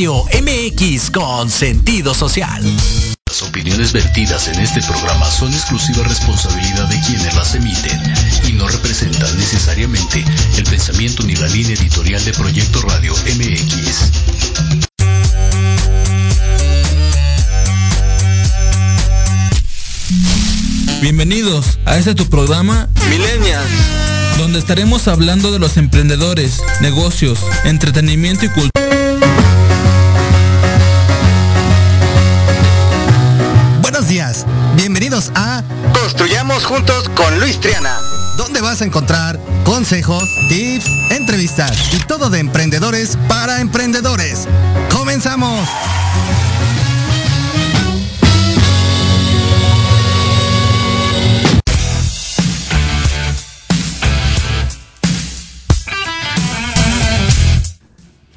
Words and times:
Radio 0.00 0.24
MX 0.40 1.10
con 1.10 1.50
sentido 1.50 2.14
social. 2.14 2.64
Las 3.26 3.42
opiniones 3.42 3.92
vertidas 3.92 4.48
en 4.48 4.58
este 4.58 4.80
programa 4.80 5.30
son 5.30 5.52
exclusiva 5.52 6.02
responsabilidad 6.04 6.88
de 6.88 6.98
quienes 7.02 7.36
las 7.36 7.54
emiten 7.54 8.00
y 8.48 8.52
no 8.52 8.66
representan 8.66 9.36
necesariamente 9.36 10.24
el 10.56 10.64
pensamiento 10.64 11.22
ni 11.24 11.34
la 11.34 11.48
línea 11.48 11.74
editorial 11.74 12.24
de 12.24 12.32
Proyecto 12.32 12.80
Radio 12.80 13.12
MX. 13.12 14.10
Bienvenidos 21.02 21.78
a 21.84 21.98
este 21.98 22.14
tu 22.14 22.24
programa 22.30 22.88
Millennials, 23.10 23.68
donde 24.38 24.60
estaremos 24.60 25.08
hablando 25.08 25.52
de 25.52 25.58
los 25.58 25.76
emprendedores, 25.76 26.62
negocios, 26.80 27.38
entretenimiento 27.64 28.46
y 28.46 28.48
cultura. 28.48 28.79
Bienvenidos 35.20 35.32
a 35.34 35.62
construyamos 35.92 36.64
juntos 36.64 37.08
con 37.10 37.40
Luis 37.40 37.60
Triana. 37.60 37.98
donde 38.36 38.60
vas 38.62 38.80
a 38.80 38.84
encontrar 38.84 39.38
consejos, 39.64 40.24
tips, 40.48 40.86
entrevistas 41.10 41.92
y 41.92 41.98
todo 42.06 42.30
de 42.30 42.38
emprendedores 42.38 43.18
para 43.28 43.60
emprendedores. 43.60 44.46
¡Comenzamos! 44.90 45.68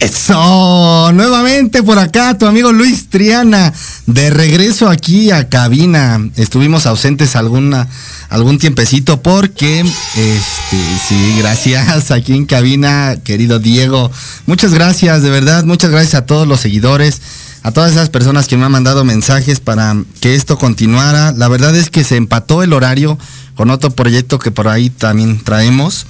Eso, 0.04 1.14
nuevamente 1.14 1.82
por 1.82 1.98
acá 1.98 2.38
tu 2.38 2.46
amigo 2.46 2.74
Luis 2.74 3.08
Triana, 3.08 3.72
de 4.06 4.32
regreso 4.32 4.90
aquí 4.90 5.32
a 5.32 5.48
cabina. 5.48 6.20
Estuvimos 6.36 6.86
ausentes 6.86 7.38
alguna, 7.38 7.88
algún 8.28 8.58
tiempecito 8.58 9.22
porque, 9.22 9.80
este, 9.80 11.00
sí, 11.08 11.36
gracias 11.38 12.12
aquí 12.12 12.34
en 12.34 12.46
cabina, 12.46 13.16
querido 13.24 13.60
Diego. 13.60 14.12
Muchas 14.46 14.74
gracias, 14.74 15.24
de 15.24 15.30
verdad, 15.30 15.64
muchas 15.64 15.90
gracias 15.90 16.16
a 16.16 16.26
todos 16.26 16.50
los 16.50 16.60
seguidores, 16.60 17.22
a 17.62 17.72
todas 17.72 17.94
esas 17.94 18.10
personas 18.10 18.50
que 18.50 18.58
me 18.58 18.66
han 18.66 18.74
mandado 18.74 19.06
mensajes 19.06 19.62
para 19.62 19.96
que 20.20 20.36
esto 20.36 20.58
continuara. 20.58 21.32
La 21.32 21.48
verdad 21.48 21.74
es 21.78 21.90
que 21.90 22.04
se 22.04 22.18
empató 22.18 22.62
el 22.62 22.74
horario 22.74 23.18
con 23.56 23.70
otro 23.70 23.90
proyecto 23.90 24.38
que 24.38 24.52
por 24.52 24.68
ahí 24.68 24.90
también 24.90 25.42
traemos 25.42 26.06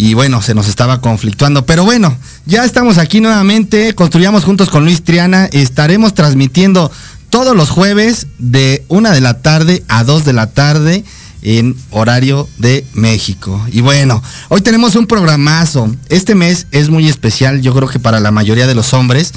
y 0.00 0.14
bueno, 0.14 0.40
se 0.40 0.54
nos 0.54 0.66
estaba 0.66 1.02
conflictuando. 1.02 1.66
Pero 1.66 1.84
bueno, 1.84 2.16
ya 2.46 2.64
estamos 2.64 2.96
aquí 2.96 3.20
nuevamente, 3.20 3.94
construyamos 3.94 4.44
juntos 4.44 4.70
con 4.70 4.84
Luis 4.84 5.04
Triana, 5.04 5.44
estaremos 5.52 6.14
transmitiendo 6.14 6.90
todos 7.28 7.54
los 7.54 7.68
jueves 7.68 8.26
de 8.38 8.82
una 8.88 9.12
de 9.12 9.20
la 9.20 9.42
tarde 9.42 9.84
a 9.88 10.02
dos 10.02 10.24
de 10.24 10.32
la 10.32 10.46
tarde 10.46 11.04
en 11.42 11.76
horario 11.90 12.48
de 12.56 12.86
México. 12.94 13.62
Y 13.70 13.82
bueno, 13.82 14.22
hoy 14.48 14.62
tenemos 14.62 14.96
un 14.96 15.06
programazo. 15.06 15.94
Este 16.08 16.34
mes 16.34 16.66
es 16.70 16.88
muy 16.88 17.06
especial, 17.06 17.60
yo 17.60 17.74
creo 17.74 17.86
que 17.86 17.98
para 17.98 18.20
la 18.20 18.30
mayoría 18.30 18.66
de 18.66 18.74
los 18.74 18.94
hombres, 18.94 19.34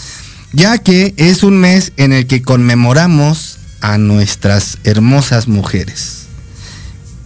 ya 0.54 0.78
que 0.78 1.14
es 1.18 1.44
un 1.44 1.58
mes 1.58 1.92
en 1.98 2.14
el 2.14 2.26
que 2.26 2.42
conmemoramos 2.42 3.58
a 3.82 3.98
nuestras 3.98 4.78
hermosas 4.86 5.50
mujeres. 5.50 6.28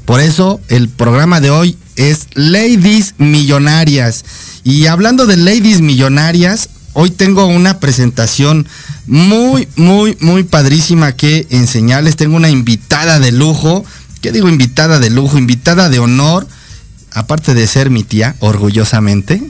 Por 0.05 0.21
eso 0.21 0.59
el 0.69 0.89
programa 0.89 1.39
de 1.39 1.51
hoy 1.51 1.77
es 1.97 2.27
Ladies 2.33 3.15
Millonarias. 3.17 4.23
Y 4.63 4.85
hablando 4.85 5.25
de 5.25 5.35
Ladies 5.35 5.81
Millonarias, 5.81 6.69
hoy 6.93 7.09
tengo 7.09 7.45
una 7.45 7.79
presentación 7.79 8.67
muy, 9.07 9.67
muy, 9.75 10.17
muy 10.21 10.43
padrísima 10.43 11.11
que 11.11 11.47
enseñarles. 11.49 12.15
Tengo 12.15 12.37
una 12.37 12.49
invitada 12.49 13.19
de 13.19 13.31
lujo. 13.33 13.83
¿Qué 14.21 14.31
digo 14.31 14.47
invitada 14.47 14.99
de 14.99 15.09
lujo? 15.09 15.37
Invitada 15.37 15.89
de 15.89 15.99
honor. 15.99 16.47
Aparte 17.11 17.53
de 17.53 17.67
ser 17.67 17.89
mi 17.89 18.03
tía, 18.03 18.35
orgullosamente. 18.39 19.41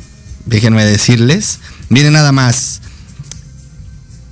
Déjenme 0.45 0.85
decirles. 0.85 1.59
Miren 1.89 2.13
nada 2.13 2.31
más. 2.31 2.81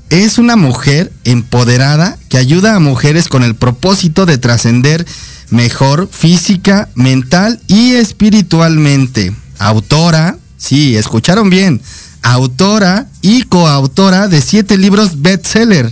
Es 0.09 0.38
una 0.38 0.55
mujer 0.55 1.11
empoderada 1.23 2.17
que 2.29 2.38
ayuda 2.38 2.75
a 2.75 2.79
mujeres 2.79 3.27
con 3.27 3.43
el 3.43 3.55
propósito 3.55 4.25
de 4.25 4.38
trascender 4.38 5.05
mejor 5.49 6.09
física, 6.11 6.89
mental 6.95 7.59
y 7.67 7.93
espiritualmente. 7.93 9.33
Autora, 9.57 10.38
sí, 10.57 10.95
escucharon 10.95 11.49
bien, 11.49 11.81
autora 12.21 13.07
y 13.22 13.43
coautora 13.43 14.28
de 14.28 14.41
siete 14.41 14.78
libros 14.78 15.22
bestseller, 15.22 15.91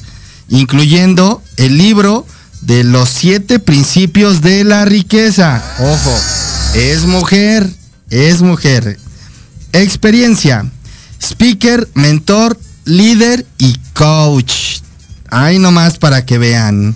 incluyendo 0.50 1.42
el 1.58 1.78
libro 1.78 2.26
de 2.62 2.84
los 2.84 3.10
siete 3.10 3.60
principios 3.60 4.42
de 4.42 4.64
la 4.64 4.86
riqueza. 4.86 5.64
Ojo, 5.80 6.20
es 6.76 7.06
mujer, 7.06 7.70
es 8.10 8.42
mujer. 8.42 9.00
Experiencia, 9.74 10.66
speaker, 11.22 11.90
mentor, 11.94 12.58
líder 12.86 13.46
y 13.58 13.78
coach. 13.94 14.80
Ahí 15.30 15.60
nomás 15.60 15.98
para 15.98 16.26
que 16.26 16.38
vean. 16.38 16.96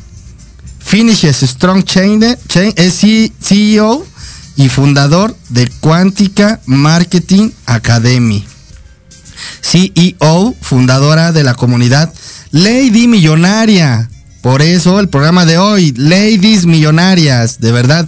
Finishes 0.80 1.38
Strong 1.42 1.84
Chain, 1.84 2.24
Chain 2.48 2.74
es 2.76 3.02
CEO 3.42 4.06
y 4.56 4.70
fundador 4.70 5.36
de 5.50 5.68
Quantica 5.80 6.62
Marketing 6.66 7.52
Academy. 7.66 8.46
CEO, 9.62 10.56
fundadora 10.62 11.32
de 11.32 11.44
la 11.44 11.56
comunidad 11.56 12.14
Lady 12.52 13.08
Millonaria. 13.08 14.10
Por 14.42 14.62
eso 14.62 15.00
el 15.00 15.10
programa 15.10 15.46
de 15.46 15.58
hoy, 15.58 15.94
Ladies 15.98 16.66
Millonarias, 16.66 17.60
de 17.60 17.72
verdad, 17.72 18.08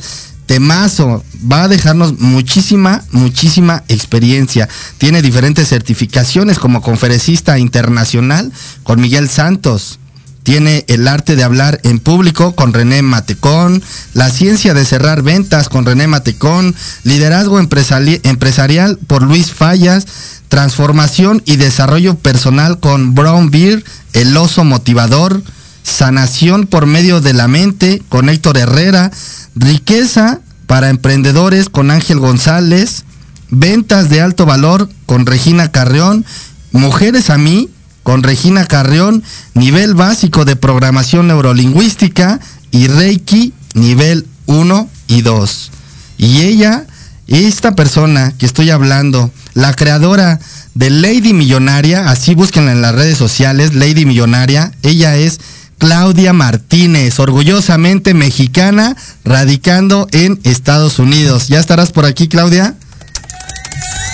temazo, 0.49 1.23
va 1.39 1.65
a 1.65 1.67
dejarnos 1.67 2.19
muchísima, 2.19 3.03
muchísima 3.11 3.83
experiencia. 3.87 4.67
Tiene 4.97 5.21
diferentes 5.21 5.67
certificaciones 5.67 6.57
como 6.57 6.81
conferencista 6.81 7.59
internacional 7.59 8.51
con 8.81 8.99
Miguel 8.99 9.29
Santos. 9.29 9.99
Tiene 10.41 10.85
el 10.87 11.07
arte 11.07 11.35
de 11.35 11.43
hablar 11.43 11.79
en 11.83 11.99
público 11.99 12.55
con 12.55 12.73
René 12.73 13.03
Matecón, 13.03 13.83
la 14.15 14.31
ciencia 14.31 14.73
de 14.73 14.85
cerrar 14.85 15.21
ventas 15.21 15.69
con 15.69 15.85
René 15.85 16.07
Matecón, 16.07 16.75
liderazgo 17.03 17.59
empresarial 17.59 18.97
por 19.05 19.21
Luis 19.21 19.53
Fallas, 19.53 20.07
transformación 20.47 21.43
y 21.45 21.57
desarrollo 21.57 22.15
personal 22.15 22.79
con 22.79 23.13
Brown 23.13 23.51
Beer, 23.51 23.83
el 24.13 24.35
oso 24.35 24.63
motivador, 24.63 25.43
sanación 25.83 26.67
por 26.67 26.85
medio 26.85 27.21
de 27.21 27.33
la 27.33 27.47
mente 27.47 28.01
con 28.09 28.29
Héctor 28.29 28.57
Herrera, 28.57 29.11
riqueza 29.55 30.39
para 30.67 30.89
emprendedores 30.89 31.69
con 31.69 31.91
Ángel 31.91 32.19
González, 32.19 33.03
ventas 33.49 34.09
de 34.09 34.21
alto 34.21 34.45
valor 34.45 34.89
con 35.05 35.25
Regina 35.25 35.71
Carreón, 35.71 36.25
mujeres 36.71 37.29
a 37.29 37.37
mí 37.37 37.69
con 38.03 38.23
Regina 38.23 38.65
Carrión, 38.65 39.23
nivel 39.53 39.93
básico 39.93 40.45
de 40.45 40.55
programación 40.55 41.27
neurolingüística 41.27 42.39
y 42.71 42.87
Reiki 42.87 43.53
nivel 43.73 44.25
1 44.45 44.89
y 45.07 45.21
2. 45.21 45.71
Y 46.17 46.41
ella, 46.41 46.85
esta 47.27 47.75
persona 47.75 48.33
que 48.37 48.45
estoy 48.45 48.69
hablando, 48.69 49.31
la 49.53 49.73
creadora 49.73 50.39
de 50.75 50.89
Lady 50.89 51.33
Millonaria, 51.33 52.09
así 52.09 52.35
búsquenla 52.35 52.71
en 52.71 52.81
las 52.81 52.95
redes 52.95 53.17
sociales, 53.17 53.75
Lady 53.75 54.05
Millonaria, 54.05 54.71
ella 54.81 55.15
es 55.15 55.39
Claudia 55.79 56.33
Martínez, 56.33 57.19
orgullosamente 57.19 58.13
mexicana, 58.13 58.95
radicando 59.23 60.07
en 60.11 60.39
Estados 60.43 60.99
Unidos. 60.99 61.47
¿Ya 61.47 61.59
estarás 61.59 61.91
por 61.91 62.05
aquí, 62.05 62.27
Claudia? 62.27 62.75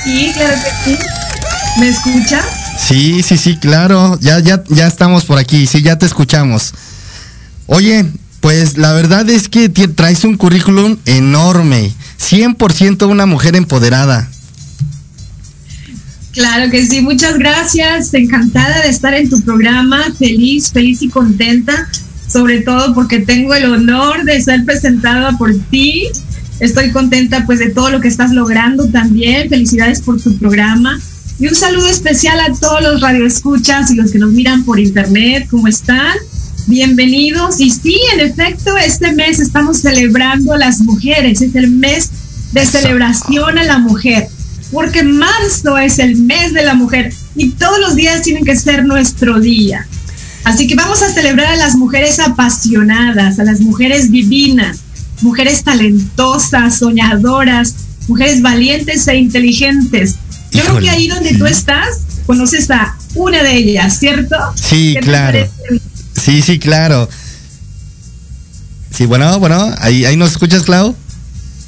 Sí, 0.04 0.32
claro 0.34 0.56
que 0.64 0.92
sí. 0.92 0.98
¿Me 1.80 1.90
escuchas? 1.90 2.46
Sí, 2.88 3.24
sí, 3.24 3.38
sí, 3.38 3.58
claro. 3.58 4.18
Ya, 4.22 4.40
ya, 4.40 4.64
ya 4.70 4.88
estamos 4.88 5.26
por 5.26 5.40
aquí. 5.40 5.66
Sí, 5.66 5.82
ya 5.82 5.98
te 5.98 6.06
escuchamos. 6.06 6.74
Oye, 7.66 8.06
pues 8.42 8.78
la 8.78 8.94
verdad 8.94 9.28
es 9.30 9.50
que 9.50 9.68
traes 9.70 10.24
un 10.24 10.38
currículum 10.38 10.98
enorme. 11.06 11.92
100% 12.20 13.10
una 13.10 13.26
mujer 13.26 13.56
empoderada. 13.56 14.30
Claro 16.36 16.70
que 16.70 16.86
sí, 16.86 17.00
muchas 17.00 17.40
gracias. 17.40 18.14
Encantada 18.14 18.82
de 18.82 18.90
estar 18.90 19.14
en 19.14 19.30
tu 19.30 19.42
programa. 19.42 20.04
Feliz, 20.20 20.70
feliz 20.70 21.02
y 21.02 21.08
contenta. 21.08 21.90
Sobre 22.28 22.60
todo 22.60 22.94
porque 22.94 23.20
tengo 23.20 23.56
el 23.56 23.66
honor 23.66 24.26
de 24.26 24.42
ser 24.42 24.66
presentada 24.66 25.38
por 25.38 25.56
ti. 25.70 26.08
Estoy 26.60 26.92
contenta 26.92 27.46
pues 27.46 27.60
de 27.60 27.70
todo 27.70 27.90
lo 27.90 28.02
que 28.02 28.10
estás 28.10 28.32
logrando 28.32 28.90
también. 28.90 29.48
Felicidades 29.48 30.02
por 30.02 30.22
tu 30.22 30.38
programa. 30.38 31.00
Y 31.40 31.48
un 31.48 31.56
saludo 31.56 31.88
especial 31.88 32.38
a 32.42 32.54
todos 32.54 32.82
los 32.82 33.00
radioescuchas 33.00 33.92
y 33.92 33.96
los 33.96 34.12
que 34.12 34.20
nos 34.20 34.32
miran 34.32 34.66
por 34.66 34.78
internet. 34.78 35.48
¿Cómo 35.50 35.70
están? 35.70 36.18
Bienvenidos. 36.68 37.62
Y 37.62 37.70
sí, 37.70 37.98
en 38.14 38.20
efecto, 38.20 38.76
este 38.76 39.14
mes 39.14 39.40
estamos 39.40 39.80
celebrando 39.80 40.52
a 40.52 40.58
las 40.58 40.82
mujeres. 40.82 41.42
Es 41.42 41.56
el 41.56 41.72
mes 41.72 42.10
de 42.52 42.66
celebración 42.66 43.58
a 43.58 43.64
la 43.64 43.78
mujer. 43.78 44.28
Porque 44.76 45.04
marzo 45.04 45.78
es 45.78 46.00
el 46.00 46.18
mes 46.18 46.54
de 46.54 46.62
la 46.62 46.74
mujer 46.74 47.14
y 47.34 47.52
todos 47.52 47.80
los 47.80 47.96
días 47.96 48.22
tienen 48.24 48.44
que 48.44 48.58
ser 48.58 48.84
nuestro 48.84 49.40
día. 49.40 49.88
Así 50.44 50.68
que 50.68 50.76
vamos 50.76 51.02
a 51.02 51.14
celebrar 51.14 51.54
a 51.54 51.56
las 51.56 51.76
mujeres 51.76 52.20
apasionadas, 52.20 53.40
a 53.40 53.46
las 53.46 53.62
mujeres 53.62 54.12
divinas, 54.12 54.80
mujeres 55.22 55.64
talentosas, 55.64 56.80
soñadoras, 56.80 57.74
mujeres 58.10 58.42
valientes 58.42 59.08
e 59.08 59.16
inteligentes. 59.16 60.16
Yo 60.52 60.62
creo 60.64 60.80
que 60.80 60.90
ahí 60.90 61.08
donde 61.08 61.36
tú 61.36 61.46
estás, 61.46 62.02
conoces 62.26 62.70
a 62.70 62.98
una 63.16 63.44
de 63.44 63.56
ellas, 63.56 63.98
¿cierto? 63.98 64.36
Sí, 64.56 64.98
claro. 65.02 65.48
Sí, 66.22 66.42
sí, 66.42 66.60
claro. 66.60 67.08
Sí, 68.92 69.06
bueno, 69.06 69.40
bueno, 69.40 69.74
ahí, 69.80 70.04
ahí 70.04 70.18
nos 70.18 70.32
escuchas, 70.32 70.64
Clau. 70.64 70.94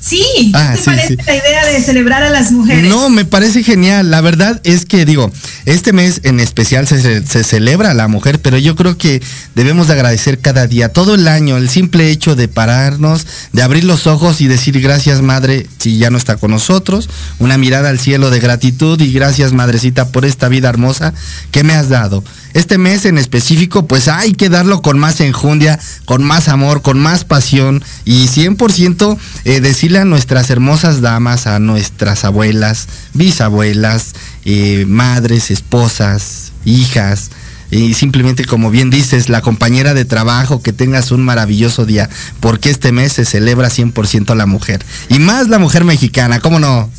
Sí, 0.07 0.23
¿qué 0.35 0.51
ah, 0.53 0.73
te 0.73 0.83
parece 0.83 1.17
la 1.17 1.35
idea 1.35 1.65
de 1.65 1.81
celebrar 1.81 2.23
a 2.23 2.29
las 2.29 2.51
mujeres? 2.53 2.89
No, 2.89 3.09
me 3.09 3.25
parece 3.25 3.61
genial. 3.61 4.09
La 4.09 4.21
verdad 4.21 4.61
es 4.63 4.85
que 4.85 5.05
digo, 5.05 5.29
este 5.65 5.91
mes 5.91 6.21
en 6.23 6.39
especial 6.39 6.87
se, 6.87 7.21
celebra 7.43 7.91
a 7.91 7.93
la 7.93 8.07
mujer, 8.07 8.39
pero 8.41 8.57
yo 8.57 8.75
creo 8.77 8.97
que 8.97 9.21
debemos 9.53 9.87
de 9.87 9.93
agradecer 9.93 10.39
cada 10.39 10.65
día, 10.65 10.93
todo 10.93 11.15
el 11.15 11.27
año, 11.27 11.57
el 11.57 11.69
simple 11.69 12.09
hecho 12.09 12.35
de 12.35 12.47
pararnos, 12.47 13.27
de 13.51 13.63
abrir 13.63 13.83
los 13.83 14.07
ojos 14.07 14.39
y 14.39 14.47
decir 14.47 14.79
gracias 14.79 15.21
madre 15.21 15.67
si 15.77 15.97
ya 15.97 16.09
no 16.09 16.17
está 16.17 16.37
con 16.37 16.51
nosotros, 16.51 17.09
una 17.39 17.57
mirada 17.57 17.89
al 17.89 17.99
cielo 17.99 18.29
de 18.29 18.39
gratitud 18.39 19.01
y 19.01 19.11
gracias 19.11 19.51
madrecita 19.51 20.07
por 20.07 20.23
esta 20.23 20.47
vida 20.47 20.69
hermosa 20.69 21.13
que 21.51 21.63
me 21.63 21.73
has 21.73 21.89
dado. 21.89 22.23
Este 22.57 22.79
mes 22.79 23.05
en 23.05 23.19
específico, 23.19 23.85
pues 23.85 24.07
hay 24.07 24.33
que 24.33 24.49
darlo 24.49 24.81
con 24.81 24.97
más 24.97 25.21
enjundia, 25.21 25.79
con 26.05 26.23
más 26.23 26.47
amor, 26.47 26.81
con 26.81 26.97
más 26.97 27.23
pasión 27.23 27.83
y 28.03 28.25
100% 28.29 29.15
eh, 29.45 29.61
decirle 29.61 29.99
a 29.99 30.05
nuestras 30.05 30.49
hermosas 30.49 30.99
damas, 30.99 31.45
a 31.45 31.59
nuestras 31.59 32.25
abuelas, 32.25 32.87
bisabuelas, 33.13 34.13
eh, 34.43 34.85
madres, 34.87 35.51
esposas, 35.51 36.51
hijas, 36.65 37.29
y 37.69 37.93
simplemente 37.93 38.43
como 38.43 38.71
bien 38.71 38.89
dices, 38.89 39.29
la 39.29 39.41
compañera 39.41 39.93
de 39.93 40.05
trabajo, 40.05 40.63
que 40.63 40.73
tengas 40.73 41.11
un 41.11 41.21
maravilloso 41.21 41.85
día, 41.85 42.09
porque 42.39 42.71
este 42.71 42.91
mes 42.91 43.13
se 43.13 43.25
celebra 43.25 43.69
100% 43.69 44.31
a 44.31 44.35
la 44.35 44.47
mujer, 44.47 44.83
y 45.09 45.19
más 45.19 45.47
la 45.47 45.59
mujer 45.59 45.85
mexicana, 45.85 46.39
¿cómo 46.39 46.59
no? 46.59 46.89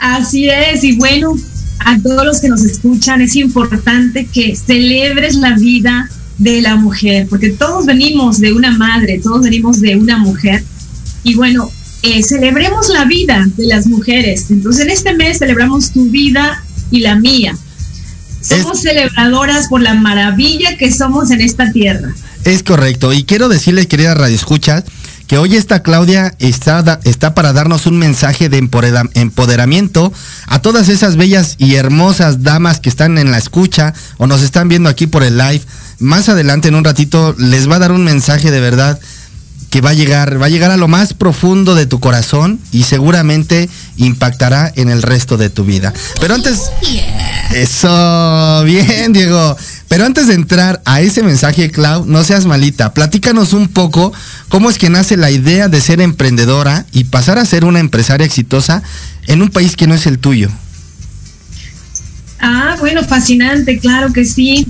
Así 0.00 0.48
es, 0.48 0.82
y 0.82 0.96
bueno, 0.96 1.36
a 1.80 1.98
todos 2.00 2.24
los 2.24 2.40
que 2.40 2.48
nos 2.48 2.64
escuchan, 2.64 3.20
es 3.20 3.36
importante 3.36 4.26
que 4.26 4.56
celebres 4.56 5.36
la 5.36 5.56
vida 5.56 6.08
de 6.38 6.62
la 6.62 6.76
mujer, 6.76 7.26
porque 7.28 7.50
todos 7.50 7.86
venimos 7.86 8.40
de 8.40 8.52
una 8.52 8.72
madre, 8.72 9.20
todos 9.22 9.42
venimos 9.42 9.80
de 9.80 9.96
una 9.96 10.18
mujer. 10.18 10.64
Y 11.22 11.34
bueno, 11.34 11.70
eh, 12.02 12.22
celebremos 12.22 12.88
la 12.88 13.04
vida 13.04 13.46
de 13.56 13.66
las 13.66 13.86
mujeres. 13.86 14.50
Entonces 14.50 14.84
en 14.84 14.90
este 14.90 15.14
mes 15.14 15.38
celebramos 15.38 15.90
tu 15.90 16.04
vida 16.10 16.62
y 16.90 17.00
la 17.00 17.16
mía. 17.16 17.56
Somos 18.40 18.82
celebradoras 18.82 19.68
por 19.68 19.80
la 19.80 19.94
maravilla 19.94 20.76
que 20.76 20.92
somos 20.92 21.30
en 21.30 21.40
esta 21.40 21.72
tierra. 21.72 22.14
Es 22.44 22.62
correcto. 22.62 23.12
Y 23.14 23.24
quiero 23.24 23.48
decirle, 23.48 23.88
querida 23.88 24.14
Radio 24.14 24.34
Escuchas, 24.34 24.84
que 25.26 25.38
hoy 25.38 25.56
esta 25.56 25.82
Claudia 25.82 26.34
está, 26.38 27.00
está 27.04 27.34
para 27.34 27.52
darnos 27.52 27.86
un 27.86 27.98
mensaje 27.98 28.48
de 28.48 28.58
empoderamiento 28.58 30.12
a 30.46 30.60
todas 30.60 30.88
esas 30.88 31.16
bellas 31.16 31.56
y 31.58 31.76
hermosas 31.76 32.42
damas 32.42 32.80
que 32.80 32.88
están 32.88 33.18
en 33.18 33.30
la 33.30 33.38
escucha 33.38 33.94
o 34.18 34.26
nos 34.26 34.42
están 34.42 34.68
viendo 34.68 34.88
aquí 34.88 35.06
por 35.06 35.22
el 35.22 35.38
live. 35.38 35.62
Más 35.98 36.28
adelante 36.28 36.68
en 36.68 36.74
un 36.74 36.84
ratito 36.84 37.34
les 37.38 37.70
va 37.70 37.76
a 37.76 37.80
dar 37.80 37.92
un 37.92 38.04
mensaje 38.04 38.50
de 38.50 38.60
verdad 38.60 39.00
que 39.74 39.80
va 39.80 39.90
a 39.90 39.94
llegar, 39.94 40.40
va 40.40 40.46
a 40.46 40.50
llegar 40.50 40.70
a 40.70 40.76
lo 40.76 40.86
más 40.86 41.14
profundo 41.14 41.74
de 41.74 41.86
tu 41.86 41.98
corazón 41.98 42.60
y 42.70 42.84
seguramente 42.84 43.68
impactará 43.96 44.72
en 44.76 44.88
el 44.88 45.02
resto 45.02 45.36
de 45.36 45.50
tu 45.50 45.64
vida. 45.64 45.92
Pero 46.20 46.36
antes, 46.36 46.70
eso, 47.52 48.62
bien, 48.64 49.12
Diego. 49.12 49.56
Pero 49.88 50.06
antes 50.06 50.26
de 50.26 50.34
entrar 50.34 50.82
a 50.84 51.00
ese 51.00 51.22
mensaje, 51.22 51.70
Clau, 51.70 52.04
no 52.06 52.24
seas 52.24 52.46
malita. 52.46 52.94
Platícanos 52.94 53.52
un 53.52 53.68
poco 53.68 54.12
cómo 54.48 54.70
es 54.70 54.78
que 54.78 54.90
nace 54.90 55.16
la 55.16 55.30
idea 55.30 55.68
de 55.68 55.80
ser 55.80 56.00
emprendedora 56.00 56.86
y 56.92 57.04
pasar 57.04 57.38
a 57.38 57.44
ser 57.44 57.64
una 57.64 57.80
empresaria 57.80 58.26
exitosa 58.26 58.82
en 59.26 59.42
un 59.42 59.50
país 59.50 59.76
que 59.76 59.86
no 59.86 59.94
es 59.94 60.06
el 60.06 60.18
tuyo. 60.18 60.50
Ah, 62.40 62.76
bueno, 62.80 63.02
fascinante, 63.04 63.78
claro 63.78 64.12
que 64.12 64.24
sí. 64.24 64.66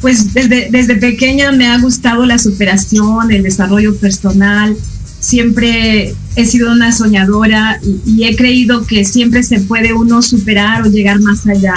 Pues 0.00 0.34
desde, 0.34 0.68
desde 0.70 0.96
pequeña 0.96 1.50
me 1.52 1.66
ha 1.66 1.78
gustado 1.78 2.26
la 2.26 2.38
superación, 2.38 3.30
el 3.32 3.42
desarrollo 3.42 3.96
personal. 3.96 4.76
Siempre 5.20 6.14
he 6.36 6.46
sido 6.46 6.70
una 6.70 6.92
soñadora 6.92 7.80
y 8.04 8.24
he 8.24 8.36
creído 8.36 8.84
que 8.86 9.04
siempre 9.04 9.42
se 9.42 9.60
puede 9.60 9.94
uno 9.94 10.20
superar 10.22 10.82
o 10.82 10.90
llegar 10.90 11.20
más 11.20 11.46
allá. 11.46 11.74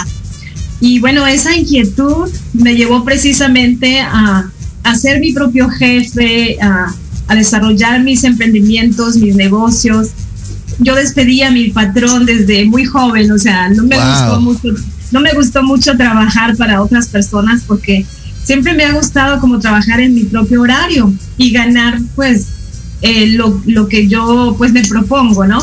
Y 0.79 1.00
bueno, 1.00 1.25
esa 1.25 1.55
inquietud 1.55 2.29
me 2.53 2.75
llevó 2.75 3.03
precisamente 3.03 4.00
a, 4.00 4.50
a 4.84 4.96
ser 4.96 5.19
mi 5.19 5.34
propio 5.34 5.69
jefe, 5.69 6.57
a, 6.62 6.93
desarrollar 7.36 8.01
mis 8.03 8.24
emprendimientos, 8.24 9.17
mis 9.17 9.36
negocios. 9.36 10.12
Yo 10.79 10.96
despedí 10.96 11.41
a 11.41 11.51
mi 11.51 11.69
patrón 11.72 12.25
desde 12.25 12.65
muy 12.65 12.86
joven, 12.86 13.29
o 13.31 13.38
sea, 13.38 13.69
no 13.69 13.84
me 13.84 13.98
gustó 13.98 14.39
mucho, 14.39 14.69
no 15.12 15.19
me 15.19 15.34
gustó 15.34 15.62
mucho 15.62 15.98
trabajar 15.98 16.55
para 16.55 16.81
otras 16.81 17.07
personas 17.07 17.63
porque 17.67 18.05
siempre 18.43 18.74
me 18.74 18.86
ha 18.86 18.93
gustado 18.93 19.41
como 19.41 19.60
trabajar 19.60 20.00
en 20.00 20.13
mi 20.13 20.24
propio 20.24 20.62
horario 20.62 21.13
y 21.38 21.51
ganar 21.51 22.00
pues 22.15 22.48
eh, 23.01 23.27
lo, 23.31 23.62
lo, 23.65 23.89
que 23.89 24.07
yo 24.07 24.55
pues 24.57 24.72
me 24.72 24.84
propongo, 24.84 25.46
¿no? 25.46 25.60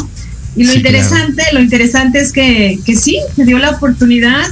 Y 0.55 0.65
lo 0.65 0.75
interesante, 0.75 1.43
lo 1.53 1.61
interesante 1.61 2.21
es 2.21 2.31
que, 2.31 2.79
que 2.85 2.95
sí, 2.95 3.19
me 3.37 3.47
dio 3.47 3.59
la 3.59 3.71
oportunidad 3.71 4.45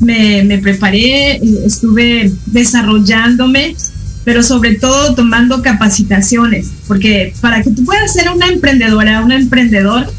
me, 0.00 0.58
preparé, 0.62 1.40
estuve 1.64 2.32
desarrollándome, 2.46 3.76
pero 4.24 4.42
sobre 4.42 4.74
todo 4.76 5.14
tomando 5.14 5.62
capacitaciones, 5.62 6.70
porque 6.88 7.34
para 7.40 7.62
que 7.62 7.70
tú 7.70 7.84
puedas 7.84 8.12
ser 8.12 8.30
una 8.30 8.48
emprendedora, 8.48 9.20
un 9.20 9.32
emprendedor, 9.32 10.10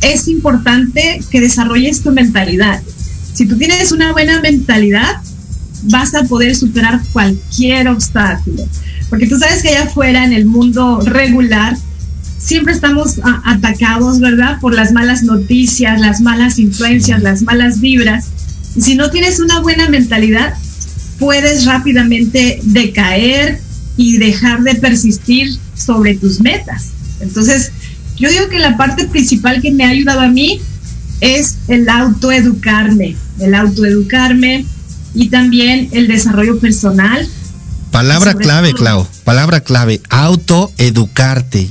es 0.00 0.26
importante 0.28 1.20
que 1.30 1.40
desarrolles 1.40 2.02
tu 2.02 2.10
mentalidad. 2.10 2.82
Si 3.34 3.46
tú 3.46 3.56
tienes 3.56 3.92
una 3.92 4.12
buena 4.12 4.40
mentalidad, 4.40 5.16
vas 5.84 6.14
a 6.14 6.24
poder 6.24 6.54
superar 6.54 7.00
cualquier 7.12 7.88
obstáculo. 7.88 8.64
Porque 9.08 9.26
tú 9.26 9.38
sabes 9.38 9.62
que 9.62 9.68
allá 9.68 9.84
afuera, 9.84 10.24
en 10.24 10.32
el 10.32 10.46
mundo 10.46 11.00
regular, 11.00 11.76
siempre 12.38 12.72
estamos 12.72 13.20
atacados, 13.44 14.20
¿verdad? 14.20 14.58
Por 14.60 14.74
las 14.74 14.92
malas 14.92 15.22
noticias, 15.22 16.00
las 16.00 16.20
malas 16.20 16.58
influencias, 16.58 17.22
las 17.22 17.42
malas 17.42 17.80
vibras 17.80 18.30
si 18.80 18.94
no 18.94 19.10
tienes 19.10 19.40
una 19.40 19.60
buena 19.60 19.88
mentalidad, 19.88 20.54
puedes 21.18 21.66
rápidamente 21.66 22.60
decaer 22.62 23.60
y 23.96 24.18
dejar 24.18 24.62
de 24.62 24.74
persistir 24.76 25.58
sobre 25.74 26.14
tus 26.14 26.40
metas. 26.40 26.88
Entonces, 27.20 27.72
yo 28.16 28.30
digo 28.30 28.48
que 28.48 28.58
la 28.58 28.76
parte 28.76 29.06
principal 29.06 29.60
que 29.60 29.72
me 29.72 29.84
ha 29.84 29.90
ayudado 29.90 30.20
a 30.20 30.28
mí 30.28 30.60
es 31.20 31.56
el 31.68 31.88
autoeducarme, 31.88 33.16
el 33.38 33.54
autoeducarme 33.54 34.64
y 35.14 35.28
también 35.28 35.88
el 35.92 36.08
desarrollo 36.08 36.58
personal. 36.58 37.28
Palabra 37.90 38.34
clave, 38.34 38.72
Clau, 38.72 39.06
palabra 39.24 39.60
clave, 39.60 40.00
autoeducarte. 40.08 41.68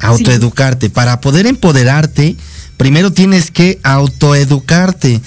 Autoeducarte. 0.00 0.90
Para 0.90 1.20
poder 1.20 1.46
empoderarte, 1.46 2.36
primero 2.76 3.12
tienes 3.12 3.50
que 3.50 3.78
autoeducarte. 3.82 5.20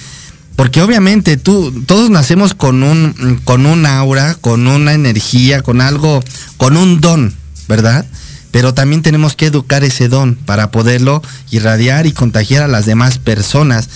Porque 0.58 0.82
obviamente 0.82 1.38
tú, 1.38 1.72
todos 1.86 2.10
nacemos 2.10 2.56
con 2.56 2.82
un, 2.82 3.40
con 3.44 3.68
un 3.68 3.86
aura, 3.86 4.34
con 4.34 4.68
una 4.68 4.94
energía, 4.94 5.62
con 5.62 5.82
algo, 5.82 6.24
con 6.58 6.78
un 6.78 7.00
don, 7.00 7.32
¿verdad? 7.70 8.08
Pero 8.50 8.74
también 8.74 9.04
tenemos 9.04 9.36
que 9.36 9.46
educar 9.46 9.84
ese 9.84 10.10
don 10.10 10.34
para 10.34 10.72
poderlo 10.72 11.22
irradiar 11.52 12.08
y 12.08 12.12
contagiar 12.12 12.64
a 12.64 12.68
las 12.68 12.88
demás 12.88 13.20
personas. 13.20 13.88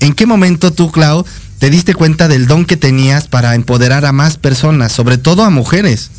¿En 0.00 0.12
qué 0.12 0.26
momento 0.26 0.74
tú, 0.74 0.92
Clau, 0.92 1.24
te 1.58 1.70
diste 1.70 1.94
cuenta 1.94 2.28
del 2.28 2.46
don 2.46 2.66
que 2.66 2.76
tenías 2.76 3.26
para 3.26 3.54
empoderar 3.54 4.04
a 4.04 4.12
más 4.12 4.36
personas, 4.36 4.92
sobre 4.92 5.16
todo 5.16 5.42
a 5.42 5.48
mujeres? 5.48 6.10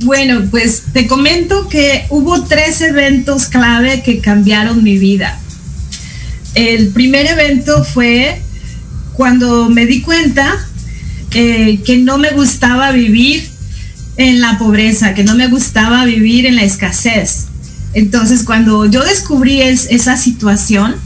Bueno, 0.00 0.48
pues 0.50 0.82
te 0.92 1.06
comento 1.06 1.68
que 1.68 2.06
hubo 2.10 2.42
tres 2.42 2.80
eventos 2.80 3.46
clave 3.46 4.02
que 4.02 4.18
cambiaron 4.18 4.82
mi 4.82 4.98
vida 4.98 5.38
el 6.54 6.88
primer 6.88 7.26
evento 7.26 7.84
fue 7.84 8.40
cuando 9.12 9.68
me 9.68 9.86
di 9.86 10.00
cuenta 10.00 10.56
eh, 11.32 11.80
que 11.84 11.98
no 11.98 12.18
me 12.18 12.30
gustaba 12.30 12.90
vivir 12.92 13.48
en 14.16 14.40
la 14.40 14.58
pobreza, 14.58 15.14
que 15.14 15.24
no 15.24 15.34
me 15.34 15.46
gustaba 15.48 16.04
vivir 16.04 16.46
en 16.46 16.56
la 16.56 16.64
escasez. 16.64 17.46
Entonces, 17.92 18.42
cuando 18.44 18.86
yo 18.86 19.04
descubrí 19.04 19.60
esa 19.60 20.16
situación, 20.16 20.96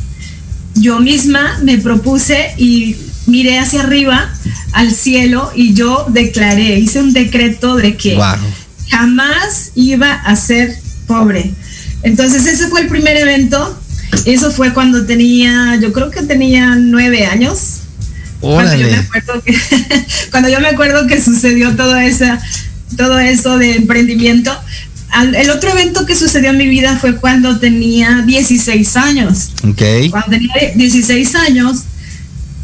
yo 0.74 1.00
misma 1.00 1.58
me 1.62 1.78
propuse 1.78 2.54
y 2.58 2.96
miré 3.26 3.58
hacia 3.58 3.82
arriba 3.82 4.30
al 4.72 4.90
cielo 4.90 5.50
y 5.54 5.74
yo 5.74 6.06
declaré, 6.10 6.78
hice 6.78 7.00
un 7.00 7.12
decreto 7.12 7.76
de 7.76 7.96
que 7.96 8.18
jamás 8.90 9.72
iba 9.74 10.12
a 10.12 10.36
ser 10.36 10.76
pobre. 11.06 11.52
Entonces, 12.02 12.46
ese 12.46 12.68
fue 12.68 12.82
el 12.82 12.88
primer 12.88 13.16
evento 13.16 13.78
Eso 14.24 14.50
fue 14.50 14.72
cuando 14.72 15.04
tenía, 15.06 15.76
yo 15.80 15.92
creo 15.92 16.10
que 16.10 16.22
tenía 16.22 16.76
nueve 16.76 17.26
años. 17.26 17.80
Cuando 18.40 18.76
yo, 18.76 18.88
me 18.88 18.96
acuerdo 18.96 19.42
que, 19.42 19.56
cuando 20.30 20.48
yo 20.50 20.60
me 20.60 20.68
acuerdo 20.68 21.06
que 21.06 21.22
sucedió 21.22 21.74
todo, 21.76 21.96
esa, 21.96 22.40
todo 22.96 23.18
eso 23.18 23.58
de 23.58 23.76
emprendimiento. 23.76 24.52
el 25.34 25.50
otro 25.50 25.70
evento 25.70 26.04
que 26.04 26.14
sucedió 26.14 26.50
en 26.50 26.58
mi 26.58 26.68
vida 26.68 26.98
fue 26.98 27.16
cuando 27.16 27.58
tenía 27.58 28.22
16 28.26 28.96
años. 28.96 29.50
Okay. 29.62 30.10
Cuando 30.10 30.30
tenía 30.30 30.52
16 30.74 31.34
años, 31.36 31.84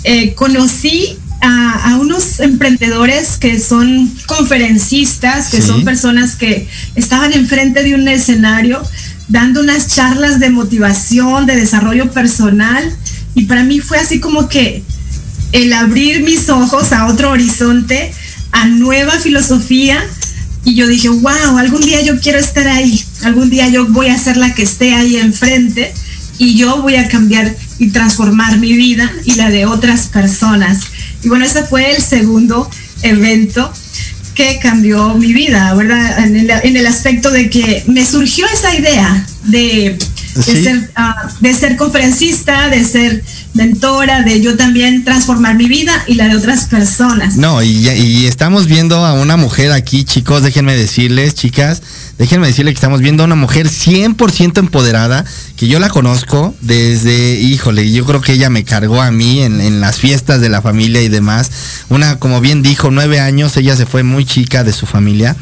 eh, 0.05 0.35
conocí 0.35 1.19
a, 1.41 1.97
unos 2.01 2.41
emprendedores 2.41 3.39
que 3.39 3.59
son 3.59 4.13
conferencistas, 4.27 5.49
que 5.49 5.63
son 5.63 5.85
personas 5.85 6.37
que 6.37 6.69
estaban 6.95 7.33
enfrente 7.33 7.83
de 7.83 7.95
un 7.95 8.07
escenario 8.09 8.83
dando 9.31 9.61
unas 9.61 9.87
charlas 9.87 10.39
de 10.41 10.51
motivación, 10.51 11.47
de 11.47 11.57
desarrollo 11.57 12.11
personal. 12.11 12.85
Y 13.35 13.47
para 13.47 13.65
mí 13.65 13.81
fue 13.81 13.99
así 13.99 14.21
como 14.21 14.49
que 14.49 14.83
el 15.53 15.73
abrir 15.73 16.23
mis 16.23 16.49
ojos 16.49 16.93
a 16.93 17.07
otro 17.07 17.31
horizonte, 17.31 18.13
a 18.53 18.67
nueva 18.67 19.13
filosofía. 19.13 20.05
Y 20.65 20.75
yo 20.75 20.87
dije, 20.87 21.09
wow, 21.09 21.57
algún 21.59 21.81
día 21.81 22.03
yo 22.03 22.21
quiero 22.21 22.39
estar 22.39 22.67
ahí, 22.69 23.03
algún 23.23 23.49
día 23.49 23.69
yo 23.69 23.87
voy 23.87 24.09
a 24.09 24.19
ser 24.19 24.37
la 24.37 24.55
que 24.55 24.63
esté 24.63 24.95
ahí 24.95 25.17
enfrente 25.17 25.95
y 26.37 26.55
yo 26.55 26.83
voy 26.83 26.97
a 26.97 27.09
cambiar 27.09 27.57
y 27.79 27.89
transformar 27.89 28.59
mi 28.59 28.75
vida 28.75 29.11
y 29.25 29.37
la 29.37 29.49
de 29.49 29.65
otras 29.65 30.09
personas. 30.09 30.81
Y 31.23 31.29
bueno, 31.29 31.47
ese 31.47 31.65
fue 31.65 31.95
el 31.95 32.03
segundo 32.03 32.69
evento 33.03 33.73
que 34.41 34.59
cambió 34.59 35.15
mi 35.17 35.35
vida, 35.35 35.75
¿verdad? 35.75 36.25
En 36.25 36.77
el, 36.77 36.87
aspecto 36.87 37.31
de 37.31 37.51
que 37.51 37.85
me 37.87 38.07
surgió 38.07 38.47
esa 38.47 38.75
idea 38.75 39.27
de, 39.45 39.99
ser, 40.35 40.91
ah, 40.97 41.29
de 41.41 41.55
ser 41.55 41.77
conferencista, 41.77 42.69
de 42.69 42.85
ser 42.85 43.25
mentora, 43.55 44.23
de 44.23 44.41
yo 44.41 44.57
también 44.57 45.05
transformar 45.05 45.57
mi 45.57 45.67
vida 45.67 45.93
y 46.07 46.15
la 46.15 46.29
de 46.29 46.37
otras 46.37 46.67
personas. 46.67 47.37
No, 47.37 47.63
y, 47.63 47.89
y 47.89 48.27
estamos 48.27 48.67
viendo 48.67 49.05
a 49.05 49.13
una 49.13 49.37
mujer 49.37 49.73
aquí, 49.73 50.05
chicos, 50.05 50.43
déjenme 50.43 50.77
decirles, 50.77 51.35
chicas, 51.35 51.83
déjenme 52.19 52.47
decirles 52.47 52.75
que 52.75 52.79
estamos 52.79 53.01
viendo 53.01 53.23
a 53.23 53.27
una 53.27 53.35
mujer 53.35 53.69
100% 53.69 54.59
empoderada, 54.59 55.25
que 55.57 55.69
yo 55.69 55.79
la 55.81 55.89
conozco 55.89 56.55
desde, 56.61 57.41
híjole, 57.41 57.91
yo 57.91 58.05
creo 58.05 58.21
que 58.21 58.33
ella 58.33 58.51
me 58.51 58.65
cargó 58.65 59.01
a 59.01 59.11
mí 59.11 59.43
en, 59.43 59.61
en, 59.61 59.81
las 59.81 59.97
fiestas 59.97 60.41
de 60.41 60.49
la 60.49 60.63
familia 60.63 61.03
y 61.03 61.09
demás. 61.09 61.51
Una, 61.89 62.19
como 62.19 62.41
bien 62.41 62.63
dijo, 62.63 62.91
nueve 62.91 63.21
años, 63.21 63.57
ella 63.57 63.77
se 63.77 63.87
fue 63.87 64.03
muy 64.03 64.25
chica 64.25 64.65
de 64.65 64.73
su 64.73 64.87
familia, 64.87 65.37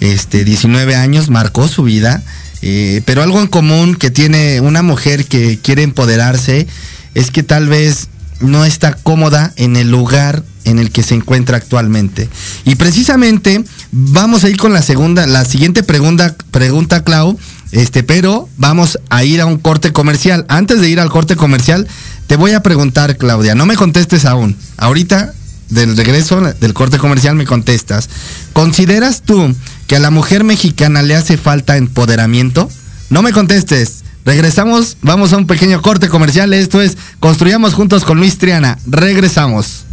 este, 0.00 0.44
19 0.44 0.94
años, 0.96 1.28
marcó 1.30 1.68
su 1.68 1.82
vida. 1.82 2.22
Eh, 2.62 3.02
pero 3.04 3.22
algo 3.22 3.40
en 3.40 3.46
común 3.46 3.94
que 3.94 4.10
tiene 4.10 4.60
una 4.60 4.82
mujer 4.82 5.24
que 5.26 5.58
quiere 5.58 5.82
empoderarse 5.82 6.66
es 7.14 7.30
que 7.30 7.42
tal 7.42 7.68
vez 7.68 8.08
no 8.40 8.64
está 8.64 8.94
cómoda 8.94 9.52
en 9.56 9.76
el 9.76 9.90
lugar 9.90 10.42
en 10.64 10.78
el 10.78 10.90
que 10.90 11.02
se 11.02 11.14
encuentra 11.14 11.56
actualmente. 11.56 12.28
Y 12.64 12.74
precisamente 12.76 13.64
vamos 13.92 14.44
a 14.44 14.48
ir 14.48 14.56
con 14.56 14.72
la 14.72 14.82
segunda, 14.82 15.26
la 15.26 15.44
siguiente 15.44 15.82
pregunta, 15.82 16.34
pregunta 16.50 17.02
Clau, 17.02 17.38
este, 17.72 18.02
pero 18.02 18.48
vamos 18.56 18.98
a 19.10 19.24
ir 19.24 19.40
a 19.40 19.46
un 19.46 19.58
corte 19.58 19.92
comercial. 19.92 20.44
Antes 20.48 20.80
de 20.80 20.88
ir 20.88 21.00
al 21.00 21.10
corte 21.10 21.36
comercial, 21.36 21.86
te 22.26 22.36
voy 22.36 22.52
a 22.52 22.62
preguntar, 22.62 23.16
Claudia, 23.16 23.54
no 23.54 23.66
me 23.66 23.76
contestes 23.76 24.24
aún. 24.24 24.56
Ahorita, 24.76 25.32
del 25.68 25.96
regreso 25.96 26.40
del 26.40 26.74
corte 26.74 26.98
comercial, 26.98 27.36
me 27.36 27.46
contestas. 27.46 28.08
¿Consideras 28.52 29.22
tú 29.22 29.54
que 29.90 29.96
a 29.96 29.98
la 29.98 30.10
mujer 30.12 30.44
mexicana 30.44 31.02
le 31.02 31.16
hace 31.16 31.36
falta 31.36 31.76
empoderamiento? 31.76 32.70
No 33.08 33.22
me 33.22 33.32
contestes. 33.32 34.04
Regresamos, 34.24 34.96
vamos 35.02 35.32
a 35.32 35.36
un 35.36 35.48
pequeño 35.48 35.82
corte 35.82 36.08
comercial. 36.08 36.52
Esto 36.52 36.80
es 36.80 36.96
Construyamos 37.18 37.74
Juntos 37.74 38.04
con 38.04 38.18
Luis 38.18 38.38
Triana. 38.38 38.78
Regresamos. 38.86 39.86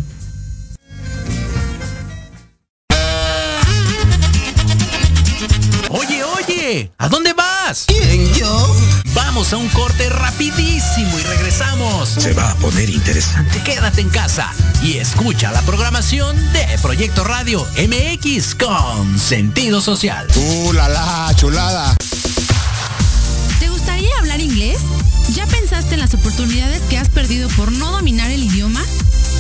Oye, 5.90 6.24
oye, 6.24 6.92
¿a 7.00 7.10
dónde 7.10 7.34
vas? 7.34 7.47
¿Quién, 7.86 8.34
yo? 8.34 8.76
Vamos 9.14 9.52
a 9.52 9.58
un 9.58 9.68
corte 9.70 10.10
rapidísimo 10.10 11.20
y 11.20 11.24
regresamos. 11.24 12.08
Se 12.08 12.32
va 12.34 12.52
a 12.52 12.56
poner 12.56 12.90
interesante. 12.90 13.62
Quédate 13.64 14.00
en 14.00 14.10
casa 14.10 14.54
y 14.82 14.98
escucha 14.98 15.52
la 15.52 15.62
programación 15.64 16.38
de 16.54 16.66
Proyecto 16.82 17.26
Radio 17.26 17.68
MX 17.78 18.56
con 18.56 19.20
sentido 19.20 19.82
social. 19.82 20.28
¡Uh, 20.36 20.72
la, 20.72 20.88
la 20.88 21.34
chulada! 21.36 21.98
hablar 24.28 24.42
inglés? 24.42 24.80
¿Ya 25.34 25.46
pensaste 25.46 25.94
en 25.94 26.02
las 26.02 26.14
oportunidades 26.14 26.82
que 26.90 26.98
has 26.98 27.10
perdido 27.10 27.50
por 27.50 27.72
no 27.72 27.92
dominar 27.92 28.32
el 28.32 28.44
idioma? 28.44 28.84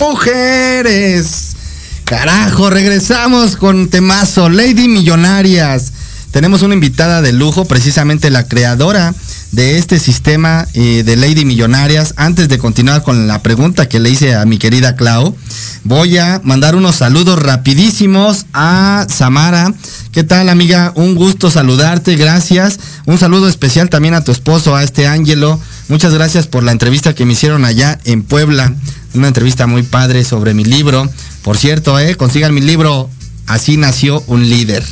Mujeres. 0.00 1.56
Carajo, 2.04 2.70
regresamos 2.70 3.56
con 3.56 3.88
temazo, 3.88 4.48
Lady 4.48 4.88
Millonarias. 4.88 5.92
Tenemos 6.32 6.62
una 6.62 6.74
invitada 6.74 7.22
de 7.22 7.32
lujo, 7.32 7.66
precisamente 7.66 8.30
la 8.30 8.46
creadora 8.46 9.14
de 9.52 9.78
este 9.78 9.98
sistema 9.98 10.66
eh, 10.74 11.02
de 11.04 11.16
Lady 11.16 11.44
Millonarias. 11.44 12.14
Antes 12.16 12.48
de 12.48 12.58
continuar 12.58 13.02
con 13.02 13.26
la 13.26 13.42
pregunta 13.42 13.88
que 13.88 14.00
le 14.00 14.10
hice 14.10 14.34
a 14.34 14.44
mi 14.46 14.58
querida 14.58 14.96
Clau, 14.96 15.36
voy 15.84 16.18
a 16.18 16.40
mandar 16.44 16.76
unos 16.76 16.96
saludos 16.96 17.40
rapidísimos 17.40 18.46
a 18.52 19.06
Samara. 19.08 19.74
¿Qué 20.12 20.24
tal 20.24 20.48
amiga? 20.48 20.92
Un 20.94 21.14
gusto 21.14 21.50
saludarte, 21.50 22.16
gracias. 22.16 22.78
Un 23.06 23.18
saludo 23.18 23.48
especial 23.48 23.90
también 23.90 24.14
a 24.14 24.24
tu 24.24 24.32
esposo, 24.32 24.74
a 24.74 24.82
este 24.84 25.06
Ángelo. 25.06 25.60
Muchas 25.88 26.14
gracias 26.14 26.46
por 26.46 26.62
la 26.62 26.72
entrevista 26.72 27.14
que 27.14 27.24
me 27.24 27.32
hicieron 27.32 27.64
allá 27.64 27.98
en 28.04 28.22
Puebla. 28.22 28.72
Una 29.14 29.28
entrevista 29.28 29.66
muy 29.66 29.82
padre 29.82 30.24
sobre 30.24 30.54
mi 30.54 30.64
libro. 30.64 31.08
Por 31.42 31.56
cierto, 31.56 31.98
eh, 31.98 32.14
consigan 32.16 32.54
mi 32.54 32.60
libro 32.60 33.10
Así 33.50 33.76
nació 33.76 34.22
un 34.28 34.48
líder 34.48 34.84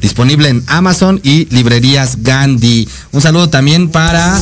disponible 0.00 0.48
en 0.48 0.64
Amazon 0.66 1.20
y 1.22 1.46
librerías 1.54 2.24
Gandhi. 2.24 2.88
Un 3.12 3.22
saludo 3.22 3.48
también 3.48 3.90
para... 3.90 4.40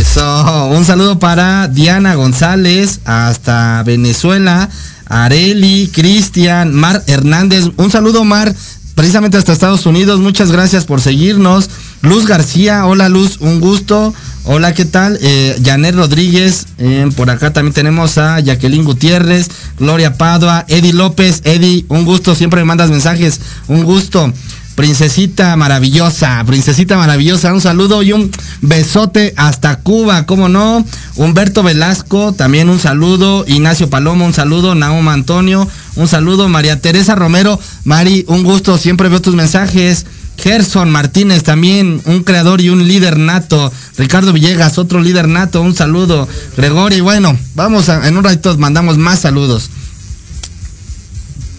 Eso, 0.00 0.68
un 0.68 0.86
saludo 0.86 1.18
para 1.18 1.68
Diana 1.68 2.14
González 2.14 3.00
hasta 3.04 3.82
Venezuela, 3.82 4.70
Areli, 5.04 5.90
Cristian, 5.92 6.74
Mar 6.74 7.04
Hernández. 7.06 7.66
Un 7.76 7.90
saludo 7.90 8.24
Mar, 8.24 8.54
precisamente 8.94 9.36
hasta 9.36 9.52
Estados 9.52 9.84
Unidos. 9.84 10.18
Muchas 10.20 10.50
gracias 10.50 10.86
por 10.86 11.02
seguirnos. 11.02 11.68
Luz 12.00 12.24
García, 12.24 12.86
hola 12.86 13.10
Luz, 13.10 13.36
un 13.40 13.60
gusto. 13.60 14.14
Hola, 14.44 14.72
¿qué 14.72 14.86
tal? 14.86 15.18
Eh, 15.20 15.60
Janet 15.62 15.94
Rodríguez, 15.94 16.66
eh, 16.78 17.10
por 17.14 17.28
acá 17.28 17.52
también 17.52 17.74
tenemos 17.74 18.16
a 18.16 18.40
Jacqueline 18.40 18.84
Gutiérrez, 18.84 19.50
Gloria 19.78 20.14
Padua, 20.14 20.64
Eddie 20.66 20.94
López, 20.94 21.42
Eddie, 21.44 21.84
un 21.88 22.06
gusto, 22.06 22.34
siempre 22.34 22.60
me 22.60 22.64
mandas 22.64 22.90
mensajes, 22.90 23.40
un 23.68 23.84
gusto. 23.84 24.32
Princesita 24.76 25.56
maravillosa, 25.56 26.42
princesita 26.46 26.96
maravillosa, 26.96 27.52
un 27.52 27.60
saludo 27.60 28.02
y 28.02 28.12
un 28.12 28.30
besote 28.62 29.34
hasta 29.36 29.80
Cuba, 29.80 30.24
¿cómo 30.24 30.48
no? 30.48 30.86
Humberto 31.16 31.62
Velasco, 31.62 32.32
también 32.32 32.70
un 32.70 32.78
saludo, 32.78 33.44
Ignacio 33.46 33.90
Palomo, 33.90 34.24
un 34.24 34.32
saludo, 34.32 34.74
Naum 34.74 35.06
Antonio, 35.08 35.68
un 35.96 36.08
saludo, 36.08 36.48
María 36.48 36.80
Teresa 36.80 37.14
Romero, 37.14 37.60
Mari, 37.84 38.24
un 38.26 38.42
gusto, 38.42 38.78
siempre 38.78 39.10
veo 39.10 39.20
tus 39.20 39.34
mensajes. 39.34 40.06
Gerson 40.42 40.90
Martínez 40.90 41.42
también, 41.42 42.00
un 42.06 42.22
creador 42.22 42.60
y 42.60 42.70
un 42.70 42.86
líder 42.86 43.18
nato. 43.18 43.72
Ricardo 43.98 44.32
Villegas, 44.32 44.78
otro 44.78 45.00
líder 45.00 45.28
nato, 45.28 45.60
un 45.62 45.74
saludo. 45.74 46.28
Gregorio, 46.56 47.04
bueno, 47.04 47.38
vamos 47.54 47.88
a, 47.88 48.06
en 48.08 48.16
un 48.16 48.24
ratito 48.24 48.56
mandamos 48.58 48.98
más 48.98 49.20
saludos. 49.20 49.70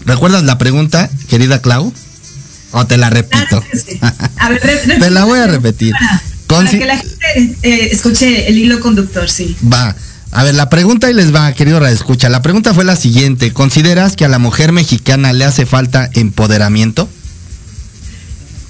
¿Recuerdas 0.04 0.42
la 0.42 0.58
pregunta, 0.58 1.08
querida 1.28 1.62
Clau? 1.62 1.92
¿O 2.72 2.86
te 2.86 2.96
la 2.96 3.10
repito? 3.10 3.62
A 4.38 4.48
ver, 4.48 4.60
te 5.00 5.10
la 5.10 5.24
voy 5.24 5.38
a 5.38 5.46
repetir. 5.46 5.94
Para, 6.46 6.68
que 6.68 6.84
la 6.84 6.98
gente 6.98 7.56
eh, 7.62 7.88
escuche 7.92 8.48
el 8.48 8.58
hilo 8.58 8.80
conductor, 8.80 9.30
sí. 9.30 9.56
Va. 9.72 9.94
A 10.32 10.44
ver, 10.44 10.54
la 10.54 10.70
pregunta 10.70 11.10
y 11.10 11.14
les 11.14 11.34
va, 11.34 11.52
querido 11.52 11.86
Escucha. 11.86 12.28
La 12.30 12.42
pregunta 12.42 12.72
fue 12.74 12.84
la 12.84 12.96
siguiente. 12.96 13.52
¿Consideras 13.52 14.16
que 14.16 14.24
a 14.24 14.28
la 14.28 14.38
mujer 14.38 14.72
mexicana 14.72 15.32
le 15.32 15.44
hace 15.44 15.66
falta 15.66 16.08
empoderamiento? 16.14 17.08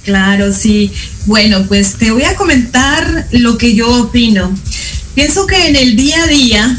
Claro, 0.04 0.52
sí. 0.52 0.90
Bueno, 1.26 1.64
pues 1.68 1.94
te 1.94 2.10
voy 2.10 2.24
a 2.24 2.34
comentar 2.34 3.26
lo 3.30 3.56
que 3.56 3.74
yo 3.74 3.88
opino. 4.02 4.52
Pienso 5.14 5.46
que 5.46 5.68
en 5.68 5.76
el 5.76 5.96
día 5.96 6.24
a 6.24 6.26
día 6.26 6.78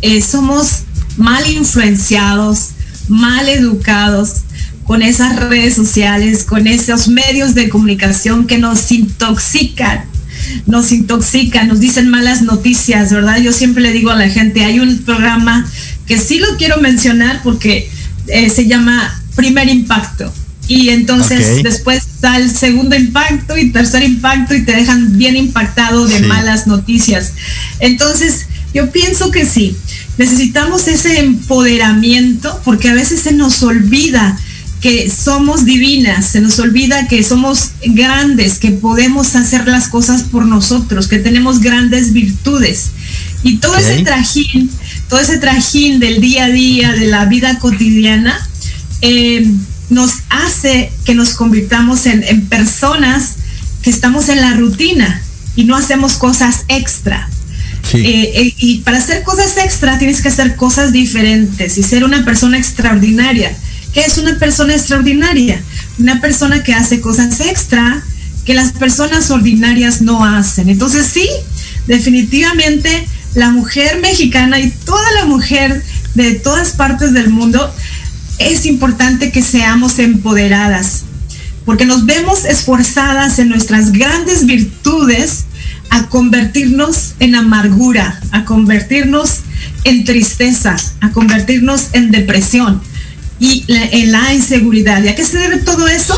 eh, 0.00 0.22
somos 0.22 0.84
mal 1.16 1.46
influenciados, 1.50 2.70
mal 3.08 3.48
educados 3.48 4.42
con 4.84 5.02
esas 5.02 5.36
redes 5.36 5.74
sociales, 5.74 6.44
con 6.44 6.66
esos 6.66 7.08
medios 7.08 7.54
de 7.54 7.68
comunicación 7.68 8.46
que 8.46 8.58
nos 8.58 8.92
intoxican, 8.92 10.04
nos 10.66 10.92
intoxican, 10.92 11.68
nos 11.68 11.80
dicen 11.80 12.10
malas 12.10 12.42
noticias, 12.42 13.12
¿verdad? 13.12 13.38
Yo 13.38 13.52
siempre 13.52 13.82
le 13.82 13.92
digo 13.92 14.10
a 14.10 14.16
la 14.16 14.28
gente, 14.28 14.64
hay 14.64 14.80
un 14.80 14.98
programa 14.98 15.66
que 16.06 16.18
sí 16.18 16.38
lo 16.38 16.56
quiero 16.58 16.80
mencionar 16.80 17.40
porque 17.42 17.90
eh, 18.28 18.50
se 18.50 18.66
llama 18.66 19.22
Primer 19.34 19.68
Impacto 19.68 20.32
y 20.68 20.90
entonces 20.90 21.62
después 21.62 22.02
da 22.24 22.38
el 22.38 22.50
segundo 22.50 22.96
impacto 22.96 23.56
y 23.58 23.70
tercer 23.70 24.02
impacto 24.02 24.54
y 24.54 24.64
te 24.64 24.72
dejan 24.72 25.18
bien 25.18 25.36
impactado 25.36 26.06
de 26.06 26.20
malas 26.20 26.66
noticias. 26.66 27.34
Entonces, 27.80 28.46
yo 28.72 28.90
pienso 28.90 29.30
que 29.30 29.44
sí, 29.44 29.76
necesitamos 30.16 30.88
ese 30.88 31.20
empoderamiento 31.20 32.62
porque 32.64 32.88
a 32.88 32.94
veces 32.94 33.20
se 33.20 33.32
nos 33.32 33.62
olvida 33.62 34.38
que 34.80 35.10
somos 35.10 35.66
divinas, 35.66 36.26
se 36.26 36.40
nos 36.40 36.58
olvida 36.58 37.08
que 37.08 37.22
somos 37.22 37.72
grandes, 37.84 38.58
que 38.58 38.70
podemos 38.70 39.36
hacer 39.36 39.68
las 39.68 39.88
cosas 39.88 40.22
por 40.22 40.46
nosotros, 40.46 41.08
que 41.08 41.18
tenemos 41.18 41.60
grandes 41.60 42.14
virtudes. 42.14 42.90
Y 43.42 43.58
todo 43.58 43.76
ese 43.76 44.02
trajín, 44.02 44.70
todo 45.10 45.20
ese 45.20 45.36
trajín 45.36 46.00
del 46.00 46.22
día 46.22 46.46
a 46.46 46.48
día, 46.48 46.92
de 46.92 47.06
la 47.06 47.26
vida 47.26 47.58
cotidiana, 47.58 48.34
eh, 49.02 49.46
nos 49.90 50.12
hace 50.30 50.90
que 51.04 51.14
nos 51.14 51.34
convirtamos 51.34 52.06
en, 52.06 52.46
personas 52.46 53.36
que 53.82 53.90
estamos 53.90 54.28
en 54.28 54.40
la 54.40 54.54
rutina 54.54 55.22
y 55.56 55.64
no 55.64 55.76
hacemos 55.76 56.14
cosas 56.14 56.64
extra. 56.68 57.28
Eh, 57.92 58.02
eh, 58.02 58.54
y 58.58 58.78
para 58.78 58.96
hacer 58.96 59.22
cosas 59.22 59.58
extra 59.58 59.98
tienes 59.98 60.22
que 60.22 60.28
hacer 60.28 60.56
cosas 60.56 60.90
diferentes 60.90 61.76
y 61.76 61.82
ser 61.82 62.02
una 62.02 62.24
persona 62.24 62.58
extraordinaria. 62.58 63.54
¿Qué 63.92 64.00
es 64.00 64.18
una 64.18 64.38
persona 64.38 64.74
extraordinaria? 64.74 65.62
Una 65.98 66.20
persona 66.20 66.62
que 66.62 66.74
hace 66.74 67.00
cosas 67.00 67.40
extra 67.40 68.02
que 68.44 68.54
las 68.54 68.72
personas 68.72 69.30
ordinarias 69.30 70.00
no 70.00 70.24
hacen. 70.24 70.68
Entonces 70.68 71.06
sí, 71.06 71.28
definitivamente 71.86 73.06
la 73.34 73.50
mujer 73.50 74.00
mexicana 74.00 74.60
y 74.60 74.70
toda 74.70 75.10
la 75.12 75.26
mujer 75.26 75.82
de 76.14 76.32
todas 76.32 76.72
partes 76.72 77.12
del 77.12 77.30
mundo 77.30 77.74
es 78.38 78.66
importante 78.66 79.30
que 79.30 79.42
seamos 79.42 79.98
empoderadas, 79.98 81.04
porque 81.64 81.86
nos 81.86 82.04
vemos 82.06 82.44
esforzadas 82.44 83.38
en 83.38 83.48
nuestras 83.48 83.92
grandes 83.92 84.46
virtudes 84.46 85.44
a 85.90 86.08
convertirnos 86.08 87.14
en 87.20 87.34
amargura, 87.34 88.20
a 88.32 88.44
convertirnos 88.44 89.40
en 89.84 90.04
tristeza, 90.04 90.76
a 91.00 91.10
convertirnos 91.10 91.88
en 91.92 92.10
depresión 92.10 92.82
y 93.38 93.64
en 93.68 94.12
la 94.12 94.34
inseguridad. 94.34 95.02
¿Y 95.02 95.08
a 95.08 95.14
qué 95.14 95.24
se 95.24 95.38
debe 95.38 95.58
todo 95.58 95.88
eso? 95.88 96.16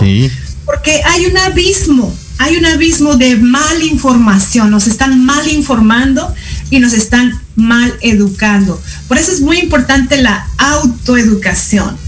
Porque 0.64 1.02
hay 1.04 1.26
un 1.26 1.36
abismo, 1.36 2.12
hay 2.38 2.56
un 2.56 2.66
abismo 2.66 3.16
de 3.16 3.36
mal 3.36 3.82
información, 3.82 4.70
nos 4.70 4.86
están 4.86 5.24
mal 5.24 5.46
informando 5.48 6.34
y 6.70 6.80
nos 6.80 6.92
están 6.92 7.38
mal 7.54 7.94
educando. 8.00 8.82
Por 9.06 9.18
eso 9.18 9.30
es 9.30 9.40
muy 9.40 9.58
importante 9.58 10.20
la 10.20 10.48
autoeducación 10.58 12.05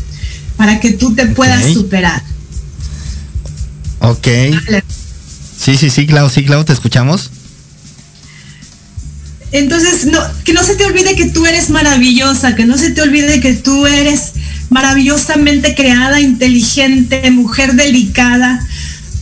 para 0.58 0.80
que 0.80 0.90
tú 0.90 1.14
te 1.14 1.24
puedas 1.26 1.72
superar. 1.72 2.22
Ok. 4.00 4.28
Sí, 5.58 5.76
sí, 5.76 5.88
sí, 5.88 6.06
Clau, 6.06 6.28
sí, 6.28 6.44
Clau, 6.44 6.64
te 6.64 6.74
escuchamos. 6.74 7.30
Entonces, 9.52 10.04
no, 10.06 10.20
que 10.44 10.52
no 10.52 10.62
se 10.62 10.74
te 10.74 10.84
olvide 10.84 11.14
que 11.14 11.30
tú 11.30 11.46
eres 11.46 11.70
maravillosa, 11.70 12.54
que 12.54 12.66
no 12.66 12.76
se 12.76 12.90
te 12.90 13.00
olvide 13.00 13.40
que 13.40 13.54
tú 13.54 13.86
eres 13.86 14.32
maravillosamente 14.68 15.74
creada, 15.74 16.20
inteligente, 16.20 17.30
mujer 17.30 17.74
delicada, 17.74 18.60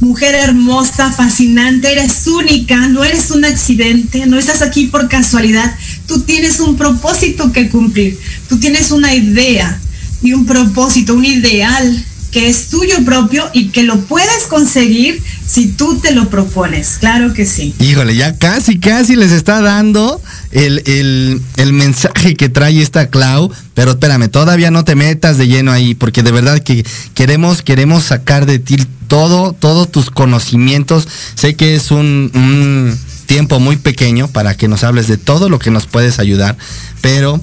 mujer 0.00 0.34
hermosa, 0.34 1.12
fascinante, 1.12 1.92
eres 1.92 2.26
única, 2.26 2.88
no 2.88 3.04
eres 3.04 3.30
un 3.30 3.44
accidente, 3.44 4.26
no 4.26 4.38
estás 4.38 4.62
aquí 4.62 4.86
por 4.86 5.08
casualidad, 5.08 5.76
tú 6.06 6.22
tienes 6.22 6.60
un 6.60 6.76
propósito 6.76 7.52
que 7.52 7.68
cumplir, 7.68 8.18
tú 8.48 8.58
tienes 8.58 8.90
una 8.90 9.14
idea, 9.14 9.80
y 10.22 10.32
un 10.32 10.46
propósito, 10.46 11.14
un 11.14 11.24
ideal 11.24 12.04
que 12.36 12.48
es 12.48 12.68
tuyo 12.68 13.02
propio 13.04 13.48
y 13.54 13.68
que 13.68 13.82
lo 13.82 13.98
puedes 14.00 14.44
conseguir 14.50 15.22
si 15.46 15.68
tú 15.68 15.98
te 16.00 16.12
lo 16.12 16.28
propones. 16.28 16.98
Claro 17.00 17.32
que 17.32 17.46
sí. 17.46 17.74
Híjole, 17.78 18.14
ya 18.14 18.36
casi, 18.36 18.78
casi 18.78 19.16
les 19.16 19.32
está 19.32 19.62
dando 19.62 20.20
el, 20.50 21.40
mensaje 21.72 22.34
que 22.34 22.50
trae 22.50 22.82
esta 22.82 23.08
Clau, 23.08 23.50
pero 23.72 23.92
espérame, 23.92 24.28
todavía 24.28 24.70
no 24.70 24.84
te 24.84 24.94
metas 24.94 25.38
de 25.38 25.48
lleno 25.48 25.72
ahí, 25.72 25.94
porque 25.94 26.22
de 26.22 26.30
verdad 26.30 26.58
que 26.58 26.84
queremos, 27.14 27.62
queremos 27.62 28.04
sacar 28.04 28.44
de 28.44 28.58
ti 28.58 28.76
todo, 29.08 29.54
todos 29.54 29.90
tus 29.90 30.10
conocimientos. 30.10 31.08
Sé 31.36 31.54
que 31.54 31.74
es 31.74 31.90
un, 31.90 32.30
un 32.34 32.98
tiempo 33.24 33.60
muy 33.60 33.76
pequeño 33.76 34.28
para 34.28 34.54
que 34.54 34.68
nos 34.68 34.84
hables 34.84 35.08
de 35.08 35.16
todo 35.16 35.48
lo 35.48 35.58
que 35.58 35.70
nos 35.70 35.86
puedes 35.86 36.18
ayudar, 36.18 36.58
pero 37.00 37.40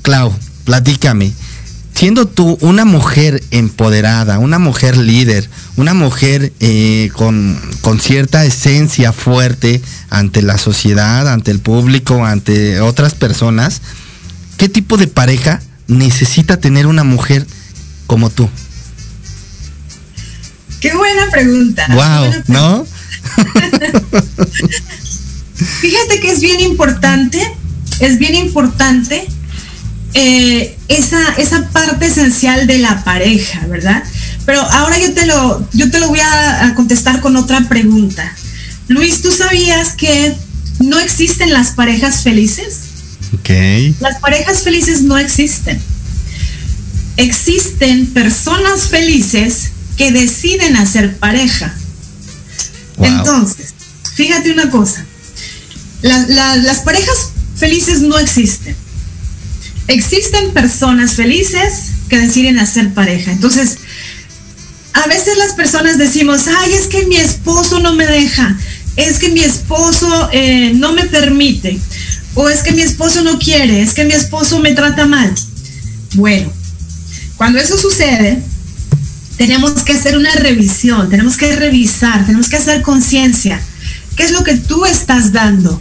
Clau, 0.00 0.34
platícame 0.64 1.34
siendo 1.96 2.28
tú 2.28 2.56
una 2.60 2.84
mujer 2.84 3.42
empoderada, 3.50 4.38
una 4.38 4.58
mujer 4.58 4.98
líder, 4.98 5.48
una 5.76 5.94
mujer 5.94 6.52
eh, 6.60 7.10
con, 7.14 7.58
cierta 8.00 8.44
esencia 8.44 9.14
fuerte 9.14 9.80
ante 10.10 10.42
la 10.42 10.58
sociedad, 10.58 11.26
ante 11.26 11.50
el 11.50 11.60
público, 11.60 12.26
ante 12.26 12.82
otras 12.82 13.14
personas, 13.14 13.80
¿qué 14.58 14.68
tipo 14.68 14.98
de 14.98 15.06
pareja 15.06 15.62
necesita 15.86 16.58
tener 16.58 16.86
una 16.86 17.02
mujer 17.02 17.46
como 18.06 18.28
tú? 18.28 18.50
Qué 20.80 20.94
buena 20.94 21.30
pregunta. 21.30 21.86
Wow, 21.88 22.30
¿no? 22.48 22.86
Fíjate 25.80 26.20
que 26.20 26.30
es 26.30 26.40
bien 26.40 26.60
importante, 26.60 27.40
es 28.00 28.18
bien 28.18 28.34
importante 28.34 29.26
eh, 30.14 30.76
esa, 30.88 31.20
esa 31.36 31.68
parte 31.70 32.06
esencial 32.06 32.66
de 32.66 32.78
la 32.78 33.04
pareja, 33.04 33.66
¿verdad? 33.66 34.02
Pero 34.44 34.60
ahora 34.62 34.98
yo 34.98 35.12
te 35.12 35.26
lo, 35.26 35.68
yo 35.72 35.90
te 35.90 35.98
lo 35.98 36.08
voy 36.08 36.20
a, 36.20 36.66
a 36.66 36.74
contestar 36.74 37.20
con 37.20 37.36
otra 37.36 37.68
pregunta. 37.68 38.32
Luis, 38.88 39.20
¿tú 39.22 39.32
sabías 39.32 39.92
que 39.94 40.34
no 40.78 40.98
existen 41.00 41.52
las 41.52 41.70
parejas 41.72 42.22
felices? 42.22 42.76
Ok. 43.34 43.50
Las 44.00 44.20
parejas 44.20 44.62
felices 44.62 45.02
no 45.02 45.18
existen. 45.18 45.80
Existen 47.16 48.06
personas 48.08 48.88
felices 48.88 49.70
que 49.96 50.12
deciden 50.12 50.76
hacer 50.76 51.16
pareja. 51.16 51.74
Wow. 52.98 53.06
Entonces, 53.06 53.74
fíjate 54.14 54.52
una 54.52 54.70
cosa. 54.70 55.04
La- 56.02 56.26
la- 56.28 56.56
las 56.56 56.80
parejas 56.80 57.30
felices 57.56 58.00
no 58.02 58.18
existen. 58.18 58.76
Existen 59.88 60.52
personas 60.52 61.14
felices 61.14 61.92
que 62.08 62.18
deciden 62.18 62.58
hacer 62.58 62.92
pareja. 62.92 63.30
Entonces, 63.32 63.78
a 64.92 65.06
veces 65.08 65.36
las 65.38 65.52
personas 65.52 65.98
decimos, 65.98 66.44
ay, 66.48 66.72
es 66.72 66.86
que 66.86 67.06
mi 67.06 67.16
esposo 67.16 67.80
no 67.80 67.92
me 67.92 68.06
deja, 68.06 68.56
es 68.96 69.18
que 69.18 69.28
mi 69.28 69.40
esposo 69.40 70.30
eh, 70.32 70.72
no 70.74 70.92
me 70.92 71.04
permite, 71.04 71.78
o 72.34 72.48
es 72.48 72.62
que 72.62 72.72
mi 72.72 72.82
esposo 72.82 73.22
no 73.22 73.38
quiere, 73.38 73.82
es 73.82 73.92
que 73.94 74.04
mi 74.04 74.14
esposo 74.14 74.58
me 74.58 74.72
trata 74.72 75.06
mal. 75.06 75.34
Bueno, 76.14 76.50
cuando 77.36 77.58
eso 77.58 77.76
sucede, 77.78 78.42
tenemos 79.36 79.82
que 79.82 79.92
hacer 79.92 80.16
una 80.16 80.32
revisión, 80.32 81.10
tenemos 81.10 81.36
que 81.36 81.54
revisar, 81.54 82.24
tenemos 82.24 82.48
que 82.48 82.56
hacer 82.56 82.82
conciencia. 82.82 83.60
¿Qué 84.16 84.24
es 84.24 84.32
lo 84.32 84.42
que 84.42 84.56
tú 84.56 84.86
estás 84.86 85.32
dando? 85.32 85.80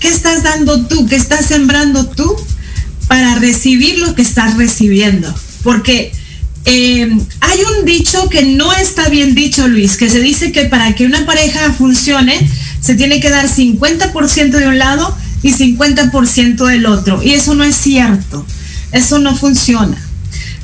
¿Qué 0.00 0.08
estás 0.08 0.42
dando 0.42 0.86
tú? 0.86 1.06
¿Qué 1.06 1.16
estás 1.16 1.46
sembrando 1.46 2.06
tú 2.06 2.36
para 3.10 3.34
recibir 3.34 3.98
lo 3.98 4.14
que 4.14 4.22
estás 4.22 4.56
recibiendo? 4.56 5.34
Porque 5.64 6.12
eh, 6.64 7.18
hay 7.40 7.58
un 7.76 7.84
dicho 7.84 8.28
que 8.28 8.44
no 8.44 8.72
está 8.72 9.08
bien 9.08 9.34
dicho, 9.34 9.66
Luis, 9.66 9.96
que 9.96 10.08
se 10.08 10.20
dice 10.20 10.52
que 10.52 10.66
para 10.66 10.94
que 10.94 11.06
una 11.06 11.26
pareja 11.26 11.72
funcione 11.72 12.38
se 12.80 12.94
tiene 12.94 13.18
que 13.18 13.28
dar 13.28 13.48
50% 13.48 14.50
de 14.50 14.68
un 14.68 14.78
lado 14.78 15.12
y 15.42 15.50
50% 15.52 16.64
del 16.64 16.86
otro. 16.86 17.20
Y 17.20 17.32
eso 17.32 17.56
no 17.56 17.64
es 17.64 17.74
cierto. 17.74 18.46
Eso 18.92 19.18
no 19.18 19.36
funciona. 19.36 20.00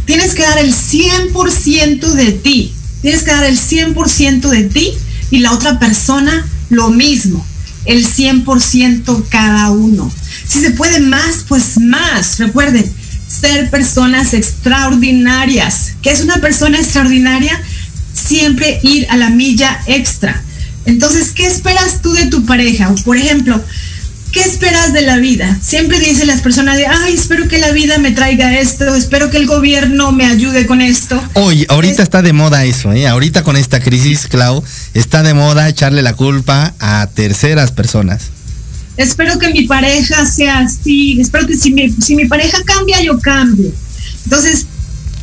Tienes 0.04 0.32
que 0.32 0.44
dar 0.44 0.58
el 0.58 0.72
100% 0.72 2.12
de 2.12 2.30
ti. 2.30 2.72
Tienes 3.02 3.24
que 3.24 3.32
dar 3.32 3.42
el 3.42 3.58
100% 3.58 4.48
de 4.48 4.64
ti 4.66 4.92
y 5.32 5.40
la 5.40 5.50
otra 5.50 5.80
persona 5.80 6.46
lo 6.70 6.90
mismo. 6.90 7.44
El 7.86 8.06
100% 8.06 9.24
cada 9.28 9.70
uno. 9.70 10.12
Si 10.46 10.60
se 10.60 10.70
puede 10.72 11.00
más, 11.00 11.44
pues 11.48 11.78
más. 11.78 12.38
Recuerden, 12.38 12.92
ser 13.28 13.70
personas 13.70 14.34
extraordinarias. 14.34 15.94
¿Qué 16.02 16.10
es 16.10 16.20
una 16.20 16.36
persona 16.36 16.78
extraordinaria? 16.78 17.60
Siempre 18.12 18.80
ir 18.82 19.06
a 19.10 19.16
la 19.16 19.30
milla 19.30 19.80
extra. 19.86 20.42
Entonces, 20.84 21.32
¿qué 21.32 21.46
esperas 21.46 22.00
tú 22.02 22.12
de 22.12 22.26
tu 22.26 22.44
pareja? 22.44 22.94
Por 23.04 23.16
ejemplo, 23.16 23.60
¿qué 24.36 24.42
esperas 24.42 24.92
de 24.92 25.00
la 25.00 25.16
vida? 25.16 25.58
Siempre 25.62 25.98
dicen 25.98 26.26
las 26.26 26.42
personas 26.42 26.76
de, 26.76 26.86
ay, 26.86 27.14
espero 27.14 27.48
que 27.48 27.56
la 27.56 27.70
vida 27.70 27.96
me 27.96 28.12
traiga 28.12 28.58
esto, 28.58 28.94
espero 28.94 29.30
que 29.30 29.38
el 29.38 29.46
gobierno 29.46 30.12
me 30.12 30.26
ayude 30.26 30.66
con 30.66 30.82
esto. 30.82 31.18
Oye, 31.32 31.64
ahorita 31.70 32.02
está 32.02 32.20
de 32.20 32.34
moda 32.34 32.66
eso, 32.66 32.92
¿eh? 32.92 33.06
Ahorita 33.08 33.42
con 33.42 33.56
esta 33.56 33.80
crisis, 33.80 34.26
Clau, 34.26 34.62
está 34.92 35.22
de 35.22 35.32
moda 35.32 35.70
echarle 35.70 36.02
la 36.02 36.12
culpa 36.12 36.74
a 36.80 37.08
terceras 37.14 37.72
personas. 37.72 38.24
Espero 38.98 39.38
que 39.38 39.48
mi 39.48 39.66
pareja 39.66 40.26
sea 40.26 40.58
así, 40.58 41.18
espero 41.18 41.46
que 41.46 41.56
si 41.56 41.72
mi, 41.72 41.88
si 41.90 42.14
mi 42.14 42.26
pareja 42.26 42.58
cambia, 42.62 43.00
yo 43.00 43.18
cambio. 43.18 43.72
Entonces, 44.24 44.66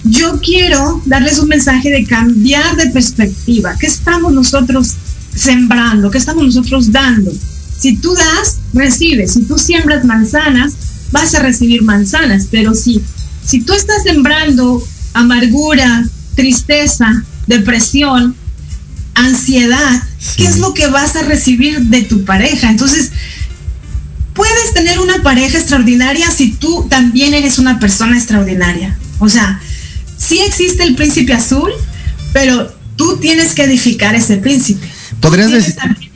yo 0.05 0.39
quiero 0.41 1.03
darles 1.05 1.37
un 1.37 1.49
mensaje 1.49 1.91
de 1.91 2.03
cambiar 2.03 2.75
de 2.77 2.87
perspectiva. 2.87 3.75
¿Qué 3.79 3.85
estamos 3.85 4.33
nosotros 4.33 4.93
sembrando? 5.35 6.09
¿Qué 6.09 6.17
estamos 6.17 6.43
nosotros 6.45 6.91
dando? 6.91 7.31
Si 7.83 7.97
tú 7.97 8.13
das, 8.13 8.59
recibes. 8.73 9.33
Si 9.33 9.41
tú 9.43 9.57
siembras 9.57 10.05
manzanas, 10.05 10.71
vas 11.11 11.35
a 11.35 11.39
recibir 11.39 11.81
manzanas. 11.81 12.47
Pero 12.49 12.75
si, 12.75 13.01
si 13.45 13.59
tú 13.59 13.73
estás 13.73 14.03
sembrando 14.03 14.81
amargura, 15.13 16.05
tristeza, 16.33 17.25
depresión, 17.45 18.37
ansiedad, 19.15 20.01
¿qué 20.37 20.45
es 20.45 20.59
lo 20.59 20.73
que 20.73 20.87
vas 20.87 21.17
a 21.17 21.23
recibir 21.23 21.81
de 21.81 22.03
tu 22.03 22.23
pareja? 22.23 22.69
Entonces, 22.69 23.11
puedes 24.33 24.73
tener 24.73 24.99
una 24.99 25.21
pareja 25.21 25.57
extraordinaria 25.57 26.31
si 26.31 26.53
tú 26.53 26.87
también 26.89 27.33
eres 27.33 27.59
una 27.59 27.81
persona 27.81 28.15
extraordinaria. 28.15 28.97
O 29.19 29.27
sea, 29.27 29.59
sí 30.17 30.39
existe 30.39 30.83
el 30.83 30.95
príncipe 30.95 31.33
azul, 31.33 31.73
pero 32.31 32.73
tú 32.95 33.17
tienes 33.17 33.53
que 33.53 33.65
edificar 33.65 34.15
ese 34.15 34.37
príncipe. 34.37 34.87
¿Podrías, 35.19 35.51
decir, 35.51 35.75
también- 35.75 36.12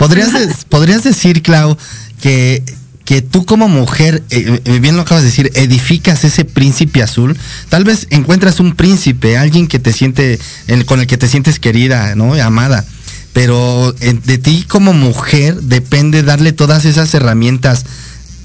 podrías, 0.00 0.30
podrías 0.68 1.04
decir, 1.04 1.42
Clau, 1.42 1.76
que, 2.22 2.64
que 3.04 3.20
tú 3.22 3.44
como 3.44 3.68
mujer, 3.68 4.22
eh, 4.30 4.60
eh, 4.64 4.78
bien 4.80 4.96
lo 4.96 5.02
acabas 5.02 5.22
de 5.22 5.28
decir, 5.30 5.50
edificas 5.54 6.24
ese 6.24 6.44
príncipe 6.46 7.02
azul. 7.02 7.36
Tal 7.68 7.84
vez 7.84 8.06
encuentras 8.10 8.58
un 8.60 8.74
príncipe, 8.74 9.36
alguien 9.36 9.68
que 9.68 9.78
te 9.78 9.92
siente, 9.92 10.38
el- 10.68 10.86
con 10.86 11.00
el 11.00 11.06
que 11.06 11.18
te 11.18 11.28
sientes 11.28 11.58
querida, 11.60 12.14
¿no? 12.14 12.34
Amada. 12.34 12.84
Pero 13.32 13.92
de 14.00 14.38
ti 14.38 14.64
como 14.66 14.92
mujer 14.92 15.54
depende 15.60 16.22
darle 16.24 16.52
todas 16.52 16.84
esas 16.84 17.14
herramientas 17.14 17.84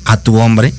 a 0.04 0.18
tu 0.18 0.36
hombre 0.38 0.74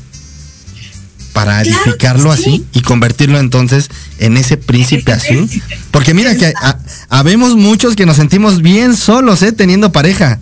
para 1.32 1.60
Claro 1.62 1.68
edificarlo 1.84 2.34
sí. 2.36 2.40
así 2.42 2.64
y 2.72 2.80
convertirlo 2.82 3.38
entonces 3.40 3.90
en 4.18 4.36
ese 4.36 4.56
príncipe 4.56 5.12
azul. 5.12 5.50
Porque 5.90 6.14
mira 6.14 6.36
que 6.36 6.46
ha- 6.62 6.78
habemos 7.10 7.56
muchos 7.56 7.94
que 7.96 8.06
nos 8.06 8.16
sentimos 8.16 8.62
bien 8.62 8.96
solos, 8.96 9.42
¿eh? 9.42 9.52
Teniendo 9.52 9.90
pareja. 9.92 10.38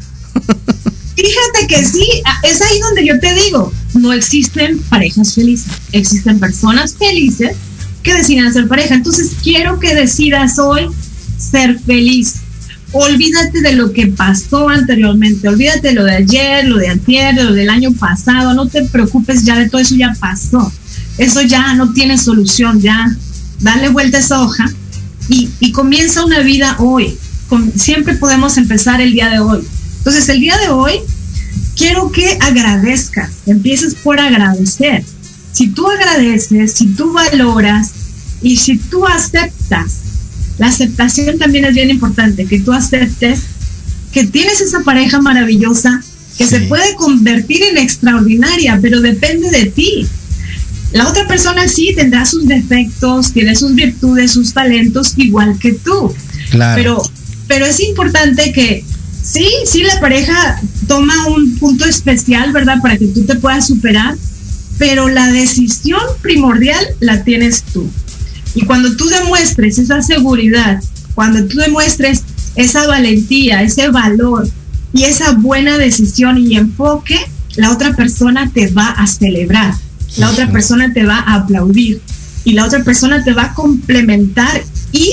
Fíjate 1.16 1.66
que 1.68 1.84
sí, 1.84 2.06
es 2.42 2.60
ahí 2.60 2.80
donde 2.80 3.06
yo 3.06 3.18
te 3.20 3.32
digo, 3.34 3.72
no 3.94 4.12
existen 4.12 4.78
parejas 4.88 5.34
felices, 5.34 5.72
existen 5.92 6.40
personas 6.40 6.96
felices 6.96 7.56
que 8.02 8.14
deciden 8.14 8.46
hacer 8.46 8.68
pareja. 8.68 8.94
Entonces 8.94 9.32
quiero 9.42 9.78
que 9.78 9.94
decidas 9.94 10.58
hoy 10.58 10.88
ser 11.38 11.78
feliz. 11.80 12.36
Olvídate 12.92 13.60
de 13.60 13.72
lo 13.72 13.92
que 13.92 14.06
pasó 14.08 14.68
anteriormente, 14.68 15.48
olvídate 15.48 15.88
de 15.88 15.94
lo 15.94 16.04
de 16.04 16.16
ayer, 16.16 16.64
lo 16.66 16.76
de 16.76 16.88
antier, 16.88 17.34
lo 17.34 17.52
del 17.52 17.68
año 17.68 17.92
pasado, 17.92 18.54
no 18.54 18.66
te 18.66 18.84
preocupes 18.84 19.44
ya 19.44 19.58
de 19.58 19.68
todo 19.68 19.80
eso 19.80 19.96
ya 19.96 20.14
pasó. 20.20 20.72
Eso 21.18 21.42
ya 21.42 21.74
no 21.74 21.92
tiene 21.92 22.18
solución, 22.18 22.80
ya 22.80 23.06
dale 23.60 23.88
vuelta 23.88 24.18
a 24.18 24.20
esa 24.20 24.42
hoja 24.42 24.66
y, 25.28 25.72
comienza 25.72 26.24
una 26.24 26.40
vida 26.40 26.76
hoy. 26.78 27.16
Siempre 27.76 28.14
podemos 28.14 28.58
empezar 28.58 29.00
el 29.00 29.12
día 29.12 29.28
de 29.28 29.40
hoy. 29.40 29.60
Entonces, 30.04 30.28
el 30.28 30.40
día 30.40 30.58
de 30.58 30.68
hoy, 30.68 31.00
quiero 31.76 32.12
que 32.12 32.36
agradezcas, 32.42 33.30
empieces 33.46 33.94
por 33.94 34.20
agradecer. 34.20 35.02
Si 35.52 35.68
tú 35.68 35.88
agradeces, 35.88 36.74
si 36.74 36.88
tú 36.88 37.14
valoras 37.14 37.92
y 38.42 38.56
si 38.56 38.76
tú 38.76 39.06
aceptas, 39.06 40.00
la 40.58 40.66
aceptación 40.66 41.38
también 41.38 41.64
es 41.64 41.74
bien 41.74 41.88
importante, 41.88 42.44
que 42.44 42.60
tú 42.60 42.74
aceptes 42.74 43.44
que 44.12 44.24
tienes 44.24 44.60
esa 44.60 44.80
pareja 44.80 45.22
maravillosa 45.22 46.02
que 46.36 46.46
se 46.46 46.60
puede 46.60 46.94
convertir 46.96 47.62
en 47.62 47.78
extraordinaria, 47.78 48.78
pero 48.82 49.00
depende 49.00 49.50
de 49.50 49.66
ti. 49.66 50.06
La 50.92 51.08
otra 51.08 51.26
persona 51.26 51.66
sí 51.66 51.94
tendrá 51.96 52.26
sus 52.26 52.46
defectos, 52.46 53.32
tiene 53.32 53.56
sus 53.56 53.74
virtudes, 53.74 54.32
sus 54.32 54.52
talentos, 54.52 55.14
igual 55.16 55.58
que 55.58 55.72
tú. 55.72 56.14
Claro. 56.50 56.76
Pero, 56.76 57.02
pero 57.48 57.64
es 57.64 57.80
importante 57.80 58.52
que 58.52 58.84
sí, 59.24 59.48
sí, 59.66 59.82
la 59.82 59.98
pareja 60.00 60.60
toma 60.86 61.26
un 61.28 61.58
punto 61.58 61.84
especial, 61.84 62.52
¿verdad? 62.52 62.76
Para 62.82 62.96
que 62.96 63.06
tú 63.08 63.24
te 63.24 63.36
puedas 63.36 63.66
superar, 63.66 64.16
pero 64.78 65.08
la 65.08 65.32
decisión 65.32 66.00
primordial 66.20 66.84
la 67.00 67.24
tienes 67.24 67.62
tú. 67.62 67.90
Y 68.54 68.64
cuando 68.66 68.94
tú 68.96 69.06
demuestres 69.08 69.78
esa 69.78 70.02
seguridad, 70.02 70.80
cuando 71.14 71.44
tú 71.46 71.58
demuestres 71.58 72.22
esa 72.54 72.86
valentía, 72.86 73.62
ese 73.62 73.88
valor 73.88 74.48
y 74.92 75.04
esa 75.04 75.32
buena 75.32 75.78
decisión 75.78 76.38
y 76.38 76.56
enfoque, 76.56 77.18
la 77.56 77.72
otra 77.72 77.94
persona 77.94 78.50
te 78.52 78.68
va 78.68 78.90
a 78.90 79.06
celebrar, 79.06 79.74
la 80.16 80.30
otra 80.30 80.50
persona 80.50 80.92
te 80.92 81.04
va 81.04 81.18
a 81.18 81.34
aplaudir 81.34 82.00
y 82.44 82.52
la 82.52 82.64
otra 82.64 82.84
persona 82.84 83.24
te 83.24 83.32
va 83.32 83.44
a 83.44 83.54
complementar 83.54 84.62
y 84.92 85.10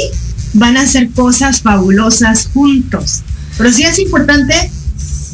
van 0.54 0.78
a 0.78 0.82
hacer 0.82 1.10
cosas 1.12 1.62
fabulosas 1.62 2.50
juntos. 2.54 3.24
Pero 3.62 3.74
sí 3.74 3.84
es 3.84 4.00
importante 4.00 4.72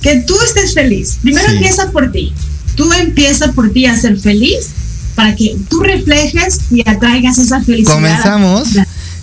que 0.01 0.17
tú 0.27 0.35
estés 0.45 0.73
feliz. 0.73 1.17
Primero 1.21 1.47
Sí. 1.47 1.53
empieza 1.55 1.91
por 1.91 2.11
ti. 2.11 2.33
Tú 2.75 2.91
empieza 2.91 3.53
por 3.53 3.71
ti 3.71 3.85
a 3.85 3.97
ser 3.97 4.19
feliz 4.19 4.67
para 5.15 5.33
que 5.33 5.55
tú 5.69 5.79
reflejes 5.79 6.59
y 6.69 6.87
atraigas 6.87 7.37
esa 7.37 7.61
felicidad. 7.61 7.93
Comenzamos, 7.93 8.67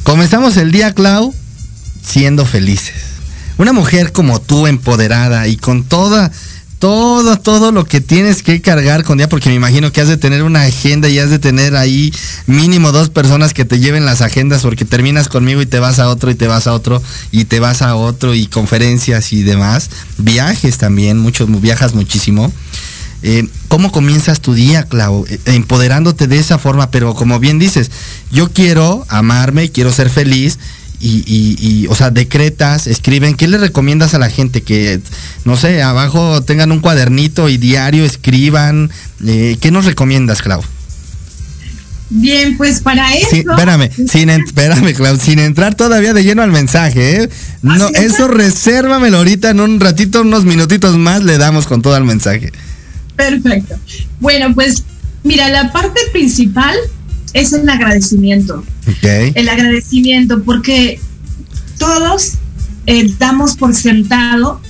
comenzamos 0.05 0.57
el 0.57 0.73
día, 0.73 0.95
Clau, 0.95 1.35
siendo 2.03 2.47
felices. 2.47 2.95
Una 3.59 3.75
mujer 3.75 4.11
como 4.11 4.41
tú, 4.41 4.67
empoderada 4.67 5.49
y 5.49 5.57
con 5.57 5.85
toda 5.85 6.33
todo, 6.85 7.39
todo 7.39 7.73
lo 7.73 7.87
que 7.87 8.03
tienes 8.03 8.43
que 8.43 8.61
cargar 8.61 9.05
con 9.05 9.17
día, 9.17 9.27
porque 9.27 9.49
me 9.49 9.55
imagino 9.55 9.91
que 9.91 10.03
has 10.03 10.09
de 10.09 10.19
tener 10.19 10.43
una 10.43 10.65
agenda 10.65 11.09
y 11.09 11.19
has 11.19 11.31
de 11.31 11.39
tener 11.39 11.77
ahí 11.77 12.13
mínimo 12.47 12.93
dos 12.93 13.09
personas 13.09 13.55
que 13.55 13.65
te 13.65 13.79
lleven 13.79 14.05
las 14.05 14.21
agendas, 14.21 14.61
porque 14.61 14.85
terminas 14.85 15.29
conmigo 15.29 15.63
y 15.63 15.67
te 15.67 15.79
vas 15.79 15.99
a 15.99 16.11
otro 16.11 16.31
y 16.31 16.35
te 16.35 16.47
vas 16.47 16.67
a 16.67 16.75
otro 16.75 17.03
y 17.33 17.47
te 17.47 17.59
vas 17.59 17.81
a 17.81 17.95
otro 17.95 18.35
y 18.35 18.49
conferencias 18.49 19.33
y 19.33 19.45
demás. 19.45 19.89
Viajes 20.19 20.77
también, 20.77 21.19
muchos, 21.19 21.49
viajas 21.63 21.95
muchísimo. 21.95 22.53
Eh, 23.23 23.49
¿Cómo 23.69 23.91
comienzas 23.91 24.43
tu 24.43 24.53
día, 24.53 24.83
Clau? 24.83 25.25
Eh, 25.27 25.39
empoderándote 25.47 26.27
de 26.27 26.37
esa 26.37 26.59
forma, 26.59 26.91
pero 26.91 27.15
como 27.15 27.41
bien 27.41 27.59
dices, 27.59 27.91
yo 28.31 28.53
quiero 28.53 29.07
amarme, 29.09 29.71
quiero 29.71 29.91
ser 29.91 30.11
feliz 30.11 30.59
y, 31.01 31.87
o 31.89 31.95
sea, 31.95 32.11
decretas, 32.11 32.87
escriben, 32.87 33.35
¿qué 33.35 33.49
le 33.49 33.59
recomiendas 33.59 34.15
a 34.15 34.19
la 34.19 34.31
gente? 34.31 34.63
Que, 34.63 35.01
no 35.45 35.57
sé, 35.57 35.83
abajo 35.83 36.43
tengan 36.43 36.73
un 36.73 36.81
cuadernito 36.81 37.49
y 37.49 37.59
diario 37.59 38.05
escriban. 38.05 38.91
Eh, 39.27 39.57
¿Qué 39.61 39.71
nos 39.71 39.85
recomiendas, 39.85 40.43
Clau? 40.43 40.63
Bien, 42.11 42.57
pues 42.57 42.81
para 42.81 43.15
eso. 43.17 43.29
Sí, 43.31 43.39
espérame, 43.39 43.91
sin, 44.09 44.31
espérame, 44.31 44.95
Clau, 44.95 45.19
sin 45.19 45.39
entrar 45.41 45.75
todavía 45.75 46.13
de 46.13 46.23
lleno 46.23 46.43
al 46.43 46.53
mensaje, 46.53 47.23
¿eh? 47.23 47.31
No, 47.63 47.89
eso 47.89 48.29
resérvamelo 48.29 49.19
ahorita 49.19 49.51
en 49.51 49.61
un 49.61 49.81
ratito, 49.81 50.23
unos 50.23 50.45
minutitos 50.45 50.97
más 50.97 51.25
le 51.25 51.39
damos 51.39 51.67
con 51.67 51.83
todo 51.83 51.97
el 51.97 52.05
mensaje. 52.05 52.53
Perfecto. 53.17 53.77
Bueno, 54.21 54.55
pues 54.55 54.85
mira, 55.23 55.49
la 55.49 55.73
parte 55.73 56.01
principal 56.13 56.77
es 57.33 57.53
el 57.53 57.69
agradecimiento. 57.69 58.65
El 59.35 59.49
agradecimiento, 59.49 60.43
porque 60.43 61.01
todos 61.79 62.33
eh, 62.87 63.13
damos 63.19 63.57
por 63.57 63.75
sentado 63.75 64.61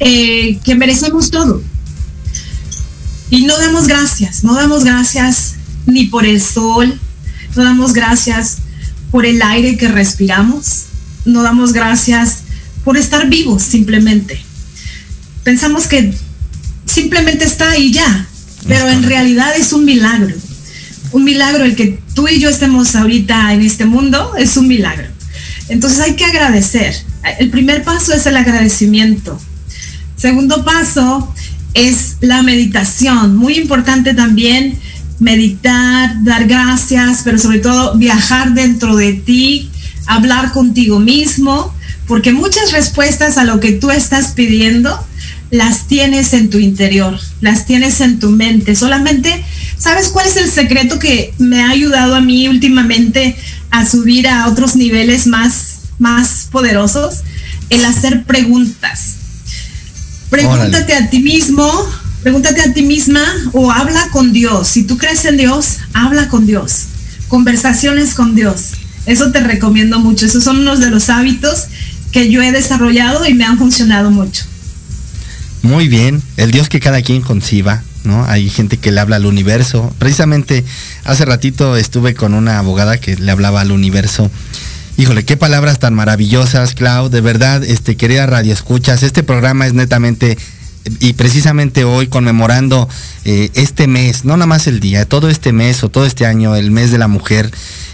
eh, 0.00 0.58
que 0.64 0.74
merecemos 0.74 1.30
todo. 1.30 1.62
Y 3.30 3.44
no 3.44 3.58
damos 3.58 3.86
gracias, 3.86 4.44
no 4.44 4.54
damos 4.54 4.84
gracias 4.84 5.54
ni 5.86 6.06
por 6.06 6.24
el 6.24 6.40
sol, 6.40 6.98
no 7.56 7.64
damos 7.64 7.92
gracias 7.92 8.58
por 9.10 9.26
el 9.26 9.42
aire 9.42 9.76
que 9.76 9.88
respiramos, 9.88 10.84
no 11.24 11.42
damos 11.42 11.72
gracias 11.72 12.38
por 12.84 12.96
estar 12.96 13.28
vivos 13.28 13.62
simplemente. 13.62 14.40
Pensamos 15.42 15.86
que 15.86 16.14
simplemente 16.86 17.44
está 17.44 17.70
ahí 17.70 17.92
ya, 17.92 18.26
pero 18.66 18.88
en 18.88 19.02
realidad 19.02 19.56
es 19.56 19.72
un 19.72 19.84
milagro 19.84 20.34
un 21.12 21.24
milagro 21.24 21.64
el 21.64 21.76
que 21.76 21.98
tú 22.14 22.28
y 22.28 22.40
yo 22.40 22.48
estemos 22.48 22.94
ahorita 22.94 23.52
en 23.54 23.62
este 23.62 23.84
mundo, 23.84 24.32
es 24.36 24.56
un 24.56 24.68
milagro. 24.68 25.06
Entonces 25.68 26.00
hay 26.00 26.14
que 26.14 26.24
agradecer. 26.24 26.94
El 27.38 27.50
primer 27.50 27.82
paso 27.82 28.12
es 28.12 28.26
el 28.26 28.36
agradecimiento. 28.36 29.38
Segundo 30.16 30.64
paso 30.64 31.32
es 31.74 32.16
la 32.20 32.42
meditación. 32.42 33.36
Muy 33.36 33.54
importante 33.54 34.14
también 34.14 34.78
meditar, 35.18 36.22
dar 36.24 36.46
gracias, 36.46 37.20
pero 37.24 37.38
sobre 37.38 37.58
todo 37.58 37.96
viajar 37.96 38.54
dentro 38.54 38.96
de 38.96 39.12
ti, 39.12 39.70
hablar 40.06 40.52
contigo 40.52 41.00
mismo, 41.00 41.74
porque 42.06 42.32
muchas 42.32 42.72
respuestas 42.72 43.36
a 43.36 43.44
lo 43.44 43.60
que 43.60 43.72
tú 43.72 43.90
estás 43.90 44.28
pidiendo 44.28 44.98
las 45.50 45.86
tienes 45.86 46.32
en 46.34 46.50
tu 46.50 46.58
interior, 46.58 47.18
las 47.40 47.66
tienes 47.66 48.00
en 48.00 48.18
tu 48.18 48.30
mente. 48.30 48.74
Solamente, 48.74 49.44
¿sabes 49.78 50.08
cuál 50.08 50.26
es 50.26 50.36
el 50.36 50.50
secreto 50.50 50.98
que 50.98 51.32
me 51.38 51.62
ha 51.62 51.70
ayudado 51.70 52.14
a 52.14 52.20
mí 52.20 52.48
últimamente 52.48 53.36
a 53.70 53.86
subir 53.86 54.28
a 54.28 54.48
otros 54.48 54.76
niveles 54.76 55.26
más, 55.26 55.80
más 55.98 56.48
poderosos? 56.50 57.22
El 57.70 57.84
hacer 57.84 58.24
preguntas. 58.24 59.14
Pregúntate 60.30 60.94
a 60.94 61.08
ti 61.10 61.20
mismo, 61.20 61.70
pregúntate 62.22 62.60
a 62.60 62.72
ti 62.72 62.82
misma 62.82 63.22
o 63.52 63.70
habla 63.70 64.08
con 64.10 64.32
Dios. 64.32 64.68
Si 64.68 64.82
tú 64.82 64.98
crees 64.98 65.24
en 65.24 65.36
Dios, 65.36 65.78
habla 65.92 66.28
con 66.28 66.46
Dios. 66.46 66.86
Conversaciones 67.28 68.14
con 68.14 68.34
Dios. 68.34 68.72
Eso 69.06 69.30
te 69.32 69.40
recomiendo 69.40 69.98
mucho. 70.00 70.26
Esos 70.26 70.44
son 70.44 70.58
unos 70.58 70.80
de 70.80 70.90
los 70.90 71.08
hábitos 71.08 71.66
que 72.12 72.30
yo 72.30 72.42
he 72.42 72.52
desarrollado 72.52 73.26
y 73.26 73.34
me 73.34 73.44
han 73.44 73.58
funcionado 73.58 74.10
mucho. 74.10 74.44
Muy 75.62 75.88
bien, 75.88 76.22
el 76.36 76.50
Dios 76.50 76.68
que 76.68 76.80
cada 76.80 77.02
quien 77.02 77.20
conciba, 77.22 77.82
Hay 78.26 78.48
gente 78.48 78.76
que 78.76 78.92
le 78.92 79.00
habla 79.00 79.16
al 79.16 79.26
universo. 79.26 79.92
Precisamente 79.98 80.64
hace 81.04 81.24
ratito 81.24 81.76
estuve 81.76 82.14
con 82.14 82.34
una 82.34 82.58
abogada 82.58 82.98
que 82.98 83.16
le 83.16 83.30
hablaba 83.30 83.60
al 83.60 83.72
universo. 83.72 84.30
Híjole, 84.96 85.24
qué 85.24 85.36
palabras 85.36 85.78
tan 85.78 85.94
maravillosas, 85.94 86.74
Clau. 86.74 87.08
De 87.08 87.20
verdad, 87.20 87.62
este, 87.62 87.96
querida 87.96 88.26
Radio 88.26 88.52
Escuchas, 88.52 89.02
este 89.02 89.22
programa 89.22 89.66
es 89.66 89.74
netamente 89.74 90.36
y 91.00 91.12
precisamente 91.14 91.84
hoy 91.84 92.08
conmemorando 92.08 92.88
eh, 93.24 93.50
este 93.54 93.86
mes, 93.86 94.24
no 94.24 94.36
nada 94.36 94.46
más 94.46 94.66
el 94.66 94.80
día, 94.80 95.04
todo 95.04 95.28
este 95.28 95.52
mes 95.52 95.82
o 95.84 95.88
todo 95.88 96.06
este 96.06 96.26
año, 96.26 96.56
el 96.56 96.70
mes 96.70 96.90
de 96.90 96.98
la 96.98 97.08
mujer, 97.08 97.50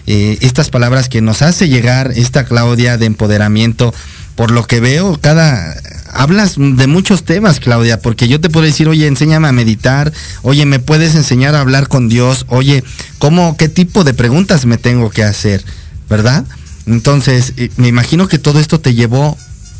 eh, 0.06 0.38
estas 0.40 0.70
palabras 0.70 1.08
que 1.08 1.20
nos 1.20 1.42
hace 1.42 1.68
llegar 1.68 2.12
esta 2.14 2.44
Claudia 2.44 2.96
de 2.96 3.06
empoderamiento, 3.06 3.92
por 4.36 4.50
lo 4.50 4.66
que 4.66 4.80
veo, 4.80 5.18
cada 5.20 5.76
hablas 6.14 6.54
de 6.56 6.86
muchos 6.86 7.24
temas, 7.24 7.60
Claudia, 7.60 8.00
porque 8.00 8.28
yo 8.28 8.40
te 8.40 8.50
puedo 8.50 8.66
decir, 8.66 8.88
oye, 8.88 9.06
enséñame 9.06 9.48
a 9.48 9.52
meditar, 9.52 10.12
oye, 10.42 10.64
me 10.66 10.78
puedes 10.78 11.14
enseñar 11.14 11.54
a 11.54 11.60
hablar 11.60 11.88
con 11.88 12.08
Dios, 12.08 12.46
oye, 12.48 12.84
¿cómo, 13.18 13.56
qué 13.56 13.68
tipo 13.68 14.04
de 14.04 14.14
preguntas 14.14 14.66
me 14.66 14.78
tengo 14.78 15.10
que 15.10 15.24
hacer? 15.24 15.64
¿Verdad? 16.08 16.44
Entonces, 16.86 17.54
eh, 17.56 17.70
me 17.76 17.88
imagino 17.88 18.28
que 18.28 18.38
todo 18.38 18.60
esto 18.60 18.80
te 18.80 18.94
llevó 18.94 19.36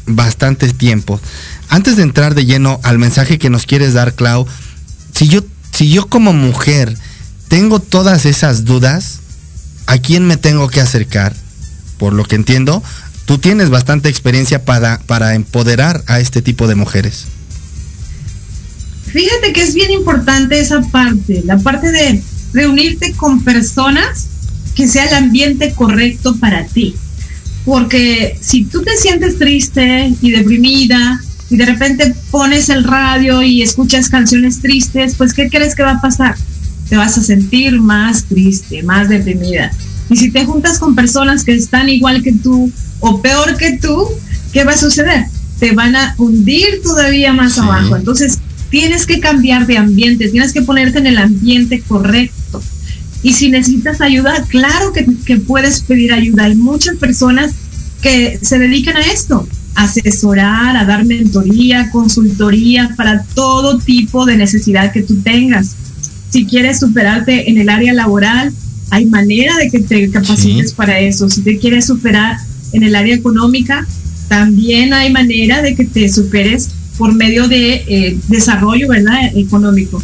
bastante 0.07 0.73
tiempo. 0.73 1.20
Antes 1.68 1.97
de 1.97 2.03
entrar 2.03 2.35
de 2.35 2.44
lleno 2.44 2.81
al 2.83 2.99
mensaje 2.99 3.38
que 3.38 3.51
nos 3.51 3.66
quieres 3.66 3.94
dar, 3.94 4.14
Clau, 4.14 4.47
si 5.14 5.29
yo, 5.29 5.42
si 5.73 5.90
yo 5.90 6.09
como 6.09 6.33
mujer 6.33 6.97
tengo 7.49 7.81
todas 7.81 8.27
esas 8.27 8.64
dudas, 8.64 9.20
¿a 9.87 9.99
quién 9.99 10.27
me 10.27 10.37
tengo 10.37 10.68
que 10.68 10.81
acercar? 10.81 11.35
Por 11.99 12.12
lo 12.12 12.25
que 12.25 12.37
entiendo, 12.37 12.83
tú 13.25 13.39
tienes 13.39 13.71
bastante 13.71 14.09
experiencia 14.09 14.65
para, 14.65 14.99
para 15.07 15.35
empoderar 15.35 16.03
a 16.07 16.21
este 16.21 16.43
tipo 16.43 16.67
de 16.67 16.75
mujeres. 16.75 17.27
Fíjate 19.07 19.53
que 19.53 19.63
es 19.63 19.75
bien 19.75 19.93
importante 19.93 20.59
esa 20.59 20.81
parte, 20.83 21.43
la 21.45 21.59
parte 21.59 21.93
de 21.93 22.23
reunirte 22.53 23.13
con 23.13 23.45
personas 23.45 24.27
que 24.75 24.89
sea 24.89 25.07
el 25.07 25.15
ambiente 25.15 25.73
correcto 25.73 26.37
para 26.37 26.65
ti. 26.67 26.95
Porque 27.65 28.37
si 28.41 28.65
tú 28.65 28.83
te 28.83 28.97
sientes 28.97 29.39
triste 29.39 30.13
y 30.21 30.31
deprimida 30.31 31.21
y 31.49 31.57
de 31.57 31.67
repente 31.67 32.15
pones 32.31 32.69
el 32.69 32.85
radio 32.85 33.43
y 33.43 33.63
escuchas 33.63 34.09
canciones 34.09 34.61
tristes, 34.61 35.15
pues 35.15 35.33
¿qué 35.33 35.49
crees 35.49 35.75
que 35.75 35.83
va 35.83 35.93
a 35.93 36.01
pasar? 36.01 36.37
Te 36.89 36.97
vas 36.97 37.17
a 37.17 37.23
sentir 37.23 37.81
más 37.81 38.25
triste, 38.25 38.83
más 38.83 39.09
deprimida. 39.09 39.71
Y 40.11 40.17
si 40.17 40.31
te 40.31 40.45
juntas 40.45 40.79
con 40.79 40.95
personas 40.95 41.45
que 41.45 41.55
están 41.55 41.89
igual 41.89 42.23
que 42.23 42.33
tú 42.33 42.71
o 43.07 43.21
peor 43.21 43.59
que 43.59 43.77
tú, 43.77 44.09
¿qué 44.51 44.64
va 44.64 44.73
a 44.73 44.79
suceder? 44.79 45.27
Te 45.61 45.73
van 45.73 45.95
a 45.95 46.14
hundir 46.17 46.81
todavía 46.83 47.35
más 47.35 47.59
abajo. 47.59 47.97
Entonces, 47.97 48.38
tienes 48.71 49.05
que 49.05 49.21
cambiar 49.21 49.67
de 49.67 49.77
ambiente, 49.77 50.31
tienes 50.31 50.55
que 50.55 50.62
ponerte 50.62 51.01
en 51.01 51.07
el 51.07 51.19
ambiente 51.19 51.83
correcto. 51.87 52.62
Y 53.23 53.35
si 53.35 53.51
necesitas 53.51 54.01
ayuda, 54.01 54.43
claro 54.49 54.95
que, 54.95 55.07
que 55.27 55.37
puedes 55.37 55.83
pedir 55.83 56.14
ayuda. 56.14 56.45
Hay 56.45 56.55
muchas 56.55 56.97
personas 56.97 57.53
que 58.01 58.38
se 58.40 58.59
dedican 58.59 58.97
a 58.97 59.03
esto, 59.03 59.47
a 59.75 59.85
asesorar, 59.85 60.75
a 60.75 60.87
dar 60.87 61.05
mentoría, 61.05 61.90
consultoría 61.90 62.95
para 62.97 63.23
todo 63.35 63.79
tipo 63.81 64.25
de 64.25 64.38
necesidad 64.38 64.93
que 64.93 65.03
tú 65.03 65.21
tengas. 65.21 65.77
Si 66.31 66.47
quieres 66.47 66.81
superarte 66.81 67.51
en 67.51 67.59
el 67.59 67.69
área 67.69 67.93
laboral, 67.93 68.51
hay 68.88 69.05
manera 69.05 69.59
de 69.59 69.71
que 69.71 69.81
te 69.81 70.11
capacites 70.11 70.73
para 70.73 71.01
eso. 71.01 71.29
Si 71.29 71.43
te 71.43 71.59
quieres 71.59 71.87
superar 71.87 72.38
en 72.75 72.83
el 72.83 72.95
área 72.95 73.15
económica, 73.15 73.87
también 74.29 74.93
hay 74.93 75.13
manera 75.13 75.63
de 75.63 75.75
que 75.75 75.85
te 75.85 76.09
superes 76.09 76.71
por 76.99 77.15
medio 77.15 77.49
de 77.49 77.85
eh, 77.87 78.19
desarrollo 78.29 78.89
¿verdad? 78.89 79.19
económico. 79.35 80.03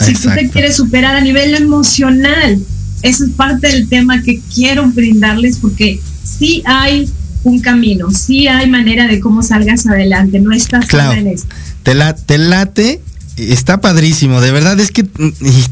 Si 0.00 0.14
tú 0.14 0.28
te 0.30 0.48
quieres 0.48 0.76
superar 0.76 1.16
a 1.16 1.20
nivel 1.20 1.54
emocional, 1.54 2.58
eso 3.02 3.24
es 3.24 3.30
parte 3.30 3.68
del 3.68 3.88
tema 3.88 4.22
que 4.22 4.40
quiero 4.54 4.88
brindarles 4.88 5.58
porque 5.58 6.00
sí 6.22 6.62
hay 6.64 7.08
un 7.44 7.60
camino, 7.60 8.10
sí 8.10 8.46
hay 8.46 8.68
manera 8.68 9.06
de 9.08 9.20
cómo 9.20 9.42
salgas 9.42 9.86
adelante, 9.86 10.38
no 10.40 10.52
estás 10.52 10.86
claro. 10.86 11.18
en 11.18 11.28
esto. 11.28 11.48
Te, 11.82 11.94
la, 11.94 12.14
te 12.14 12.38
late 12.38 13.00
está 13.36 13.80
padrísimo, 13.80 14.40
de 14.40 14.50
verdad 14.50 14.78
es 14.80 14.90
que 14.90 15.06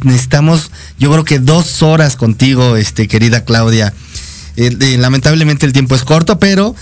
necesitamos, 0.02 0.70
yo 0.98 1.10
creo 1.10 1.24
que 1.24 1.38
dos 1.38 1.82
horas 1.82 2.16
contigo, 2.16 2.76
este, 2.76 3.08
querida 3.08 3.44
Claudia. 3.44 3.92
Eh, 4.56 4.96
lamentablemente 4.98 5.66
el 5.66 5.72
tiempo 5.72 5.94
es 5.94 6.04
corto, 6.04 6.38
pero 6.38 6.74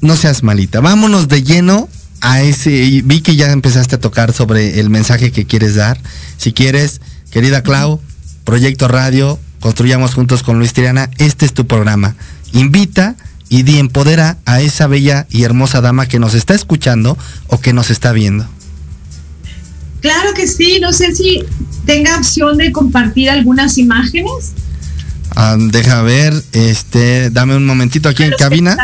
no 0.00 0.16
seas 0.16 0.42
malita. 0.42 0.80
Vámonos 0.80 1.28
de 1.28 1.42
lleno 1.42 1.88
a 2.20 2.42
ese. 2.42 3.02
Vi 3.04 3.20
que 3.20 3.36
ya 3.36 3.50
empezaste 3.52 3.96
a 3.96 4.00
tocar 4.00 4.32
sobre 4.32 4.80
el 4.80 4.90
mensaje 4.90 5.32
que 5.32 5.46
quieres 5.46 5.74
dar. 5.74 5.98
Si 6.36 6.52
quieres, 6.52 7.00
querida 7.30 7.62
Clau, 7.62 8.00
Proyecto 8.44 8.88
Radio, 8.88 9.38
construyamos 9.60 10.14
juntos 10.14 10.42
con 10.42 10.58
Luis 10.58 10.72
Triana, 10.72 11.10
este 11.18 11.46
es 11.46 11.52
tu 11.52 11.66
programa. 11.66 12.16
Invita 12.52 13.16
y 13.48 13.62
di 13.62 13.78
empodera 13.78 14.38
a 14.46 14.60
esa 14.60 14.86
bella 14.86 15.26
y 15.30 15.42
hermosa 15.42 15.80
dama 15.80 16.06
que 16.06 16.18
nos 16.18 16.34
está 16.34 16.54
escuchando 16.54 17.18
o 17.48 17.60
que 17.60 17.72
nos 17.72 17.90
está 17.90 18.12
viendo. 18.12 18.48
Claro 20.00 20.32
que 20.34 20.46
sí, 20.46 20.78
no 20.80 20.92
sé 20.92 21.14
si 21.14 21.44
tenga 21.84 22.16
opción 22.16 22.56
de 22.56 22.72
compartir 22.72 23.28
algunas 23.28 23.76
imágenes. 23.76 24.52
Ah, 25.42 25.56
deja 25.58 26.02
ver, 26.02 26.34
este, 26.52 27.30
dame 27.30 27.56
un 27.56 27.64
momentito 27.64 28.10
aquí 28.10 28.24
en 28.24 28.32
cabina. 28.32 28.76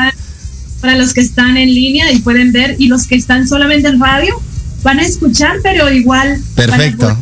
para 0.81 0.97
los 0.97 1.13
que 1.13 1.21
están 1.21 1.59
en 1.59 1.69
línea 1.69 2.11
y 2.13 2.21
pueden 2.21 2.51
ver, 2.51 2.77
y 2.79 2.89
los 2.89 3.07
que 3.07 3.15
están 3.15 3.47
solamente 3.47 3.89
en 3.89 4.01
radio, 4.01 4.41
van 4.83 4.99
a 4.99 5.03
escuchar, 5.03 5.59
pero 5.63 5.93
igual. 5.93 6.41
Perfecto. 6.55 7.15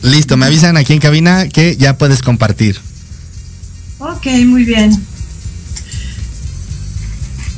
Listo, 0.00 0.38
me 0.38 0.46
avisan 0.46 0.78
aquí 0.78 0.94
en 0.94 1.00
cabina 1.00 1.50
que 1.50 1.76
ya 1.76 1.98
puedes 1.98 2.22
compartir. 2.22 2.80
Ok, 3.98 4.26
muy 4.46 4.64
bien. 4.64 4.98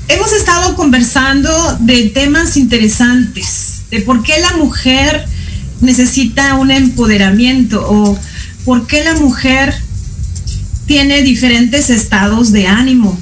Hemos 0.08 0.32
estado 0.32 0.74
conversando 0.74 1.76
de 1.78 2.08
temas 2.08 2.56
interesantes, 2.56 3.82
de 3.88 4.00
por 4.00 4.24
qué 4.24 4.40
la 4.40 4.56
mujer 4.56 5.26
necesita 5.80 6.56
un 6.56 6.72
empoderamiento 6.72 7.86
o 7.88 8.18
por 8.64 8.88
qué 8.88 9.04
la 9.04 9.14
mujer 9.14 9.83
tiene 10.86 11.22
diferentes 11.22 11.90
estados 11.90 12.52
de 12.52 12.66
ánimo. 12.66 13.18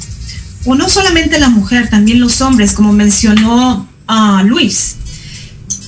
O 0.65 0.75
no 0.75 0.89
solamente 0.89 1.39
la 1.39 1.49
mujer, 1.49 1.89
también 1.89 2.21
los 2.21 2.41
hombres, 2.41 2.73
como 2.73 2.93
mencionó 2.93 3.89
uh, 4.09 4.47
Luis. 4.47 4.97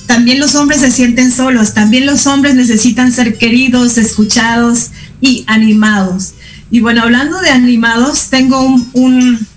También 0.05 0.39
los 0.39 0.55
hombres 0.55 0.81
se 0.81 0.91
sienten 0.91 1.31
solos, 1.31 1.73
también 1.73 2.05
los 2.05 2.27
hombres 2.27 2.55
necesitan 2.55 3.11
ser 3.11 3.37
queridos, 3.37 3.97
escuchados 3.97 4.91
y 5.21 5.43
animados. 5.47 6.33
Y 6.69 6.81
bueno, 6.81 7.01
hablando 7.03 7.39
de 7.39 7.49
animados, 7.49 8.29
tengo 8.29 8.59
un, 8.93 9.47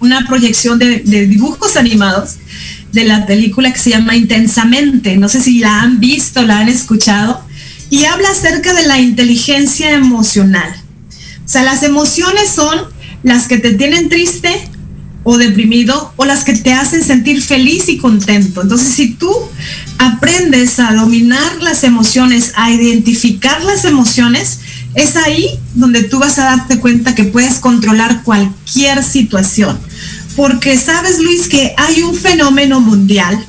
una 0.00 0.26
proyección 0.26 0.78
de 0.78 1.26
dibujos 1.26 1.76
animados 1.76 2.36
de 2.92 3.04
la 3.04 3.26
película 3.26 3.72
que 3.72 3.78
se 3.78 3.90
llama 3.90 4.16
Intensamente. 4.16 5.16
No 5.16 5.28
sé 5.28 5.40
si 5.40 5.58
la 5.58 5.82
han 5.82 6.00
visto, 6.00 6.42
la 6.42 6.60
han 6.60 6.68
escuchado. 6.68 7.42
Y 7.90 8.04
habla 8.04 8.30
acerca 8.30 8.72
de 8.74 8.86
la 8.86 8.98
inteligencia 8.98 9.92
emocional. 9.92 10.74
O 11.48 11.50
sea, 11.50 11.62
las 11.62 11.82
emociones 11.82 12.50
son 12.50 12.78
las 13.22 13.48
que 13.48 13.56
te 13.56 13.72
tienen 13.72 14.10
triste 14.10 14.50
o 15.22 15.38
deprimido 15.38 16.12
o 16.16 16.26
las 16.26 16.44
que 16.44 16.52
te 16.52 16.74
hacen 16.74 17.02
sentir 17.02 17.40
feliz 17.40 17.88
y 17.88 17.96
contento. 17.96 18.60
Entonces, 18.60 18.88
si 18.88 19.14
tú 19.14 19.30
aprendes 19.96 20.78
a 20.78 20.92
dominar 20.92 21.62
las 21.62 21.84
emociones, 21.84 22.52
a 22.54 22.70
identificar 22.70 23.64
las 23.64 23.86
emociones, 23.86 24.60
es 24.94 25.16
ahí 25.16 25.48
donde 25.72 26.02
tú 26.02 26.18
vas 26.18 26.38
a 26.38 26.44
darte 26.44 26.80
cuenta 26.80 27.14
que 27.14 27.24
puedes 27.24 27.60
controlar 27.60 28.24
cualquier 28.24 29.02
situación. 29.02 29.78
Porque 30.36 30.76
sabes 30.76 31.18
Luis 31.18 31.48
que 31.48 31.72
hay 31.78 32.02
un 32.02 32.14
fenómeno 32.14 32.82
mundial 32.82 33.42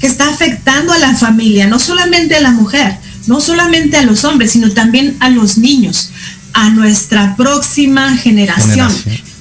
que 0.00 0.06
está 0.06 0.30
afectando 0.30 0.94
a 0.94 0.98
la 0.98 1.14
familia, 1.14 1.66
no 1.66 1.78
solamente 1.78 2.36
a 2.36 2.40
la 2.40 2.52
mujer, 2.52 2.96
no 3.26 3.42
solamente 3.42 3.98
a 3.98 4.02
los 4.02 4.24
hombres, 4.24 4.52
sino 4.52 4.70
también 4.70 5.18
a 5.20 5.28
los 5.28 5.58
niños, 5.58 6.10
a 6.54 6.70
nuestra 6.70 7.36
próxima 7.36 8.16
generación. 8.16 8.90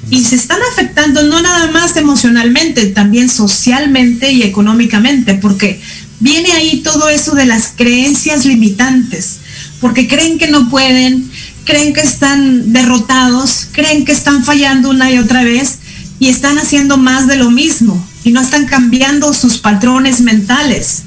Y 0.10 0.23
se 0.23 0.36
están 0.36 0.60
afectando 0.71 1.23
no 1.23 1.41
nada 1.41 1.71
más 1.71 1.95
emocionalmente, 1.95 2.88
también 2.88 3.30
socialmente 3.30 4.32
y 4.32 4.43
económicamente, 4.43 5.36
porque 5.36 5.80
viene 6.19 6.52
ahí 6.52 6.82
todo 6.82 7.08
eso 7.10 7.36
de 7.36 7.45
las 7.45 7.71
creencias 7.76 8.45
limitantes, 8.45 9.38
porque 9.80 10.08
creen 10.08 10.38
que 10.38 10.49
no 10.49 10.69
pueden, 10.69 11.30
creen 11.63 11.93
que 11.93 12.02
están 12.02 12.73
derrotados, 12.73 13.67
creen 13.71 14.06
que 14.06 14.12
están 14.12 14.43
fallando 14.43 14.89
una 14.89 15.10
y 15.12 15.17
otra 15.17 15.43
vez 15.43 15.80
y 16.19 16.28
están 16.28 16.58
haciendo 16.58 16.97
más 16.97 17.28
de 17.28 17.38
lo 17.38 17.49
mismo 17.49 18.06
y 18.23 18.32
no 18.32 18.41
están 18.41 18.65
cambiando 18.65 19.34
sus 19.34 19.58
patrones 19.58 20.21
mentales. 20.21 21.04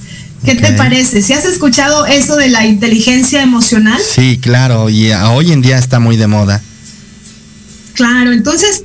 ¿Qué 0.47 0.55
te 0.55 0.73
parece? 0.75 1.23
¿Si 1.23 1.33
has 1.33 1.45
escuchado 1.45 2.07
eso 2.07 2.37
de 2.37 2.49
la 2.49 2.65
inteligencia 2.65 3.43
emocional? 3.43 4.01
Sí, 4.01 4.39
claro, 4.41 4.89
y 4.89 5.11
hoy 5.11 5.51
en 5.51 5.61
día 5.61 5.77
está 5.77 5.99
muy 5.99 6.17
de 6.17 6.29
moda. 6.29 6.63
Claro, 7.95 8.33
entonces 8.33 8.85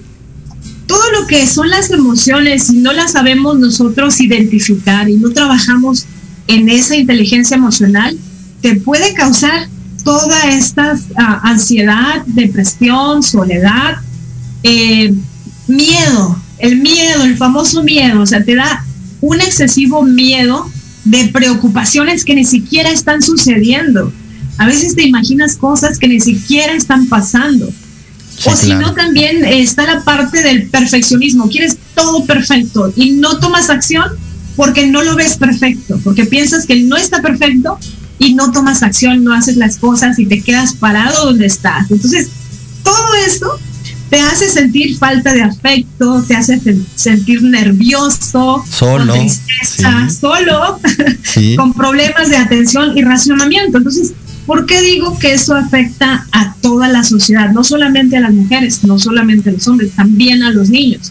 todo 0.88 1.04
lo 1.12 1.28
que 1.28 1.46
son 1.46 1.70
las 1.70 1.92
emociones, 1.92 2.64
si 2.64 2.80
no 2.80 2.92
las 2.94 3.12
sabemos 3.12 3.60
nosotros 3.60 4.20
identificar 4.20 5.08
y 5.08 5.18
no 5.18 5.30
trabajamos 5.30 6.06
en 6.48 6.68
esa 6.68 6.96
inteligencia 6.96 7.58
emocional, 7.58 8.18
te 8.62 8.78
puede 8.78 9.14
causar 9.14 9.68
toda 10.04 10.50
esta 10.50 10.98
ah, 11.16 11.42
ansiedad, 11.44 12.24
depresión, 12.26 13.22
soledad, 13.22 13.98
eh, 14.64 15.14
miedo, 15.68 16.42
el 16.58 16.78
miedo, 16.78 17.24
el 17.24 17.38
famoso 17.38 17.84
miedo, 17.84 18.22
o 18.22 18.26
sea, 18.26 18.44
te 18.44 18.56
da 18.56 18.84
un 19.22 19.40
excesivo 19.42 20.02
miedo 20.02 20.72
de 21.04 21.28
preocupaciones 21.28 22.24
que 22.24 22.36
ni 22.36 22.46
siquiera 22.46 22.90
están 22.90 23.22
sucediendo. 23.22 24.12
A 24.58 24.68
veces 24.68 24.96
te 24.96 25.04
imaginas 25.04 25.56
cosas 25.56 25.98
que 25.98 26.08
ni 26.08 26.20
siquiera 26.20 26.74
están 26.74 27.08
pasando. 27.08 27.72
o 28.46 28.56
si 28.56 28.74
no, 28.74 28.94
también 28.94 29.44
está 29.44 29.86
la 29.86 30.04
parte 30.04 30.42
del 30.42 30.68
perfeccionismo. 30.70 31.50
Quieres 31.50 31.78
todo 31.96 32.26
perfecto 32.26 32.92
y 32.96 33.12
no 33.12 33.40
tomas 33.40 33.70
acción 33.70 34.06
porque 34.56 34.88
no 34.88 35.02
lo 35.02 35.16
ves 35.16 35.38
perfecto, 35.38 36.00
porque 36.04 36.26
piensas 36.26 36.66
que 36.66 36.84
no 36.84 36.98
está 36.98 37.22
perfecto 37.22 37.80
y 38.20 38.36
no 38.36 38.52
tomas 38.52 38.84
acción, 38.84 39.24
no 39.24 39.34
haces 39.34 39.58
las 39.58 39.78
cosas 39.78 40.20
y 40.20 40.26
te 40.26 40.42
quedas 40.42 40.74
parado 40.74 41.26
donde 41.26 41.48
estás. 41.48 41.90
Entonces, 41.90 42.30
todo 42.84 43.16
esto 43.26 43.60
te 44.12 44.20
hace 44.20 44.50
sentir 44.50 44.98
falta 44.98 45.34
de 45.34 45.42
afecto, 45.42 46.22
te 46.28 46.36
hace 46.36 46.60
sentir 46.96 47.42
nervioso, 47.44 48.62
solo, 48.70 49.14
con 49.14 49.22
tristeza, 49.22 50.10
solo, 50.10 50.82
con 51.56 51.72
problemas 51.74 52.30
de 52.30 52.36
atención 52.36 52.98
y 52.98 53.04
racionamiento. 53.04 53.78
Entonces, 53.78 54.12
¿por 54.46 54.66
qué 54.66 54.82
digo 54.82 55.18
que 55.18 55.34
eso 55.34 55.56
afecta 55.56 56.28
a 56.34 56.54
toda 56.56 56.90
la 56.90 57.06
sociedad? 57.06 57.52
No 57.52 57.64
solamente 57.64 58.18
a 58.18 58.20
las 58.20 58.34
mujeres, 58.34 58.84
no 58.84 59.00
solamente 59.00 59.50
a 59.50 59.54
los 59.54 59.66
hombres, 59.70 59.94
también 59.94 60.44
a 60.44 60.52
los 60.52 60.70
niños. 60.70 61.10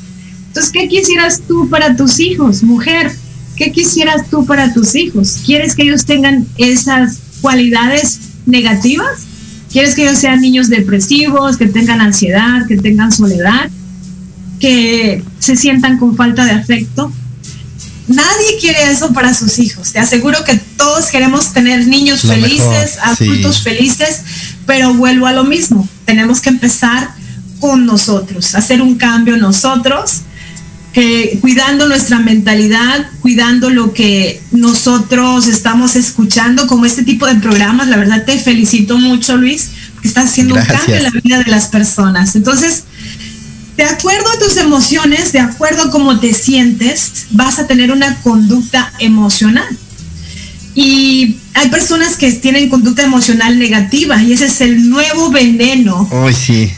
Entonces, 0.49 0.71
¿qué 0.71 0.87
quisieras 0.87 1.41
tú 1.49 1.71
para 1.71 1.97
tus 1.97 2.21
hijos, 2.21 2.63
mujer? 2.63 3.11
¿Qué 3.57 3.73
quisieras 3.73 4.29
tú 4.29 4.45
para 4.45 4.75
tus 4.75 4.95
hijos? 4.95 5.39
¿Quieres 5.47 5.75
que 5.75 5.85
ellos 5.85 6.05
tengan 6.05 6.47
esas 6.59 7.19
cualidades 7.41 8.21
negativas? 8.45 9.30
¿Quieres 9.71 9.95
que 9.95 10.03
ellos 10.03 10.19
sean 10.19 10.41
niños 10.41 10.69
depresivos, 10.69 11.57
que 11.57 11.67
tengan 11.67 12.01
ansiedad, 12.01 12.67
que 12.67 12.77
tengan 12.77 13.13
soledad, 13.13 13.71
que 14.59 15.23
se 15.39 15.57
sientan 15.57 15.99
con 15.99 16.17
falta 16.17 16.45
de 16.45 16.53
afecto? 16.53 17.13
Nadie 18.09 18.59
quiere 18.61 18.91
eso 18.91 19.13
para 19.13 19.33
sus 19.33 19.61
hijos. 19.61 19.93
Te 19.93 20.01
aseguro 20.01 20.43
que 20.45 20.57
todos 20.77 21.07
queremos 21.07 21.53
tener 21.53 21.87
niños 21.87 22.23
felices, 22.23 22.99
adultos 23.01 23.63
felices, 23.63 24.23
pero 24.67 24.93
vuelvo 24.95 25.27
a 25.27 25.33
lo 25.33 25.45
mismo. 25.45 25.89
Tenemos 26.05 26.41
que 26.41 26.49
empezar 26.49 27.11
con 27.61 27.87
nosotros, 27.87 28.57
hacer 28.57 28.83
un 28.83 28.97
cambio 28.97 29.37
nosotros 29.37 30.23
que 30.93 31.39
cuidando 31.41 31.87
nuestra 31.87 32.19
mentalidad, 32.19 33.07
cuidando 33.21 33.71
lo 33.71 33.93
que 33.93 34.41
nosotros 34.51 35.47
estamos 35.47 35.95
escuchando, 35.97 36.67
como 36.67 36.85
este 36.85 37.05
tipo 37.05 37.27
de 37.27 37.37
programas, 37.37 37.89
la 37.89 37.97
verdad 37.97 38.25
te 38.25 38.39
felicito 38.39 38.99
mucho, 38.99 39.37
Luis, 39.37 39.71
porque 39.95 40.09
estás 40.09 40.31
haciendo 40.31 40.55
un 40.57 40.65
cambio 40.65 40.97
en 40.97 41.03
la 41.05 41.11
vida 41.23 41.39
de 41.39 41.51
las 41.51 41.69
personas. 41.69 42.35
Entonces, 42.35 42.85
de 43.77 43.85
acuerdo 43.85 44.29
a 44.31 44.39
tus 44.39 44.57
emociones, 44.57 45.33
de 45.33 45.41
acuerdo 45.41 45.85
a 45.85 45.91
cómo 45.91 46.19
te 46.19 46.35
sientes, 46.35 47.27
vas 47.31 47.59
a 47.59 47.67
tener 47.67 47.93
una 47.93 48.21
conducta 48.23 48.93
emocional. 48.99 49.69
Y 50.75 51.37
hay 51.55 51.69
personas 51.69 52.17
que 52.17 52.33
tienen 52.33 52.69
conducta 52.69 53.03
emocional 53.03 53.59
negativa 53.59 54.23
y 54.23 54.33
ese 54.33 54.47
es 54.47 54.61
el 54.61 54.89
nuevo 54.89 55.31
veneno. 55.31 56.09
Hoy 56.11 56.35
sí 56.35 56.73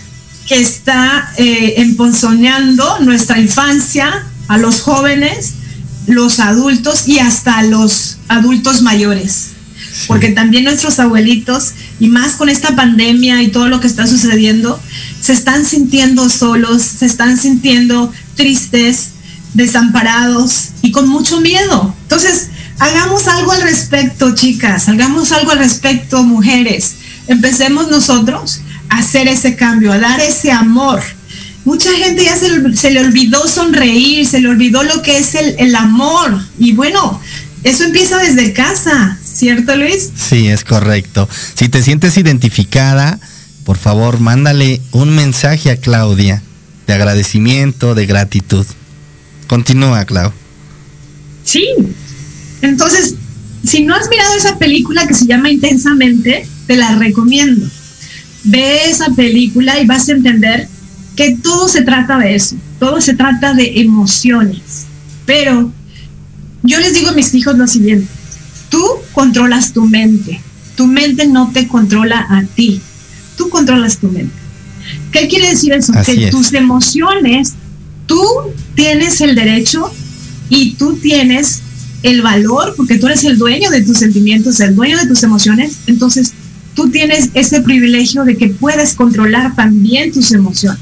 que 0.47 0.61
está 0.61 1.33
eh, 1.37 1.75
emponzoñando 1.79 3.01
nuestra 3.01 3.39
infancia, 3.39 4.27
a 4.49 4.59
los 4.59 4.81
jóvenes, 4.83 5.55
los 6.07 6.41
adultos 6.41 7.09
y 7.09 7.19
hasta 7.19 7.63
los 7.63 8.19
adultos 8.29 8.83
mayores. 8.83 9.49
Porque 10.07 10.31
también 10.31 10.65
nuestros 10.65 10.99
abuelitos, 10.99 11.73
y 12.01 12.09
más 12.09 12.33
con 12.33 12.49
esta 12.49 12.75
pandemia 12.75 13.43
y 13.43 13.49
todo 13.49 13.69
lo 13.69 13.81
que 13.81 13.87
está 13.87 14.07
sucediendo, 14.07 14.81
se 15.21 15.33
están 15.33 15.65
sintiendo 15.65 16.29
solos, 16.29 16.83
se 16.83 17.07
están 17.07 17.39
sintiendo 17.39 18.13
tristes, 18.35 19.11
desamparados 19.55 20.71
y 20.83 20.93
con 20.93 21.09
mucho 21.09 21.41
miedo. 21.41 21.95
Entonces, 22.03 22.49
hagamos 22.79 23.29
algo 23.29 23.53
al 23.53 23.63
respecto, 23.63 24.35
chicas, 24.35 24.89
hagamos 24.89 25.31
algo 25.33 25.53
al 25.53 25.59
respecto, 25.59 26.23
mujeres. 26.25 26.95
Empecemos 27.29 27.89
nosotros 27.89 28.62
hacer 28.99 29.29
ese 29.29 29.57
cambio, 29.57 29.93
a 29.93 29.99
dar 29.99 30.21
ese 30.21 30.51
amor. 30.53 31.03
Mucha 31.65 31.91
gente 31.93 32.25
ya 32.25 32.37
se, 32.37 32.91
le 32.91 33.01
olvidó 33.01 33.47
sonreír, 33.47 34.27
se 34.27 34.41
le 34.41 34.49
olvidó 34.49 34.83
lo 34.83 35.03
que 35.03 35.19
es 35.19 35.35
el, 35.35 35.55
el 35.59 35.77
amor. 35.77 36.41
Y 36.59 36.73
bueno, 36.73 37.21
eso 37.63 37.85
empieza 37.85 38.19
desde 38.19 38.53
casa, 38.53 39.19
¿cierto 39.23 39.77
Luis? 39.77 40.11
Sí, 40.17 40.49
es 40.49 40.65
correcto. 40.65 41.29
Si 41.55 41.69
te 41.69 41.83
sientes 41.83 42.17
identificada, 42.17 43.21
por 43.65 43.77
favor, 43.77 44.19
mándale 44.19 44.81
un 44.91 45.11
mensaje 45.15 45.71
a 45.71 45.77
Claudia 45.77 46.43
de 46.87 46.93
agradecimiento, 46.95 47.95
de 47.95 48.07
gratitud. 48.07 48.67
Continúa, 49.47 50.05
Clau. 50.05 50.33
Sí. 51.45 51.67
Entonces, 52.63 53.15
si 53.65 53.83
no 53.85 53.95
has 53.95 54.09
mirado 54.09 54.35
esa 54.35 54.59
película 54.59 55.07
que 55.07 55.15
se 55.15 55.27
llama 55.27 55.51
Intensamente, 55.51 56.47
te 56.67 56.77
la 56.77 56.97
recomiendo. 56.97 57.67
Ve 58.45 58.91
esa 58.91 59.07
película 59.11 59.81
y 59.81 59.87
vas 59.87 60.09
a 60.09 60.13
entender 60.13 60.69
que 61.17 61.37
todo 61.37 61.69
se 61.69 61.83
trata 61.83 62.19
de 62.19 62.35
eso, 62.35 62.57
todo 62.79 63.01
se 63.01 63.15
trata 63.15 63.55
de 63.55 63.81
emociones. 63.81 64.87
Pero 65.27 65.73
yo 66.63 66.79
les 66.79 66.95
digo 66.95 67.11
a 67.11 67.15
mis 67.15 67.35
hijos 67.35 67.57
lo 67.57 67.67
siguiente, 67.67 68.09
tú 68.71 68.83
controlas 69.13 69.73
tu 69.73 69.85
mente, 69.85 70.41
tu 70.77 70.87
mente 70.87 71.27
no 71.27 71.51
te 71.53 71.69
controla 71.69 72.27
a 72.31 72.43
ti, 72.43 72.81
tú 73.37 73.49
controlas 73.49 73.99
tu 73.99 74.09
mente. 74.09 74.35
¿Qué 75.13 75.29
quiere 75.29 75.51
decir 75.51 75.73
eso? 75.73 75.93
que 76.05 76.31
tus 76.31 76.53
emociones, 76.55 77.55
tú 78.07 78.23
tienes 78.75 79.21
el 79.21 79.35
derecho 79.35 79.93
y 80.49 80.75
tú 80.75 80.95
tienes 80.95 81.63
el 82.03 82.23
valor, 82.23 82.75
porque 82.77 82.99
tú 82.99 83.07
eres 83.07 83.25
el 83.25 83.39
dueño 83.39 83.71
de 83.71 83.83
tus 83.83 83.99
sentimientos, 83.99 84.59
el 84.61 84.75
dueño 84.75 84.99
de 84.99 85.07
tus 85.07 85.23
emociones, 85.23 85.79
entonces 85.87 86.33
tú 86.75 86.91
tienes 86.91 87.31
ese 87.35 87.61
privilegio 87.61 88.25
de 88.25 88.37
que 88.37 88.49
puedes 88.49 88.95
controlar 88.95 89.55
también 89.55 90.13
tus 90.13 90.33
emociones. 90.33 90.81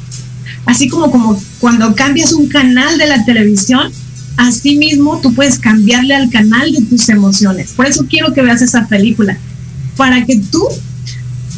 Así 0.66 0.88
como, 0.88 1.10
como 1.10 1.40
cuando 1.58 1.94
cambias 1.94 2.32
un 2.32 2.48
canal 2.48 2.98
de 2.98 3.06
la 3.06 3.24
televisión, 3.24 3.90
así 4.36 4.76
mismo 4.76 5.20
tú 5.20 5.34
puedes 5.34 5.58
cambiarle 5.58 6.14
al 6.14 6.30
canal 6.30 6.72
de 6.72 6.82
tus 6.82 7.08
emociones. 7.08 7.72
Por 7.72 7.86
eso 7.86 8.06
quiero 8.08 8.32
que 8.32 8.42
veas 8.42 8.62
esa 8.62 8.86
película, 8.86 9.38
para 9.96 10.24
que 10.24 10.38
tú 10.38 10.62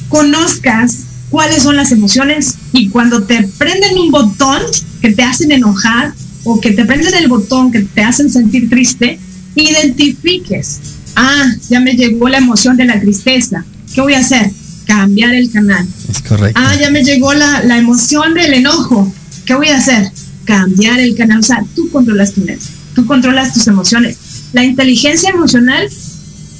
conozcas 0.08 0.98
cuáles 1.30 1.62
son 1.62 1.76
las 1.76 1.92
emociones 1.92 2.56
y 2.72 2.88
cuando 2.90 3.22
te 3.22 3.42
prenden 3.58 3.98
un 3.98 4.10
botón 4.10 4.60
que 5.00 5.12
te 5.12 5.22
hacen 5.22 5.50
enojar 5.50 6.12
o 6.44 6.60
que 6.60 6.72
te 6.72 6.84
prenden 6.84 7.14
el 7.14 7.28
botón 7.28 7.72
que 7.72 7.80
te 7.80 8.02
hacen 8.02 8.30
sentir 8.30 8.68
triste, 8.68 9.18
identifiques, 9.54 10.80
ah, 11.16 11.46
ya 11.68 11.80
me 11.80 11.94
llegó 11.94 12.28
la 12.28 12.38
emoción 12.38 12.76
de 12.76 12.84
la 12.84 13.00
tristeza, 13.00 13.64
¿qué 13.94 14.00
voy 14.00 14.14
a 14.14 14.20
hacer? 14.20 14.50
Cambiar 14.86 15.34
el 15.34 15.50
canal. 15.50 15.86
Es 16.08 16.22
correcto. 16.22 16.60
Ah, 16.62 16.74
ya 16.76 16.90
me 16.90 17.04
llegó 17.04 17.32
la, 17.34 17.62
la 17.64 17.78
emoción 17.78 18.34
del 18.34 18.54
enojo, 18.54 19.12
¿qué 19.44 19.54
voy 19.54 19.68
a 19.68 19.78
hacer? 19.78 20.10
Cambiar 20.44 20.98
el 21.00 21.16
canal. 21.16 21.40
O 21.40 21.42
sea, 21.42 21.64
tú 21.74 21.88
controlas 21.90 22.32
tu 22.32 22.40
mente, 22.40 22.64
tú 22.94 23.06
controlas 23.06 23.54
tus 23.54 23.66
emociones. 23.66 24.16
La 24.52 24.64
inteligencia 24.64 25.30
emocional 25.30 25.88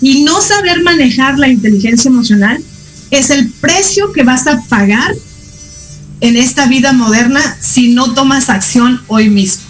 y 0.01 0.25
no 0.25 0.41
saber 0.41 0.83
manejar 0.83 1.39
la 1.39 1.49
inteligencia 1.49 2.09
emocional 2.09 2.63
es 3.11 3.31
el 3.31 3.49
precio 3.49 4.13
que 4.13 4.25
vas 4.25 4.47
a 4.47 4.61
pagar 4.63 5.15
en 6.21 6.37
esta 6.37 6.67
vida 6.67 6.93
moderna 6.93 7.41
si 7.61 7.93
no 7.93 8.15
tomas 8.15 8.49
acción 8.49 9.01
hoy 9.09 9.29
mismo. 9.29 9.63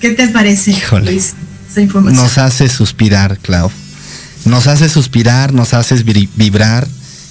¿Qué 0.00 0.10
te 0.10 0.28
parece, 0.28 0.76
Luis? 1.02 1.34
Nos 1.94 2.38
hace 2.38 2.68
suspirar, 2.68 3.38
Clau. 3.38 3.70
Nos 4.44 4.66
hace 4.66 4.88
suspirar, 4.88 5.52
nos 5.52 5.74
haces 5.74 6.04
vibrar. 6.04 6.86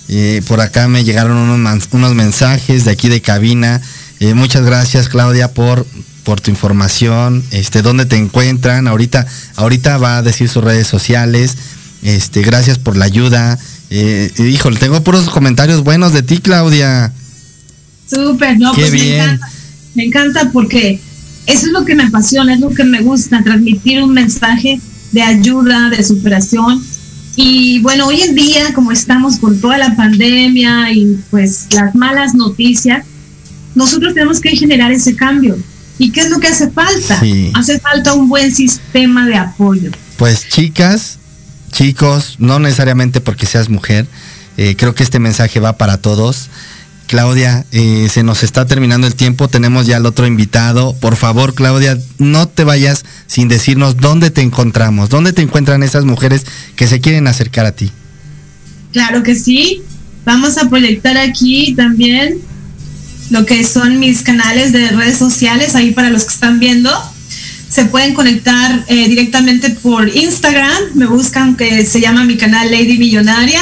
Eh, 0.08 0.42
por 0.48 0.62
acá 0.62 0.88
me 0.88 1.04
llegaron 1.04 1.38
unos, 1.38 1.90
unos, 1.92 2.14
mensajes 2.14 2.86
de 2.86 2.92
aquí 2.92 3.10
de 3.10 3.22
cabina. 3.22 3.82
Eh, 4.20 4.34
muchas 4.34 4.64
gracias, 4.64 5.10
Claudia, 5.10 5.54
por, 5.54 5.86
por 6.24 6.42
tu 6.42 6.52
información. 6.52 7.44
Este, 7.52 7.82
¿dónde 7.82 8.06
te 8.06 8.18
encuentran? 8.18 8.88
Ahorita, 8.88 9.26
ahorita 9.56 9.98
va 9.98 10.18
a 10.18 10.22
decir 10.22 10.48
sus 10.50 10.64
redes 10.64 10.88
sociales. 10.88 11.58
Este, 12.04 12.42
gracias 12.42 12.78
por 12.78 12.98
la 12.98 13.06
ayuda. 13.06 13.58
Eh, 13.90 14.32
híjole, 14.38 14.78
tengo 14.78 15.04
puros 15.04 15.30
comentarios 15.30 15.84
buenos 15.84 16.14
de 16.14 16.24
ti, 16.24 16.38
Claudia. 16.38 17.12
Súper, 18.08 18.60
no, 18.60 18.74
pues 18.74 18.92
me 18.92 19.16
encanta. 19.16 19.50
Me 19.96 20.04
encanta 20.04 20.52
porque 20.52 21.00
eso 21.48 21.68
es 21.68 21.72
lo 21.72 21.86
que 21.86 21.96
me 21.96 22.04
apasiona, 22.04 22.54
es 22.54 22.60
lo 22.60 22.70
que 22.70 22.84
me 22.84 23.02
gusta, 23.02 23.44
transmitir 23.44 24.04
un 24.04 24.14
mensaje 24.14 24.80
de 25.12 25.22
ayuda, 25.22 25.90
de 25.90 26.04
superación. 26.04 26.84
Y 27.36 27.80
bueno, 27.80 28.08
hoy 28.08 28.22
en 28.22 28.36
día, 28.36 28.74
como 28.74 28.92
estamos 28.92 29.38
con 29.38 29.60
toda 29.60 29.78
la 29.78 29.96
pandemia 29.96 30.92
y 30.92 31.18
pues 31.30 31.68
las 31.72 31.94
malas 31.94 32.34
noticias, 32.34 33.06
nosotros 33.74 34.14
tenemos 34.14 34.40
que 34.40 34.52
generar 34.52 34.92
ese 34.92 35.16
cambio. 35.16 35.58
¿Y 35.98 36.12
qué 36.12 36.22
es 36.22 36.30
lo 36.30 36.40
que 36.40 36.48
hace 36.48 36.70
falta? 36.72 37.22
Hace 37.54 37.80
falta 37.80 38.14
un 38.14 38.28
buen 38.30 38.54
sistema 38.54 39.26
de 39.28 39.36
apoyo. 39.36 39.92
Pues 40.18 40.48
chicas, 40.50 41.18
chicos, 41.72 42.36
no 42.40 42.60
necesariamente 42.60 43.22
porque 43.22 43.46
seas 43.46 43.70
mujer, 43.70 44.08
eh, 44.58 44.76
creo 44.78 44.96
que 44.96 45.04
este 45.04 45.20
mensaje 45.20 45.60
va 45.60 45.78
para 45.78 45.98
todos. 45.98 46.50
Claudia, 47.08 47.66
eh, 47.72 48.08
se 48.12 48.24
nos 48.24 48.44
está 48.44 48.66
terminando 48.66 49.06
el 49.06 49.16
tiempo, 49.16 49.48
tenemos 49.48 49.86
ya 49.86 49.98
al 49.98 50.06
otro 50.06 50.26
invitado. 50.26 50.96
Por 51.00 51.16
favor, 51.16 51.54
Claudia, 51.54 51.98
no 52.18 52.48
te 52.48 52.64
vayas 52.64 53.06
sin 53.28 53.48
decirnos 53.48 53.98
dónde 53.98 54.32
te 54.32 54.42
encontramos, 54.42 55.10
dónde 55.10 55.32
te 55.32 55.42
encuentran 55.42 55.84
esas 55.84 56.06
mujeres 56.06 56.46
que 56.76 56.88
se 56.88 57.02
quieren 57.02 57.28
acercar 57.28 57.66
a 57.66 57.74
ti. 57.74 57.92
Claro 58.92 59.22
que 59.24 59.36
sí, 59.36 59.84
vamos 60.26 60.58
a 60.58 60.70
proyectar 60.70 61.18
aquí 61.18 61.76
también 61.76 62.40
lo 63.30 63.46
que 63.46 63.64
son 63.64 64.00
mis 64.00 64.22
canales 64.22 64.72
de 64.72 64.90
redes 64.90 65.18
sociales, 65.18 65.76
ahí 65.76 65.92
para 65.92 66.10
los 66.10 66.24
que 66.24 66.34
están 66.34 66.60
viendo. 66.60 66.92
Se 67.70 67.86
pueden 67.86 68.14
conectar 68.14 68.84
eh, 68.88 69.08
directamente 69.10 69.70
por 69.70 70.08
Instagram, 70.08 70.96
me 70.96 71.06
buscan 71.06 71.56
que 71.56 71.86
se 71.86 72.00
llama 72.00 72.24
mi 72.24 72.38
canal 72.38 72.72
Lady 72.72 72.98
Millonaria, 72.98 73.62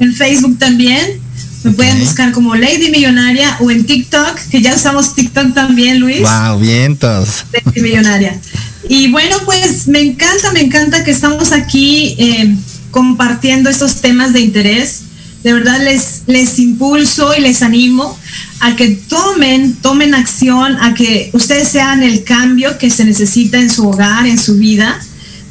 en 0.00 0.14
Facebook 0.14 0.58
también 0.58 1.21
me 1.64 1.70
pueden 1.72 2.00
buscar 2.00 2.32
como 2.32 2.56
Lady 2.56 2.90
Millonaria 2.90 3.56
o 3.60 3.70
en 3.70 3.84
TikTok, 3.84 4.38
que 4.50 4.60
ya 4.60 4.74
usamos 4.74 5.14
TikTok 5.14 5.54
también, 5.54 6.00
Luis. 6.00 6.20
Wow, 6.20 6.58
vientos. 6.58 7.44
Lady 7.52 7.80
Millonaria. 7.80 8.40
Y 8.88 9.10
bueno, 9.10 9.36
pues 9.44 9.86
me 9.86 10.00
encanta, 10.00 10.52
me 10.52 10.60
encanta 10.60 11.04
que 11.04 11.12
estamos 11.12 11.52
aquí 11.52 12.16
eh, 12.18 12.56
compartiendo 12.90 13.70
estos 13.70 14.00
temas 14.00 14.32
de 14.32 14.40
interés. 14.40 15.02
De 15.44 15.52
verdad 15.52 15.80
les, 15.82 16.22
les 16.26 16.58
impulso 16.58 17.34
y 17.36 17.40
les 17.40 17.62
animo 17.62 18.16
a 18.60 18.76
que 18.76 18.88
tomen, 18.90 19.74
tomen 19.74 20.14
acción, 20.14 20.76
a 20.80 20.94
que 20.94 21.30
ustedes 21.32 21.68
sean 21.68 22.02
el 22.02 22.22
cambio 22.22 22.78
que 22.78 22.90
se 22.90 23.04
necesita 23.04 23.58
en 23.58 23.70
su 23.70 23.88
hogar, 23.88 24.26
en 24.26 24.38
su 24.38 24.56
vida, 24.56 25.00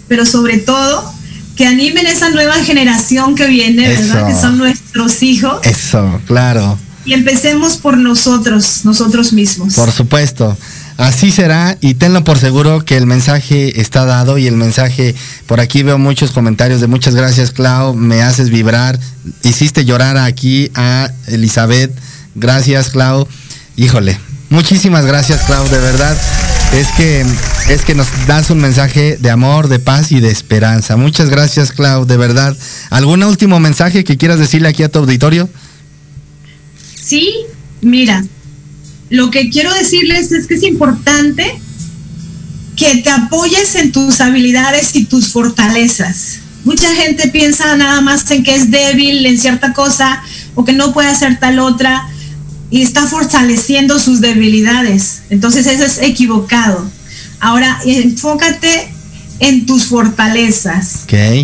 pero 0.07 0.25
sobre 0.25 0.59
todo 0.59 1.13
que 1.61 1.67
animen 1.67 2.07
esa 2.07 2.31
nueva 2.31 2.55
generación 2.55 3.35
que 3.35 3.45
viene, 3.45 3.87
¿verdad? 3.87 4.25
Que 4.25 4.33
son 4.33 4.57
nuestros 4.57 5.21
hijos. 5.21 5.59
Eso, 5.63 6.19
claro. 6.25 6.75
Y 7.05 7.13
empecemos 7.13 7.77
por 7.77 7.99
nosotros, 7.99 8.83
nosotros 8.83 9.31
mismos. 9.31 9.75
Por 9.75 9.91
supuesto. 9.91 10.57
Así 10.97 11.29
será 11.29 11.77
y 11.79 11.93
tenlo 11.93 12.23
por 12.23 12.39
seguro 12.39 12.83
que 12.83 12.97
el 12.97 13.05
mensaje 13.05 13.79
está 13.79 14.05
dado 14.05 14.39
y 14.39 14.47
el 14.47 14.55
mensaje, 14.55 15.13
por 15.45 15.59
aquí 15.59 15.83
veo 15.83 15.99
muchos 15.99 16.31
comentarios 16.31 16.81
de 16.81 16.87
muchas 16.87 17.13
gracias 17.13 17.51
Clau, 17.51 17.93
me 17.93 18.23
haces 18.23 18.49
vibrar, 18.49 18.99
hiciste 19.43 19.85
llorar 19.85 20.17
aquí 20.17 20.71
a 20.73 21.11
Elizabeth, 21.27 21.91
gracias 22.33 22.89
Clau, 22.89 23.27
híjole, 23.77 24.19
muchísimas 24.49 25.05
gracias 25.05 25.41
Clau, 25.45 25.67
de 25.69 25.79
verdad, 25.79 26.17
es 26.73 26.87
que, 26.95 27.25
es 27.69 27.81
que 27.81 27.95
nos 27.95 28.07
das 28.27 28.49
un 28.49 28.59
mensaje 28.59 29.17
de 29.17 29.29
amor, 29.29 29.67
de 29.67 29.79
paz 29.79 30.11
y 30.11 30.19
de 30.19 30.29
esperanza. 30.29 30.95
Muchas 30.95 31.29
gracias, 31.29 31.71
Clau, 31.71 32.05
de 32.05 32.17
verdad. 32.17 32.55
¿Algún 32.89 33.23
último 33.23 33.59
mensaje 33.59 34.03
que 34.03 34.17
quieras 34.17 34.39
decirle 34.39 34.69
aquí 34.69 34.83
a 34.83 34.89
tu 34.89 34.99
auditorio? 34.99 35.49
Sí, 37.01 37.33
mira, 37.81 38.23
lo 39.09 39.31
que 39.31 39.49
quiero 39.49 39.73
decirles 39.73 40.31
es 40.31 40.47
que 40.47 40.55
es 40.55 40.63
importante 40.63 41.59
que 42.77 42.97
te 42.97 43.09
apoyes 43.09 43.75
en 43.75 43.91
tus 43.91 44.21
habilidades 44.21 44.95
y 44.95 45.05
tus 45.05 45.27
fortalezas. 45.27 46.39
Mucha 46.63 46.93
gente 46.95 47.27
piensa 47.27 47.75
nada 47.75 48.01
más 48.01 48.29
en 48.31 48.43
que 48.43 48.55
es 48.55 48.71
débil 48.71 49.25
en 49.25 49.37
cierta 49.37 49.73
cosa 49.73 50.23
o 50.55 50.63
que 50.63 50.73
no 50.73 50.93
puede 50.93 51.09
hacer 51.09 51.39
tal 51.39 51.59
otra 51.59 52.07
y 52.71 52.81
está 52.81 53.05
fortaleciendo 53.05 53.99
sus 53.99 54.21
debilidades. 54.21 55.23
Entonces 55.29 55.67
eso 55.67 55.83
es 55.83 55.99
equivocado. 56.01 56.89
Ahora, 57.39 57.79
enfócate 57.85 58.91
en 59.39 59.65
tus 59.65 59.85
fortalezas. 59.85 61.01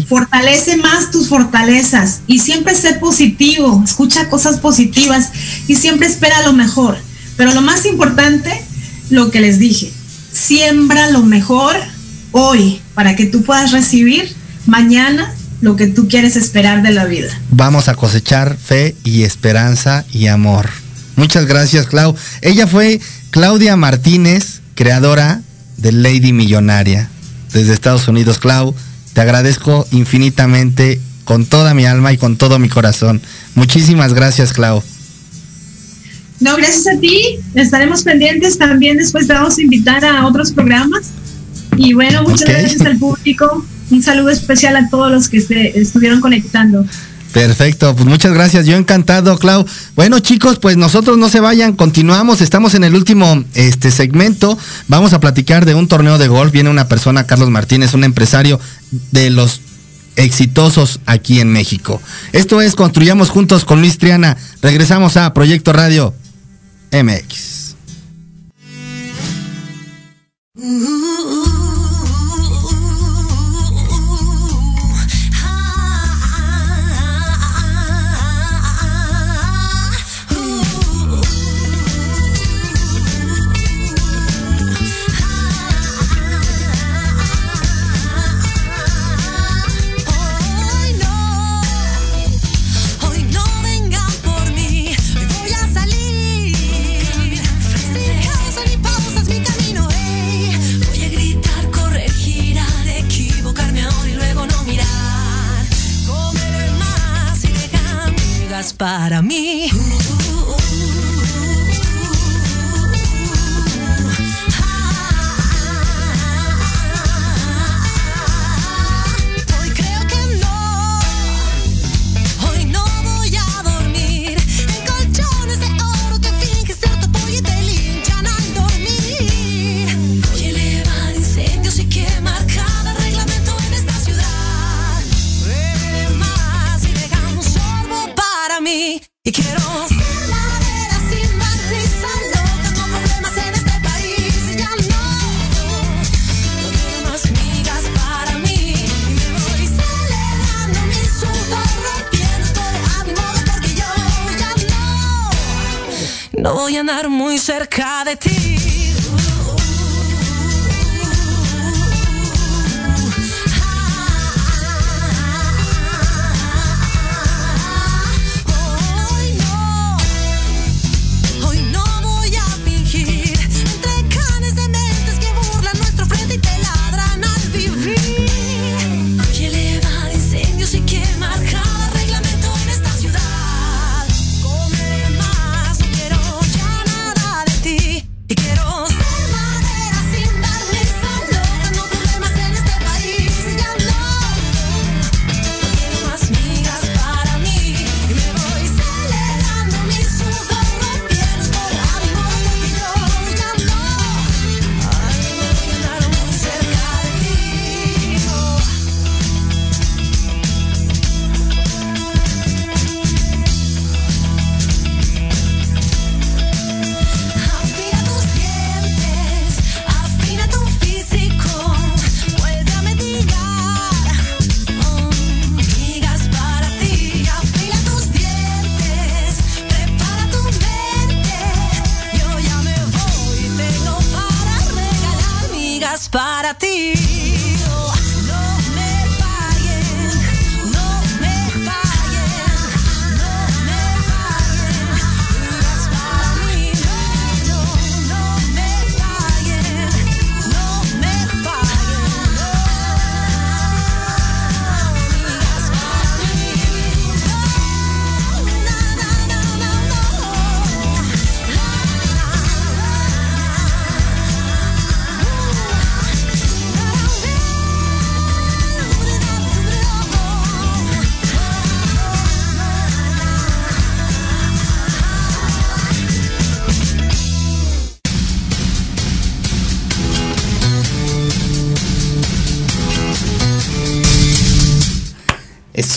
Fortalece 0.07 0.77
más 0.77 1.11
tus 1.11 1.27
fortalezas 1.27 2.21
y 2.27 2.39
siempre 2.39 2.73
sé 2.75 2.93
positivo, 2.93 3.83
escucha 3.83 4.29
cosas 4.29 4.59
positivas 4.59 5.31
y 5.67 5.75
siempre 5.75 6.07
espera 6.07 6.41
lo 6.43 6.53
mejor. 6.53 6.97
Pero 7.35 7.53
lo 7.53 7.61
más 7.61 7.85
importante, 7.85 8.63
lo 9.09 9.29
que 9.29 9.41
les 9.41 9.59
dije, 9.59 9.91
siembra 10.31 11.09
lo 11.09 11.23
mejor 11.23 11.75
hoy 12.31 12.79
para 12.93 13.15
que 13.15 13.25
tú 13.25 13.43
puedas 13.43 13.71
recibir 13.71 14.33
mañana 14.65 15.33
lo 15.61 15.75
que 15.75 15.87
tú 15.87 16.07
quieres 16.07 16.35
esperar 16.35 16.83
de 16.83 16.91
la 16.91 17.05
vida. 17.05 17.29
Vamos 17.49 17.87
a 17.87 17.95
cosechar 17.95 18.57
fe 18.57 18.95
y 19.03 19.23
esperanza 19.23 20.05
y 20.11 20.27
amor. 20.27 20.69
Muchas 21.17 21.47
gracias, 21.47 21.87
Clau. 21.87 22.15
Ella 22.41 22.67
fue 22.67 23.01
Claudia 23.31 23.75
Martínez, 23.75 24.61
creadora 24.75 25.41
de 25.77 25.91
Lady 25.91 26.31
Millonaria 26.31 27.09
desde 27.51 27.73
Estados 27.73 28.07
Unidos. 28.07 28.37
Clau, 28.37 28.73
te 29.13 29.21
agradezco 29.21 29.85
infinitamente 29.91 31.01
con 31.25 31.45
toda 31.45 31.73
mi 31.73 31.85
alma 31.85 32.13
y 32.13 32.17
con 32.17 32.37
todo 32.37 32.59
mi 32.59 32.69
corazón. 32.69 33.19
Muchísimas 33.55 34.13
gracias, 34.13 34.53
Clau. 34.53 34.83
No, 36.39 36.55
gracias 36.55 36.85
a 36.95 36.99
ti. 36.99 37.39
Estaremos 37.55 38.03
pendientes 38.03 38.59
también. 38.59 38.97
Después 38.97 39.25
te 39.25 39.33
vamos 39.33 39.57
a 39.57 39.61
invitar 39.61 40.05
a 40.05 40.27
otros 40.27 40.51
programas. 40.51 41.07
Y 41.77 41.93
bueno, 41.93 42.23
muchas 42.23 42.47
gracias 42.47 42.81
al 42.81 42.97
público. 42.97 43.65
Un 43.89 44.03
saludo 44.03 44.29
especial 44.29 44.75
a 44.75 44.87
todos 44.89 45.11
los 45.11 45.29
que 45.29 45.41
se 45.41 45.79
estuvieron 45.79 46.21
conectando. 46.21 46.85
Perfecto, 47.33 47.93
pues 47.95 48.05
muchas 48.05 48.33
gracias, 48.33 48.65
yo 48.65 48.77
encantado, 48.77 49.37
Clau. 49.37 49.65
Bueno, 49.95 50.19
chicos, 50.19 50.59
pues 50.59 50.77
nosotros 50.77 51.17
no 51.17 51.29
se 51.29 51.39
vayan, 51.39 51.73
continuamos, 51.73 52.41
estamos 52.41 52.73
en 52.73 52.83
el 52.83 52.95
último 52.95 53.43
este 53.53 53.91
segmento. 53.91 54.57
Vamos 54.87 55.13
a 55.13 55.19
platicar 55.19 55.65
de 55.65 55.75
un 55.75 55.87
torneo 55.87 56.17
de 56.17 56.27
golf. 56.27 56.51
Viene 56.51 56.69
una 56.69 56.87
persona, 56.87 57.27
Carlos 57.27 57.49
Martínez, 57.49 57.93
un 57.93 58.03
empresario 58.03 58.59
de 59.11 59.29
los 59.29 59.61
exitosos 60.15 60.99
aquí 61.05 61.39
en 61.39 61.51
México. 61.51 62.01
Esto 62.33 62.61
es 62.61 62.75
Construyamos 62.75 63.29
Juntos 63.29 63.65
con 63.65 63.81
Luis 63.81 63.97
Triana. 63.97 64.35
Regresamos 64.61 65.15
a 65.15 65.33
Proyecto 65.33 65.73
Radio 65.73 66.13
MX. 66.91 67.75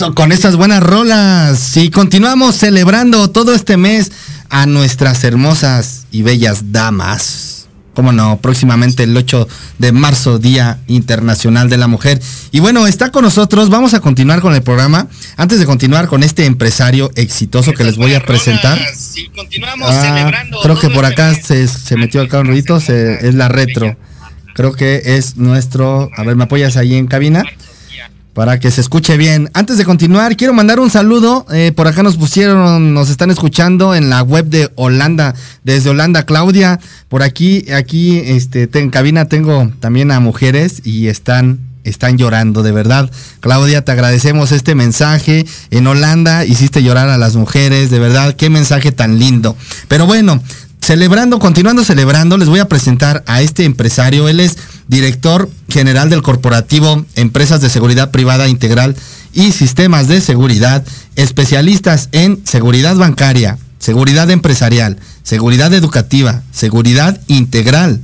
Con 0.09 0.31
estas 0.31 0.55
buenas 0.55 0.81
rolas. 0.81 1.77
Y 1.77 1.91
continuamos 1.91 2.55
celebrando 2.55 3.29
todo 3.29 3.53
este 3.53 3.77
mes 3.77 4.11
a 4.49 4.65
nuestras 4.65 5.23
hermosas 5.23 6.05
y 6.11 6.23
bellas 6.23 6.71
damas. 6.71 7.67
Cómo 7.93 8.11
no, 8.11 8.39
próximamente 8.41 9.03
el 9.03 9.15
8 9.15 9.47
de 9.77 9.91
marzo, 9.91 10.39
Día 10.39 10.79
Internacional 10.87 11.69
de 11.69 11.77
la 11.77 11.87
Mujer. 11.87 12.19
Y 12.51 12.59
bueno, 12.61 12.87
está 12.87 13.11
con 13.11 13.23
nosotros, 13.23 13.69
vamos 13.69 13.93
a 13.93 13.99
continuar 13.99 14.41
con 14.41 14.55
el 14.55 14.63
programa. 14.63 15.07
Antes 15.37 15.59
de 15.59 15.65
continuar 15.65 16.07
con 16.07 16.23
este 16.23 16.45
empresario 16.45 17.11
exitoso 17.15 17.73
que 17.73 17.83
les 17.83 17.97
voy 17.97 18.15
a 18.15 18.25
presentar. 18.25 18.79
continuamos 19.35 19.89
ah, 19.91 20.01
celebrando 20.01 20.61
creo 20.61 20.79
que 20.79 20.89
por 20.89 21.05
este 21.05 21.21
acá 21.21 21.35
se, 21.35 21.67
se, 21.67 21.95
metió 21.97 22.21
acá 22.21 22.39
un 22.39 22.47
ruido, 22.47 22.77
es 22.77 23.35
la 23.35 23.49
retro. 23.49 23.95
Creo 24.55 24.73
que 24.73 25.01
es 25.17 25.37
nuestro, 25.37 26.09
a 26.15 26.23
ver, 26.23 26.35
¿me 26.35 26.45
apoyas 26.45 26.75
ahí 26.75 26.95
en 26.95 27.07
cabina? 27.07 27.43
Para 28.33 28.59
que 28.59 28.71
se 28.71 28.81
escuche 28.81 29.17
bien. 29.17 29.49
Antes 29.53 29.77
de 29.77 29.85
continuar, 29.85 30.35
quiero 30.37 30.53
mandar 30.53 30.79
un 30.79 30.89
saludo. 30.89 31.45
Eh, 31.51 31.71
por 31.75 31.87
acá 31.87 32.03
nos 32.03 32.17
pusieron, 32.17 32.93
nos 32.93 33.09
están 33.09 33.31
escuchando 33.31 33.93
en 33.95 34.09
la 34.09 34.21
web 34.21 34.45
de 34.45 34.71
Holanda, 34.75 35.35
desde 35.63 35.89
Holanda, 35.89 36.23
Claudia. 36.23 36.79
Por 37.09 37.23
aquí, 37.23 37.71
aquí, 37.71 38.19
este, 38.19 38.69
en 38.73 38.89
cabina 38.89 39.25
tengo 39.25 39.71
también 39.79 40.11
a 40.11 40.19
mujeres 40.19 40.81
y 40.85 41.07
están 41.07 41.71
están 41.83 42.17
llorando, 42.17 42.63
de 42.63 42.71
verdad. 42.71 43.09
Claudia, 43.39 43.83
te 43.83 43.91
agradecemos 43.91 44.51
este 44.51 44.75
mensaje. 44.75 45.45
En 45.71 45.87
Holanda 45.87 46.45
hiciste 46.45 46.83
llorar 46.83 47.09
a 47.09 47.17
las 47.17 47.35
mujeres, 47.35 47.89
de 47.89 47.99
verdad, 47.99 48.35
qué 48.35 48.49
mensaje 48.49 48.91
tan 48.91 49.19
lindo. 49.19 49.55
Pero 49.87 50.05
bueno, 50.05 50.41
celebrando, 50.91 51.39
continuando 51.39 51.85
celebrando, 51.85 52.37
les 52.37 52.49
voy 52.49 52.59
a 52.59 52.67
presentar 52.67 53.23
a 53.25 53.41
este 53.41 53.63
empresario. 53.63 54.27
Él 54.27 54.41
es 54.41 54.57
director 54.89 55.49
general 55.69 56.09
del 56.09 56.21
corporativo 56.21 57.05
Empresas 57.15 57.61
de 57.61 57.69
Seguridad 57.69 58.11
Privada 58.11 58.49
Integral 58.49 58.97
y 59.31 59.53
Sistemas 59.53 60.09
de 60.09 60.19
Seguridad, 60.19 60.83
especialistas 61.15 62.09
en 62.11 62.45
seguridad 62.45 62.97
bancaria, 62.97 63.57
seguridad 63.79 64.29
empresarial, 64.31 64.99
seguridad 65.23 65.73
educativa, 65.73 66.41
seguridad 66.51 67.21
integral. 67.27 68.01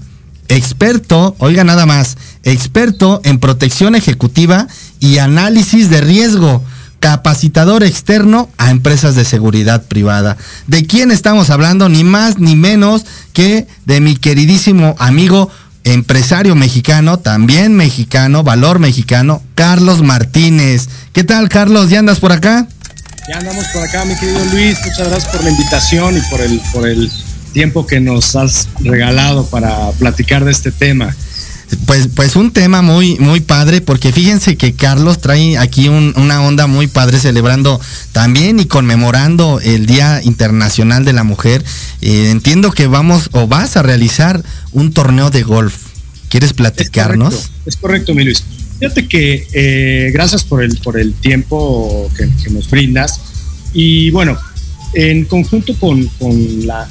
Experto, 0.48 1.36
oiga 1.40 1.66
nada 1.66 1.86
más, 1.86 2.16
experto 2.44 3.20
en 3.26 3.40
protección 3.40 3.96
ejecutiva 3.96 4.70
y 5.02 5.18
análisis 5.18 5.90
de 5.90 6.00
riesgo 6.00 6.64
capacitador 7.00 7.84
externo 7.84 8.50
a 8.58 8.72
empresas 8.72 9.16
de 9.16 9.26
seguridad 9.26 9.84
privada. 9.84 10.38
¿De 10.68 10.86
quién 10.86 11.12
estamos 11.12 11.50
hablando? 11.50 11.90
Ni 11.90 12.04
más 12.04 12.40
ni 12.40 12.56
menos 12.56 13.06
que 13.34 13.68
de 13.86 14.02
mi 14.02 14.16
queridísimo 14.16 14.96
amigo 15.00 15.50
empresario 15.84 16.56
mexicano, 16.56 17.20
también 17.20 17.76
mexicano, 17.76 18.44
valor 18.44 18.80
mexicano, 18.80 19.42
Carlos 19.56 20.02
Martínez. 20.02 20.90
¿Qué 21.14 21.24
tal, 21.24 21.50
Carlos? 21.50 21.90
¿Ya 21.90 22.00
andas 22.00 22.20
por 22.20 22.32
acá? 22.32 22.68
Ya 23.30 23.38
andamos 23.40 23.66
por 23.74 23.84
acá, 23.84 24.06
mi 24.06 24.16
querido 24.16 24.44
Luis. 24.52 24.78
Muchas 24.86 25.10
gracias 25.10 25.32
por 25.32 25.44
la 25.44 25.50
invitación 25.50 26.18
y 26.18 26.22
por 26.30 26.42
el, 26.42 26.62
por 26.74 26.88
el 26.88 27.12
tiempo 27.54 27.86
que 27.86 28.00
nos 28.00 28.36
has 28.36 28.68
regalado 28.80 29.46
para 29.46 29.92
platicar 29.92 30.46
de 30.46 30.52
este 30.52 30.72
tema. 30.72 31.16
Pues, 31.86 32.08
pues 32.14 32.36
un 32.36 32.52
tema 32.52 32.82
muy, 32.82 33.18
muy 33.20 33.42
padre, 33.42 33.82
porque 33.82 34.12
fíjense 34.12 34.56
que 34.56 34.74
Carlos 34.74 35.20
trae 35.20 35.58
aquí 35.58 35.90
una 35.90 36.42
onda 36.42 36.68
muy 36.68 36.88
padre 36.88 37.20
celebrando 37.20 37.80
también 38.14 38.60
y 38.60 38.66
conmemorando 38.66 39.60
el 39.62 39.86
Día 39.86 40.22
Internacional 40.24 41.04
de 41.04 41.14
la 41.14 41.24
Mujer. 41.24 41.64
Eh, 42.02 42.30
entiendo 42.32 42.72
que 42.72 42.88
vamos 42.88 43.30
o 43.34 43.48
vas 43.48 43.76
a 43.76 43.84
realizar 43.84 44.44
un 44.72 44.94
torneo 44.94 45.30
de 45.30 45.44
golf. 45.44 45.76
¿Quieres 46.30 46.54
platicarnos? 46.54 47.52
Es 47.66 47.76
correcto, 47.78 48.14
mi 48.14 48.24
Luis. 48.24 48.44
Fíjate 48.80 49.08
que 49.08 49.48
eh, 49.54 50.12
gracias 50.14 50.44
por 50.44 50.64
el, 50.64 50.78
por 50.78 51.00
el 51.00 51.14
tiempo 51.14 52.10
que, 52.16 52.50
nos 52.50 52.70
brindas. 52.70 53.20
Y 53.74 54.12
bueno, 54.12 54.38
en 54.94 55.26
conjunto 55.26 55.74
con, 55.80 56.10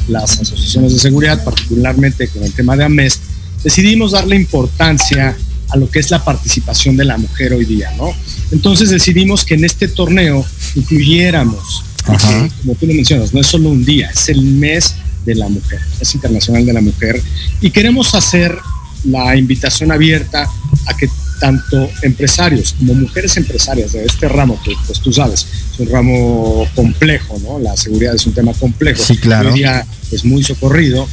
las 0.09 0.41
asociaciones 0.41 0.93
de 0.95 0.99
seguridad, 0.99 1.43
particularmente 1.45 2.29
con 2.29 2.43
el 2.43 2.53
tema 2.53 2.77
de 2.77 2.85
AMES, 2.85 3.21
decidimos 3.63 4.13
darle 4.13 4.37
importancia 4.37 5.37
a 5.69 5.77
lo 5.77 5.91
que 5.91 5.99
es 5.99 6.11
la 6.11 6.25
participación 6.25 6.97
de 6.97 7.05
la 7.05 7.19
mujer 7.19 7.53
hoy 7.53 7.65
día, 7.65 7.93
¿no? 7.97 8.11
Entonces 8.53 8.91
decidimos 8.91 9.45
que 9.45 9.55
en 9.55 9.65
este 9.65 9.89
torneo 9.89 10.45
incluyéramos, 10.75 11.85
como 12.05 12.75
tú 12.79 12.87
lo 12.87 12.95
mencionas, 12.95 13.35
no 13.35 13.41
es 13.41 13.47
solo 13.47 13.71
un 13.71 13.85
día, 13.85 14.11
es 14.11 14.29
el 14.29 14.43
mes 14.43 14.95
de 15.25 15.35
la 15.35 15.49
mujer, 15.49 15.81
es 16.01 16.15
internacional 16.15 16.65
de 16.65 16.73
la 16.73 16.81
mujer, 16.81 17.21
y 17.61 17.71
queremos 17.71 18.15
hacer 18.15 18.57
la 19.05 19.37
invitación 19.37 19.91
abierta 19.91 20.49
a 20.87 20.97
que 20.97 21.09
tanto 21.41 21.91
empresarios 22.03 22.75
como 22.79 22.95
mujeres 22.95 23.37
empresarias 23.37 23.93
de 23.93 24.05
este 24.05 24.29
ramo, 24.29 24.59
que 24.65 24.73
pues 24.87 25.01
tú 25.01 25.13
sabes, 25.13 25.47
es 25.73 25.81
un 25.81 25.89
ramo 25.89 26.67
complejo, 26.75 27.39
¿no? 27.43 27.59
La 27.59 27.77
seguridad 27.77 28.15
es 28.15 28.27
un 28.27 28.33
tema 28.33 28.53
complejo. 28.55 29.03
Sí, 29.03 29.17
claro. 29.19 29.53
Hoy 29.53 29.59
día 29.59 29.87
es 30.13 30.25
muy 30.25 30.43
socorrido, 30.43 31.07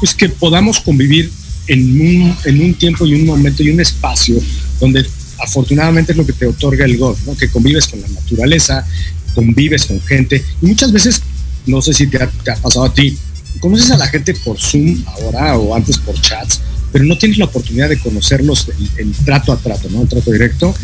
pues 0.00 0.14
que 0.14 0.28
podamos 0.28 0.80
convivir 0.80 1.30
en 1.68 2.00
un, 2.00 2.36
en 2.44 2.62
un 2.62 2.74
tiempo 2.74 3.06
y 3.06 3.14
un 3.14 3.26
momento 3.26 3.62
y 3.62 3.70
un 3.70 3.80
espacio 3.80 4.36
donde 4.80 5.06
afortunadamente 5.38 6.12
es 6.12 6.18
lo 6.18 6.26
que 6.26 6.32
te 6.32 6.46
otorga 6.46 6.84
el 6.84 6.96
golf, 6.96 7.18
¿no? 7.26 7.36
Que 7.36 7.48
convives 7.48 7.86
con 7.86 8.00
la 8.00 8.08
naturaleza, 8.08 8.86
convives 9.34 9.86
con 9.86 10.00
gente 10.02 10.42
y 10.60 10.66
muchas 10.66 10.90
veces, 10.92 11.22
no 11.66 11.80
sé 11.80 11.92
si 11.92 12.06
te 12.06 12.22
ha, 12.22 12.28
te 12.28 12.50
ha 12.50 12.56
pasado 12.56 12.86
a 12.86 12.92
ti, 12.92 13.16
conoces 13.60 13.90
a 13.90 13.96
la 13.96 14.06
gente 14.06 14.34
por 14.34 14.58
Zoom 14.58 15.04
ahora 15.06 15.56
o 15.58 15.74
antes 15.74 15.98
por 15.98 16.20
chats, 16.20 16.60
pero 16.92 17.04
no 17.04 17.18
tienes 17.18 17.38
la 17.38 17.44
oportunidad 17.46 17.88
de 17.88 17.98
conocerlos 17.98 18.68
en, 18.96 19.12
trato 19.12 19.52
a 19.52 19.58
trato, 19.58 19.88
¿no? 19.90 20.02
En 20.02 20.08
trato 20.08 20.30
directo. 20.32 20.74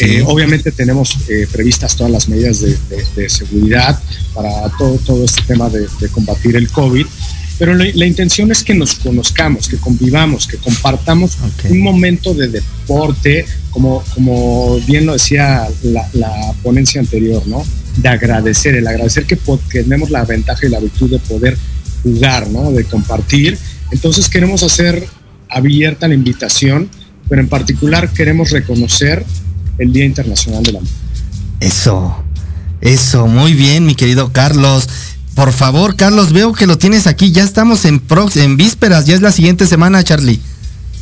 Eh, 0.00 0.22
obviamente 0.26 0.72
tenemos 0.72 1.16
eh, 1.28 1.46
previstas 1.50 1.96
todas 1.96 2.12
las 2.12 2.28
medidas 2.28 2.60
de, 2.60 3.28
seguridad 3.28 4.00
para 4.34 4.68
todo, 4.76 4.98
todo 4.98 5.24
este 5.24 5.42
tema 5.42 5.70
de, 5.70 5.86
combatir 6.10 6.56
el 6.56 6.70
COVID, 6.70 7.06
pero 7.58 7.74
la, 7.74 8.06
intención 8.06 8.50
es 8.50 8.64
que 8.64 8.74
nos 8.74 8.96
conozcamos, 8.96 9.68
que 9.68 9.76
convivamos, 9.76 10.46
que 10.46 10.56
compartamos 10.56 11.38
un 11.70 11.80
momento 11.80 12.34
de 12.34 12.48
deporte, 12.48 13.46
como, 13.70 14.02
como 14.14 14.80
bien 14.86 15.06
lo 15.06 15.12
decía 15.12 15.68
la, 15.82 16.08
la 16.14 16.52
ponencia 16.62 17.00
anterior, 17.00 17.46
¿no? 17.46 17.64
De 17.96 18.08
agradecer, 18.08 18.74
el 18.74 18.86
agradecer 18.86 19.24
que, 19.24 19.38
que 19.70 19.82
tenemos 19.82 20.10
la 20.10 20.24
ventaja 20.24 20.66
y 20.66 20.70
la 20.70 20.80
virtud 20.80 21.10
de 21.10 21.18
poder 21.20 21.56
jugar, 22.02 22.48
¿no? 22.48 22.72
De 22.72 22.84
compartir. 22.84 23.56
Entonces 23.92 24.28
queremos 24.28 24.64
hacer 24.64 25.06
abierta 25.48 26.08
la 26.08 26.14
invitación, 26.14 26.88
pero 27.28 27.40
en 27.40 27.48
particular 27.48 28.10
queremos 28.12 28.50
reconocer 28.50 29.24
el 29.78 29.92
Día 29.92 30.04
Internacional 30.04 30.62
de 30.64 30.72
la 30.72 30.80
Mujer. 30.80 30.96
Eso, 31.60 32.24
eso, 32.80 33.26
muy 33.28 33.54
bien, 33.54 33.86
mi 33.86 33.94
querido 33.94 34.32
Carlos. 34.32 34.88
Por 35.34 35.52
favor, 35.52 35.96
Carlos, 35.96 36.32
veo 36.32 36.52
que 36.52 36.66
lo 36.66 36.78
tienes 36.78 37.06
aquí. 37.06 37.32
Ya 37.32 37.42
estamos 37.42 37.84
en, 37.84 38.02
en 38.36 38.56
vísperas, 38.56 39.06
ya 39.06 39.14
es 39.14 39.20
la 39.20 39.32
siguiente 39.32 39.66
semana, 39.66 40.02
Charlie. 40.04 40.40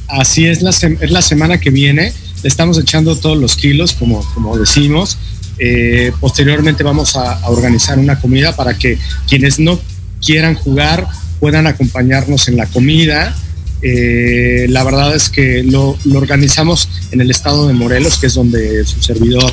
Así 0.09 0.47
es, 0.47 0.63
la 0.63 0.71
es 0.71 1.11
la 1.11 1.23
semana 1.23 1.59
que 1.59 1.71
viene. 1.71 2.13
Estamos 2.43 2.79
echando 2.79 3.17
todos 3.17 3.39
los 3.39 3.57
kilos, 3.57 3.93
como, 3.93 4.25
como 4.35 4.57
decimos. 4.59 5.19
Eh, 5.59 6.13
posteriormente 6.21 6.83
vamos 6.83 7.17
a, 7.17 7.49
organizar 7.49 7.99
una 7.99 8.19
comida 8.19 8.57
para 8.57 8.77
que 8.77 8.99
quienes 9.29 9.59
no 9.59 9.79
quieran 10.25 10.55
jugar 10.55 11.07
puedan 11.41 11.67
acompañarnos 11.67 12.49
en 12.49 12.57
la 12.57 12.67
comida 12.67 13.35
eh, 13.83 14.67
la 14.69 14.85
verdad 14.85 15.15
es 15.15 15.29
que 15.29 15.65
lo, 15.65 15.99
organizamos 16.15 16.89
en 17.11 17.21
el 17.21 17.31
estado 17.31 17.67
de 17.67 17.75
Morelos, 17.75 18.19
que 18.19 18.29
es 18.29 18.35
donde 18.35 18.85
su 18.85 19.03
servidor 19.03 19.53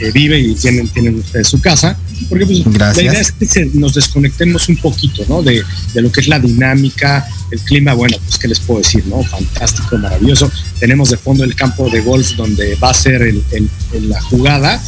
eh, 0.00 0.10
vive 0.12 0.38
y 0.38 0.54
tienen, 0.54 0.88
tienen 0.88 1.18
ustedes 1.18 1.48
su 1.48 1.60
casa, 1.60 1.96
porque 2.28 2.46
pues, 2.46 2.64
la 2.78 3.02
idea 3.02 3.20
es 3.20 3.32
que 3.32 3.70
nos 3.74 3.94
desconectemos 3.94 4.68
un 4.68 4.76
poquito, 4.76 5.24
¿no? 5.28 5.42
De, 5.42 5.62
lo 5.94 6.10
que 6.10 6.20
es 6.20 6.28
la 6.28 6.38
dinámica, 6.38 7.28
el 7.50 7.60
clima, 7.60 7.94
bueno, 7.94 8.16
pues 8.24 8.38
qué 8.38 8.48
les 8.48 8.60
puedo 8.60 8.80
decir, 8.80 9.06
¿no? 9.06 9.22
Fantástico, 9.22 9.98
maravilloso. 9.98 10.50
Tenemos 10.78 11.10
de 11.10 11.16
fondo 11.16 11.44
el 11.44 11.54
campo 11.54 11.88
de 11.90 12.00
golf 12.00 12.30
donde 12.36 12.76
va 12.76 12.90
a 12.90 12.94
ser 12.94 13.22
el, 13.22 13.42
la 14.08 14.20
jugada. 14.22 14.82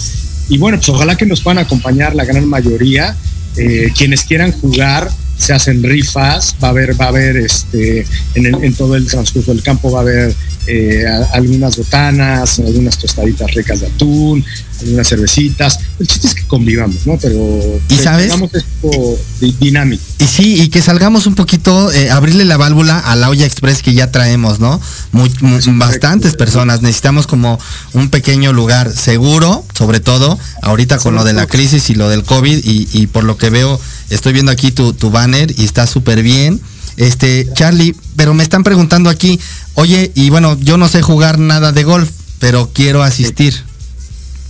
Y 0.49 0.59
bueno, 0.59 0.79
pues 0.79 0.89
ojalá 0.89 1.17
que 1.17 1.27
nos 1.27 1.41
puedan 1.41 1.59
acompañar 1.59 2.15
la 2.15 2.25
gran 2.25 2.47
mayoría. 2.47 3.17
Eh, 3.57 3.93
quienes 3.95 4.23
quieran 4.23 4.53
jugar, 4.53 5.11
se 5.43 5.53
hacen 5.53 5.83
rifas, 5.83 6.57
va 6.63 6.69
a 6.69 6.71
haber, 6.71 6.99
va 7.01 7.07
a 7.07 7.09
haber 7.09 7.37
este, 7.37 8.07
en, 8.35 8.75
todo 8.75 8.97
el 8.97 9.07
transcurso 9.07 9.53
del 9.53 9.63
campo 9.63 9.91
va 9.91 9.99
a 9.99 10.03
haber 10.03 10.35
eh, 10.67 11.05
algunas 11.33 11.77
botanas, 11.77 12.59
algunas 12.59 12.99
tostaditas 12.99 13.53
ricas 13.53 13.81
de 13.81 13.87
atún, 13.87 14.45
algunas 14.81 15.09
cervecitas. 15.09 15.79
El 15.99 16.07
chiste 16.07 16.29
es 16.29 16.35
que 16.35 16.45
convivamos, 16.45 17.07
¿no? 17.07 17.19
Pero 17.21 17.81
¿Y 17.89 17.97
sabes? 17.97 18.33
esto 18.33 19.19
dinámico. 19.61 20.03
Y 20.19 20.25
sí, 20.25 20.63
y 20.63 20.69
que 20.69 20.83
salgamos 20.83 21.27
un 21.27 21.35
poquito, 21.35 21.91
eh, 21.93 22.11
abrirle 22.11 22.45
la 22.45 22.57
válvula 22.57 22.99
a 22.99 23.17
la 23.17 23.29
olla 23.29 23.45
express 23.47 23.83
que 23.83 23.95
ya 23.95 24.11
traemos, 24.11 24.61
¿no? 24.61 24.81
Muy, 25.13 25.31
bastantes 25.75 26.35
personas. 26.35 26.83
Necesitamos 26.83 27.27
como 27.27 27.59
un 27.93 28.11
pequeño 28.11 28.53
lugar 28.53 28.93
seguro, 28.93 29.65
sobre 29.75 30.01
todo 30.01 30.39
ahorita 30.63 30.99
con 30.99 31.15
lo 31.15 31.25
de 31.25 31.33
la 31.33 31.47
crisis 31.47 31.91
y 31.91 31.95
lo 31.95 32.09
del 32.09 32.23
COVID 32.23 32.65
y, 32.65 32.89
y 32.93 33.07
por 33.09 33.25
lo 33.25 33.37
que 33.37 33.51
veo 33.51 33.81
Estoy 34.13 34.35
viendo 34.35 34.53
aquí 34.53 34.73
tu, 34.73 34.93
banner 35.11 35.59
y 35.59 35.65
está 35.65 35.87
súper 35.87 36.23
bien. 36.23 36.61
Este, 36.97 37.49
Charlie, 37.55 37.95
pero 38.17 38.35
me 38.35 38.43
están 38.43 38.65
preguntando 38.65 39.11
aquí, 39.11 39.41
oye, 39.75 40.13
y 40.15 40.31
bueno, 40.31 40.59
yo 40.61 40.77
no 40.77 40.89
sé 40.89 41.03
jugar 41.03 41.39
nada 41.39 41.73
de 41.73 41.85
golf, 41.85 42.11
pero 42.39 42.71
quiero 42.73 43.03
asistir. 43.03 43.55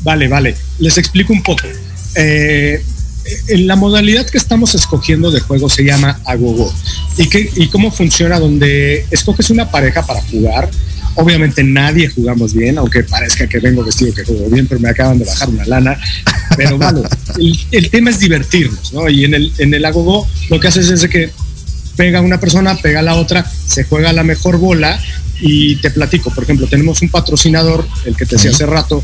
Vale, 0.00 0.28
vale. 0.28 0.56
Les 0.78 0.98
explico 0.98 1.32
un 1.32 1.42
poco. 1.42 1.66
Eh, 2.14 2.82
en 3.48 3.66
la 3.66 3.76
modalidad 3.76 4.26
que 4.26 4.38
estamos 4.38 4.74
escogiendo 4.74 5.30
de 5.30 5.40
juego 5.40 5.68
se 5.68 5.84
llama 5.84 6.20
Agogo. 6.24 6.72
¿Y, 7.16 7.28
¿Y 7.62 7.68
cómo 7.68 7.90
funciona? 7.90 8.38
Donde 8.38 9.06
escoges 9.10 9.50
una 9.50 9.70
pareja 9.70 10.04
para 10.04 10.20
jugar. 10.22 10.70
Obviamente 11.14 11.62
nadie 11.62 12.08
jugamos 12.08 12.54
bien, 12.54 12.78
aunque 12.78 13.04
parezca 13.04 13.46
que 13.46 13.58
vengo 13.58 13.84
vestido 13.84 14.14
que 14.14 14.24
juego 14.24 14.48
bien, 14.48 14.66
pero 14.66 14.80
me 14.80 14.88
acaban 14.88 15.18
de 15.18 15.24
bajar 15.24 15.48
una 15.50 15.64
lana. 15.66 16.00
Pero 16.56 16.78
bueno, 16.78 17.02
el, 17.70 17.90
tema 17.90 18.10
es 18.10 18.18
divertirnos, 18.18 18.92
¿no? 18.92 19.08
Y 19.08 19.24
en 19.24 19.34
el, 19.34 19.52
en 19.58 19.74
el 19.74 19.84
Agogo 19.84 20.26
lo 20.48 20.58
que 20.58 20.68
haces 20.68 20.90
es 20.90 21.06
que 21.08 21.30
pega 21.96 22.20
una 22.20 22.40
persona, 22.40 22.76
pega 22.76 23.02
la 23.02 23.16
otra, 23.16 23.44
se 23.66 23.84
juega 23.84 24.12
la 24.12 24.22
mejor 24.22 24.58
bola 24.58 24.98
y 25.40 25.76
te 25.76 25.90
platico. 25.90 26.30
Por 26.30 26.44
ejemplo, 26.44 26.66
tenemos 26.66 27.02
un 27.02 27.08
patrocinador, 27.08 27.86
el 28.04 28.16
que 28.16 28.26
te 28.26 28.36
decía 28.36 28.50
hace 28.50 28.66
rato, 28.66 29.02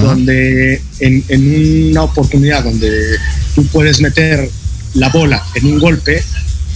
donde 0.00 0.82
en, 0.98 1.24
en 1.28 1.90
una 1.90 2.02
oportunidad 2.02 2.64
donde 2.64 3.16
tú 3.54 3.64
puedes 3.66 4.00
meter 4.00 4.48
la 4.94 5.08
bola 5.08 5.42
en 5.54 5.66
un 5.66 5.78
golpe, 5.78 6.22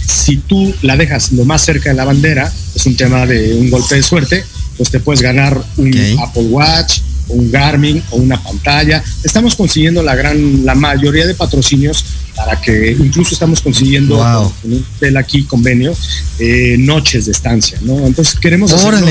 si 0.05 0.37
tú 0.37 0.73
la 0.81 0.95
dejas 0.95 1.31
lo 1.31 1.45
más 1.45 1.63
cerca 1.63 1.89
de 1.89 1.95
la 1.95 2.05
bandera, 2.05 2.51
es 2.75 2.85
un 2.85 2.95
tema 2.95 3.25
de 3.25 3.53
un 3.55 3.69
golpe 3.69 3.95
de 3.95 4.03
suerte, 4.03 4.43
pues 4.77 4.89
te 4.89 4.99
puedes 4.99 5.21
ganar 5.21 5.61
un 5.77 5.93
Apple 6.19 6.43
Watch, 6.43 6.99
un 7.29 7.51
Garmin 7.51 8.03
o 8.11 8.17
una 8.17 8.41
pantalla. 8.41 9.03
Estamos 9.23 9.55
consiguiendo 9.55 10.03
la 10.03 10.15
gran, 10.15 10.65
la 10.65 10.75
mayoría 10.75 11.25
de 11.25 11.33
patrocinios 11.33 12.05
para 12.35 12.59
que 12.59 12.91
incluso 12.91 13.33
estamos 13.33 13.61
consiguiendo 13.61 14.17
con, 14.17 14.71
un 14.71 14.85
hotel 14.95 15.17
aquí 15.17 15.43
convenio 15.43 15.95
eh, 16.39 16.75
noches 16.77 17.25
de 17.25 17.31
estancia, 17.31 17.77
¿no? 17.81 18.05
Entonces 18.05 18.37
queremos 18.39 18.73
hacerlo 18.73 19.07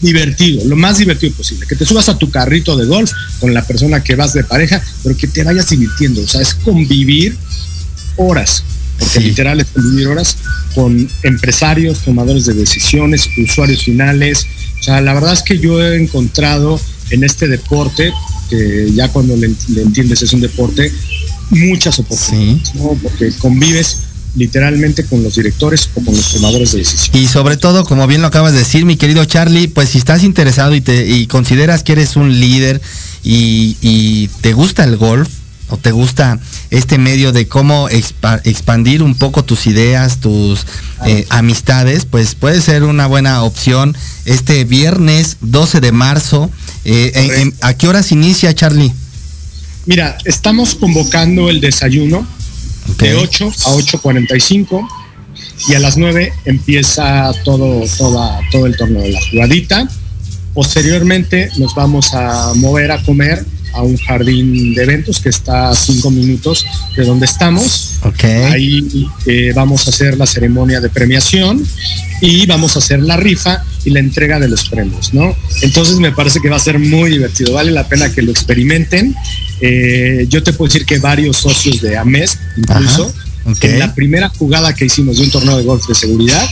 divertido, 0.00 0.64
lo 0.64 0.76
más 0.76 0.98
divertido 0.98 1.34
posible, 1.34 1.66
que 1.66 1.76
te 1.76 1.84
subas 1.84 2.08
a 2.08 2.16
tu 2.16 2.30
carrito 2.30 2.76
de 2.76 2.86
golf 2.86 3.10
con 3.38 3.52
la 3.52 3.62
persona 3.66 4.02
que 4.02 4.14
vas 4.14 4.32
de 4.32 4.44
pareja, 4.44 4.82
pero 5.02 5.16
que 5.16 5.26
te 5.26 5.44
vayas 5.44 5.68
divirtiendo, 5.68 6.22
o 6.22 6.26
sea, 6.26 6.40
es 6.40 6.54
convivir 6.54 7.36
horas, 8.16 8.64
porque 8.98 9.20
literal 9.20 9.60
es 9.60 9.66
convivir 9.66 10.08
horas 10.08 10.38
con 10.74 11.08
empresarios, 11.22 11.98
tomadores 12.00 12.46
de 12.46 12.54
decisiones, 12.54 13.28
usuarios 13.44 13.84
finales, 13.84 14.46
o 14.80 14.82
sea, 14.82 15.00
la 15.02 15.12
verdad 15.12 15.34
es 15.34 15.42
que 15.42 15.58
yo 15.58 15.82
he 15.82 16.00
encontrado 16.00 16.80
en 17.10 17.22
este 17.22 17.46
deporte, 17.48 18.12
que 18.48 18.90
ya 18.94 19.08
cuando 19.08 19.36
le, 19.36 19.54
entiendes 19.76 20.22
es 20.22 20.32
un 20.32 20.40
deporte, 20.40 20.90
muchas 21.50 21.98
oportunidades, 21.98 22.74
¿no? 22.74 22.96
porque 23.02 23.30
convives 23.38 23.98
literalmente 24.36 25.04
con 25.04 25.22
los 25.22 25.34
directores 25.34 25.90
o 25.94 26.04
con 26.04 26.14
los 26.14 26.32
tomadores 26.32 26.72
de 26.72 26.78
decisión. 26.78 27.16
Y 27.16 27.26
sobre 27.26 27.56
todo, 27.56 27.84
como 27.84 28.06
bien 28.06 28.20
lo 28.20 28.28
acabas 28.28 28.52
de 28.52 28.60
decir, 28.60 28.84
mi 28.84 28.96
querido 28.96 29.24
Charlie, 29.24 29.68
pues 29.68 29.90
si 29.90 29.98
estás 29.98 30.22
interesado 30.22 30.74
y, 30.74 30.80
te, 30.80 31.06
y 31.06 31.26
consideras 31.26 31.82
que 31.82 31.92
eres 31.92 32.16
un 32.16 32.38
líder 32.38 32.80
y, 33.24 33.76
y 33.80 34.28
te 34.40 34.52
gusta 34.52 34.84
el 34.84 34.96
golf, 34.96 35.28
o 35.70 35.76
te 35.76 35.92
gusta 35.92 36.38
este 36.70 36.98
medio 36.98 37.32
de 37.32 37.48
cómo 37.48 37.88
expandir 37.88 39.02
un 39.02 39.14
poco 39.14 39.44
tus 39.44 39.66
ideas, 39.66 40.18
tus 40.18 40.66
eh, 41.06 41.26
amistades, 41.30 42.04
pues 42.04 42.34
puede 42.34 42.60
ser 42.60 42.82
una 42.82 43.06
buena 43.06 43.42
opción 43.42 43.96
este 44.24 44.64
viernes 44.64 45.36
12 45.40 45.80
de 45.80 45.92
marzo. 45.92 46.50
Eh, 46.84 47.52
¿A 47.60 47.74
qué 47.74 47.88
horas 47.88 48.12
inicia, 48.12 48.54
Charlie? 48.54 48.92
Mira, 49.90 50.16
estamos 50.24 50.76
convocando 50.76 51.50
el 51.50 51.60
desayuno 51.60 52.24
de 52.98 53.16
8 53.16 53.48
a 53.48 53.70
8.45 53.72 54.88
y 55.68 55.74
a 55.74 55.80
las 55.80 55.96
9 55.96 56.32
empieza 56.44 57.32
todo, 57.42 57.84
toda, 57.98 58.38
todo 58.52 58.66
el 58.66 58.76
torneo 58.76 59.02
de 59.02 59.10
la 59.10 59.20
jugadita. 59.20 59.88
Posteriormente 60.54 61.50
nos 61.58 61.74
vamos 61.74 62.14
a 62.14 62.52
mover 62.54 62.92
a 62.92 63.02
comer 63.02 63.44
a 63.72 63.82
un 63.82 63.96
jardín 63.96 64.74
de 64.74 64.82
eventos 64.84 65.18
que 65.18 65.28
está 65.28 65.70
a 65.70 65.74
cinco 65.74 66.12
minutos 66.12 66.64
de 66.96 67.04
donde 67.04 67.26
estamos. 67.26 67.98
Ahí 68.52 69.08
eh, 69.26 69.52
vamos 69.56 69.88
a 69.88 69.90
hacer 69.90 70.16
la 70.16 70.26
ceremonia 70.26 70.80
de 70.80 70.88
premiación 70.88 71.66
y 72.20 72.46
vamos 72.46 72.76
a 72.76 72.78
hacer 72.78 73.00
la 73.00 73.16
rifa 73.16 73.64
y 73.84 73.90
la 73.90 73.98
entrega 73.98 74.38
de 74.38 74.48
los 74.48 74.68
premios, 74.68 75.12
¿no? 75.14 75.34
Entonces 75.62 75.98
me 75.98 76.12
parece 76.12 76.40
que 76.40 76.48
va 76.48 76.56
a 76.56 76.60
ser 76.60 76.78
muy 76.78 77.10
divertido, 77.10 77.54
vale 77.54 77.72
la 77.72 77.88
pena 77.88 78.12
que 78.12 78.22
lo 78.22 78.30
experimenten. 78.30 79.16
Eh, 79.60 80.26
yo 80.28 80.42
te 80.42 80.52
puedo 80.52 80.72
decir 80.72 80.86
que 80.86 80.98
varios 80.98 81.36
socios 81.36 81.80
de 81.80 81.96
AMES, 81.96 82.38
incluso, 82.56 83.12
en 83.62 83.78
la 83.78 83.94
primera 83.94 84.28
jugada 84.28 84.74
que 84.74 84.84
hicimos 84.84 85.16
de 85.16 85.24
un 85.24 85.30
torneo 85.30 85.56
de 85.56 85.64
golf 85.64 85.86
de 85.86 85.94
seguridad, 85.94 86.46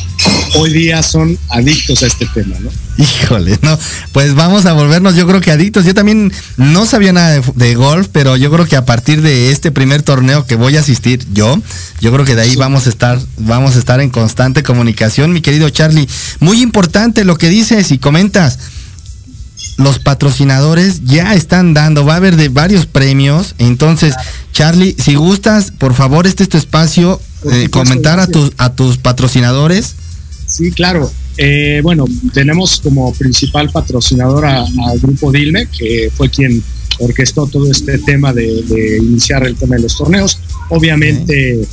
hoy 0.57 0.73
día 0.73 1.03
son 1.03 1.39
adictos 1.49 2.03
a 2.03 2.07
este 2.07 2.27
tema, 2.27 2.57
¿no? 2.61 2.71
Híjole, 2.99 3.57
no, 3.63 3.79
pues 4.13 4.35
vamos 4.35 4.67
a 4.67 4.73
volvernos 4.73 5.15
yo 5.15 5.27
creo 5.27 5.41
que 5.41 5.53
adictos. 5.53 5.85
Yo 5.85 5.95
también 5.95 6.33
no 6.57 6.85
sabía 6.85 7.13
nada 7.13 7.41
de, 7.55 7.75
golf, 7.77 8.09
pero 8.11 8.37
yo 8.37 8.51
creo 8.51 8.67
que 8.67 8.75
a 8.75 8.85
partir 8.85 9.23
de 9.23 9.53
este 9.53 9.71
primer 9.71 10.03
torneo 10.03 10.47
que 10.47 10.57
voy 10.57 10.77
a 10.77 10.81
asistir 10.81 11.25
yo, 11.33 11.63
yo 12.01 12.13
creo 12.13 12.25
que 12.25 12.35
de 12.35 12.43
ahí 12.43 12.57
vamos 12.57 12.87
a 12.87 12.89
estar, 12.91 13.21
vamos 13.37 13.77
a 13.77 13.79
estar 13.79 14.01
en 14.01 14.11
constante 14.11 14.65
comunicación, 14.65 15.33
mi 15.33 15.43
querido 15.43 15.71
Charlie. 15.71 16.09
Muy 16.41 16.61
importante 16.61 17.25
lo 17.25 17.39
que 17.39 17.49
dices 17.49 17.93
y 17.93 17.99
comentas 17.99 18.59
los 19.79 20.01
patrocinadores 20.01 21.05
ya 21.05 21.35
están 21.35 21.73
dando, 21.73 22.05
va 22.05 22.15
a 22.15 22.17
haber 22.17 22.37
de 22.37 22.49
varios 22.49 22.87
premios. 22.87 23.55
Entonces, 23.59 24.15
Charlie, 24.53 24.95
si 24.99 25.15
gustas, 25.15 25.71
por 25.71 25.95
favor, 25.95 26.27
este 26.27 26.43
es 26.43 26.49
tu 26.49 26.59
espacio, 26.59 27.21
eh, 27.51 27.69
comentar 27.71 28.21
a 28.21 28.27
tus, 28.27 28.53
a 28.59 28.75
tus 28.75 28.99
patrocinadores. 28.99 29.95
Sí, 30.47 30.73
claro. 30.73 31.11
Eh, 31.37 31.81
bueno, 31.85 32.05
tenemos 32.35 32.81
como 32.81 33.13
principal 33.15 33.71
patrocinador 33.71 34.45
al 34.45 34.99
grupo 35.01 35.31
Dilme, 35.31 35.69
que 35.69 36.11
fue 36.15 36.29
quien 36.29 36.61
orquestó 36.99 37.47
todo 37.47 37.71
este 37.71 37.99
tema 37.99 38.33
de, 38.33 38.99
iniciar 39.01 39.47
el 39.47 39.55
tema 39.55 39.77
de 39.77 39.83
los 39.83 39.97
torneos. 39.97 40.41
Obviamente, 40.71 41.65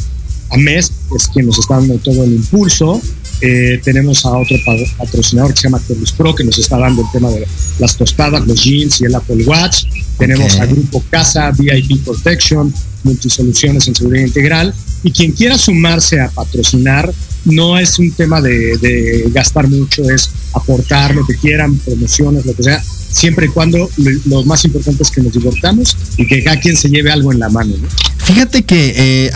AMES 0.52 0.92
es 1.18 1.28
quien 1.30 1.48
nos 1.48 1.58
está 1.58 1.78
dando 1.78 1.98
todo 1.98 2.24
el 2.24 2.34
impulso. 2.34 3.02
Eh, 3.42 3.80
tenemos 3.84 4.26
a 4.26 4.32
otro 4.32 4.56
patrocinador 4.98 5.54
que 5.54 5.62
se 5.62 5.68
llama 5.68 5.82
Terus 5.86 6.12
Pro, 6.14 6.34
que 6.34 6.44
nos 6.44 6.58
está 6.58 6.78
dando 6.78 7.02
el 7.02 7.08
tema 7.12 7.30
de 7.30 7.46
las 7.80 7.98
tostadas, 7.98 8.46
los 8.48 8.64
jeans 8.64 9.02
y 9.02 9.06
el 9.06 9.16
Apple 9.16 9.44
Watch. 9.46 9.86
Tenemos 10.18 10.58
a 10.60 10.66
Grupo 10.66 11.04
Casa, 11.10 11.52
VIP 11.52 12.04
Protection, 12.04 12.74
Multisoluciones 13.04 13.88
en 13.88 13.96
Seguridad 13.96 14.26
Integral. 14.26 14.74
Y 15.04 15.12
quien 15.12 15.32
quiera 15.34 15.58
sumarse 15.58 16.20
a 16.20 16.30
patrocinar, 16.30 17.14
no 17.46 17.78
es 17.78 18.00
un 18.00 18.12
tema 18.12 18.42
de, 18.42 19.30
gastar 19.32 19.68
mucho, 19.68 20.10
es 20.10 20.32
aportar 20.54 21.14
lo 21.14 21.26
que 21.26 21.36
quieran, 21.36 21.78
promociones, 21.78 22.46
lo 22.46 22.56
que 22.56 22.64
sea, 22.64 22.84
siempre 22.84 23.46
y 23.46 23.50
cuando 23.50 23.90
lo, 24.26 24.44
más 24.46 24.66
importante 24.66 25.04
es 25.04 25.12
que 25.12 25.22
nos 25.22 25.34
divertamos 25.34 25.96
y 26.18 26.26
que 26.26 26.44
cada 26.44 26.60
quien 26.60 26.76
se 26.76 26.90
lleve 26.90 27.12
algo 27.12 27.32
en 27.32 27.40
la 27.40 27.50
mano. 27.50 27.76
Fíjate 28.26 28.64
que 28.64 29.28
eh, 29.28 29.32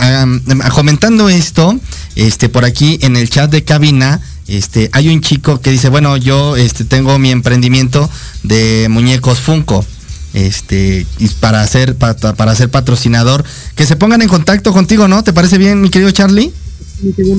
comentando 0.74 1.30
esto, 1.30 1.80
este, 2.16 2.50
por 2.50 2.66
aquí 2.66 2.98
en 3.04 3.16
el 3.16 3.30
chat 3.30 3.52
de 3.52 3.64
cabina, 3.64 4.20
este, 4.48 4.90
hay 4.94 5.10
un 5.10 5.22
chico 5.22 5.62
que 5.62 5.70
dice, 5.70 5.90
bueno, 5.90 6.18
yo 6.18 6.56
este, 6.58 6.86
tengo 6.86 7.20
mi 7.20 7.30
emprendimiento 7.30 8.10
de 8.42 8.88
muñecos 8.90 9.40
Funko. 9.40 9.86
Este, 10.34 11.06
y 11.20 11.28
para 11.40 11.66
ser, 11.68 11.96
para, 11.96 12.56
ser 12.56 12.70
patrocinador, 12.70 13.46
que 13.76 13.86
se 13.86 13.96
pongan 13.96 14.24
en 14.24 14.28
contacto 14.28 14.74
contigo, 14.74 15.08
¿no? 15.08 15.24
¿Te 15.24 15.34
parece 15.34 15.60
bien, 15.60 15.82
mi 15.82 15.90
querido 15.90 16.10
Charlie? 16.10 16.52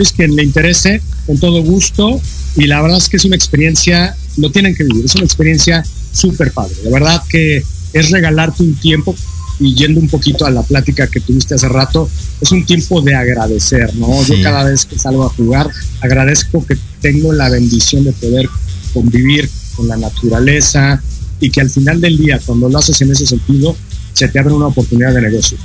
Es 0.00 0.12
que 0.12 0.28
le 0.28 0.44
interese, 0.44 1.02
con 1.26 1.38
todo 1.38 1.62
gusto, 1.62 2.20
y 2.56 2.66
la 2.66 2.80
verdad 2.80 2.98
es 2.98 3.08
que 3.08 3.16
es 3.16 3.24
una 3.24 3.36
experiencia, 3.36 4.16
lo 4.36 4.50
tienen 4.50 4.76
que 4.76 4.84
vivir, 4.84 5.04
es 5.04 5.16
una 5.16 5.24
experiencia 5.24 5.84
súper 6.12 6.52
padre. 6.52 6.74
De 6.84 6.90
verdad 6.90 7.22
que 7.28 7.64
es 7.92 8.10
regalarte 8.10 8.62
un 8.62 8.74
tiempo 8.76 9.16
y 9.60 9.74
yendo 9.74 10.00
un 10.00 10.08
poquito 10.08 10.46
a 10.46 10.50
la 10.50 10.62
plática 10.62 11.06
que 11.06 11.20
tuviste 11.20 11.54
hace 11.54 11.68
rato, 11.68 12.08
es 12.40 12.50
un 12.50 12.64
tiempo 12.64 13.00
de 13.02 13.14
agradecer, 13.14 13.94
¿no? 13.94 14.22
Yo 14.24 14.34
cada 14.42 14.64
vez 14.64 14.86
que 14.86 14.98
salgo 14.98 15.24
a 15.24 15.28
jugar, 15.28 15.70
agradezco 16.00 16.64
que 16.66 16.76
tengo 17.00 17.32
la 17.32 17.50
bendición 17.50 18.04
de 18.04 18.12
poder 18.12 18.48
convivir 18.92 19.48
con 19.76 19.86
la 19.86 19.96
naturaleza 19.96 21.02
y 21.38 21.50
que 21.50 21.60
al 21.60 21.70
final 21.70 22.00
del 22.00 22.16
día, 22.16 22.40
cuando 22.44 22.68
lo 22.68 22.78
haces 22.78 23.00
en 23.02 23.12
ese 23.12 23.26
sentido, 23.26 23.76
se 24.14 24.28
te 24.28 24.38
abre 24.38 24.54
una 24.54 24.66
oportunidad 24.66 25.14
de 25.14 25.22
negocio. 25.22 25.58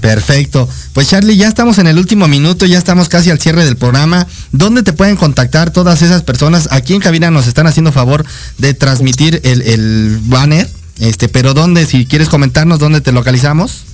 Perfecto. 0.00 0.68
Pues 0.92 1.08
Charlie, 1.08 1.36
ya 1.36 1.48
estamos 1.48 1.78
en 1.78 1.86
el 1.86 1.98
último 1.98 2.28
minuto, 2.28 2.66
ya 2.66 2.78
estamos 2.78 3.08
casi 3.08 3.30
al 3.30 3.40
cierre 3.40 3.64
del 3.64 3.76
programa. 3.76 4.26
¿Dónde 4.52 4.82
te 4.82 4.92
pueden 4.92 5.16
contactar 5.16 5.72
todas 5.72 6.02
esas 6.02 6.22
personas? 6.22 6.68
Aquí 6.70 6.94
en 6.94 7.00
cabina 7.00 7.30
nos 7.30 7.46
están 7.46 7.66
haciendo 7.66 7.92
favor 7.92 8.24
de 8.58 8.74
transmitir 8.74 9.40
el, 9.44 9.62
el 9.62 10.18
banner 10.24 10.68
este, 10.98 11.28
pero 11.28 11.54
¿dónde, 11.54 11.86
si 11.86 12.06
quieres 12.06 12.28
comentarnos, 12.28 12.78
dónde 12.78 13.00
te 13.00 13.12
localizamos? 13.12 13.84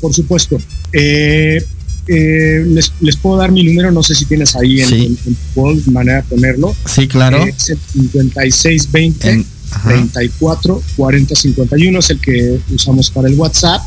Por 0.00 0.14
supuesto. 0.14 0.58
Eh, 0.92 1.64
eh, 2.08 2.64
les, 2.66 3.16
puedo 3.16 3.36
dar 3.36 3.52
mi 3.52 3.62
número, 3.62 3.92
no 3.92 4.02
sé 4.02 4.14
si 4.14 4.24
tienes 4.24 4.56
ahí 4.56 4.80
en, 4.80 5.16
tu 5.54 5.90
manera 5.92 6.22
de 6.22 6.22
ponerlo. 6.24 6.74
Sí, 6.86 7.06
claro. 7.06 7.44
Eh, 7.44 7.54
es 7.56 7.70
el 7.70 7.78
5620 7.92 9.44
34 9.84 10.82
40 10.96 11.34
51, 11.36 11.98
es 11.98 12.10
el 12.10 12.20
que 12.20 12.58
usamos 12.74 13.10
para 13.10 13.28
el 13.28 13.34
WhatsApp 13.34 13.80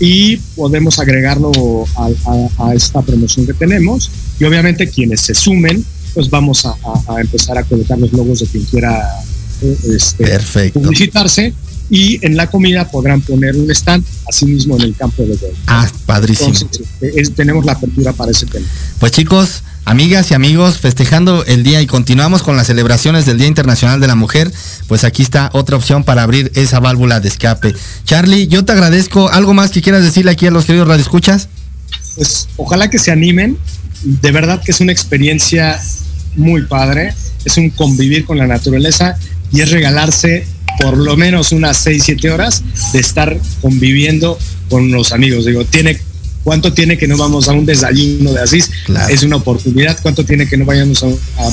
y 0.00 0.36
podemos 0.56 0.98
agregarlo 0.98 1.52
a, 2.58 2.74
esta 2.74 3.02
promoción 3.02 3.46
que 3.46 3.54
tenemos. 3.54 4.10
Y 4.40 4.44
obviamente 4.44 4.88
quienes 4.88 5.20
se 5.20 5.34
sumen, 5.34 5.84
pues 6.14 6.28
vamos 6.28 6.66
a, 6.66 6.74
empezar 7.20 7.56
a 7.58 7.62
colocar 7.62 7.98
los 7.98 8.12
logos 8.12 8.40
de 8.40 8.46
quien 8.46 8.64
quiera 8.64 9.08
este, 9.94 10.70
publicitarse 10.70 11.54
y 11.90 12.24
en 12.24 12.36
la 12.36 12.46
comida 12.46 12.88
podrán 12.88 13.20
poner 13.20 13.56
un 13.56 13.70
stand 13.72 14.04
así 14.28 14.46
mismo 14.46 14.76
en 14.76 14.82
el 14.82 14.94
campo 14.94 15.22
de 15.24 15.36
golf. 15.36 15.58
Ah, 15.66 15.90
padrísimo. 16.06 16.48
Entonces, 16.48 17.34
tenemos 17.34 17.64
la 17.64 17.72
apertura 17.72 18.12
para 18.12 18.30
ese 18.30 18.46
tema. 18.46 18.66
Pues 19.00 19.10
chicos, 19.10 19.64
amigas 19.84 20.30
y 20.30 20.34
amigos, 20.34 20.78
festejando 20.78 21.44
el 21.44 21.64
día 21.64 21.82
y 21.82 21.86
continuamos 21.86 22.44
con 22.44 22.56
las 22.56 22.68
celebraciones 22.68 23.26
del 23.26 23.38
Día 23.38 23.48
Internacional 23.48 24.00
de 24.00 24.06
la 24.06 24.14
Mujer, 24.14 24.52
pues 24.86 25.02
aquí 25.02 25.22
está 25.22 25.50
otra 25.52 25.76
opción 25.76 26.04
para 26.04 26.22
abrir 26.22 26.52
esa 26.54 26.78
válvula 26.78 27.18
de 27.18 27.28
escape. 27.28 27.74
Charlie, 28.04 28.46
yo 28.46 28.64
te 28.64 28.72
agradezco. 28.72 29.28
¿Algo 29.28 29.52
más 29.52 29.70
que 29.70 29.82
quieras 29.82 30.04
decirle 30.04 30.30
aquí 30.30 30.46
a 30.46 30.52
los 30.52 30.64
queridos 30.64 30.86
radioescuchas? 30.86 31.48
Pues 32.14 32.48
ojalá 32.56 32.88
que 32.88 32.98
se 32.98 33.10
animen. 33.10 33.58
De 34.02 34.30
verdad 34.30 34.62
que 34.64 34.70
es 34.70 34.80
una 34.80 34.92
experiencia 34.92 35.80
muy 36.36 36.62
padre. 36.62 37.14
Es 37.44 37.56
un 37.56 37.70
convivir 37.70 38.24
con 38.24 38.38
la 38.38 38.46
naturaleza 38.46 39.16
y 39.52 39.60
es 39.60 39.70
regalarse 39.70 40.46
por 40.80 40.96
lo 40.96 41.16
menos 41.16 41.52
unas 41.52 41.76
6, 41.78 42.02
7 42.04 42.30
horas 42.30 42.62
de 42.92 43.00
estar 43.00 43.38
conviviendo 43.60 44.38
con 44.68 44.90
los 44.90 45.12
amigos. 45.12 45.44
Digo, 45.44 45.64
tiene 45.64 46.00
¿Cuánto 46.42 46.72
tiene 46.72 46.96
que 46.96 47.06
no 47.06 47.18
vamos 47.18 47.48
a 47.48 47.52
un 47.52 47.66
desayuno 47.66 48.32
de 48.32 48.40
Asís? 48.40 48.70
Es 49.10 49.22
una 49.22 49.36
oportunidad. 49.36 49.98
¿Cuánto 50.00 50.24
tiene 50.24 50.48
que 50.48 50.56
no 50.56 50.64
vayamos 50.64 51.04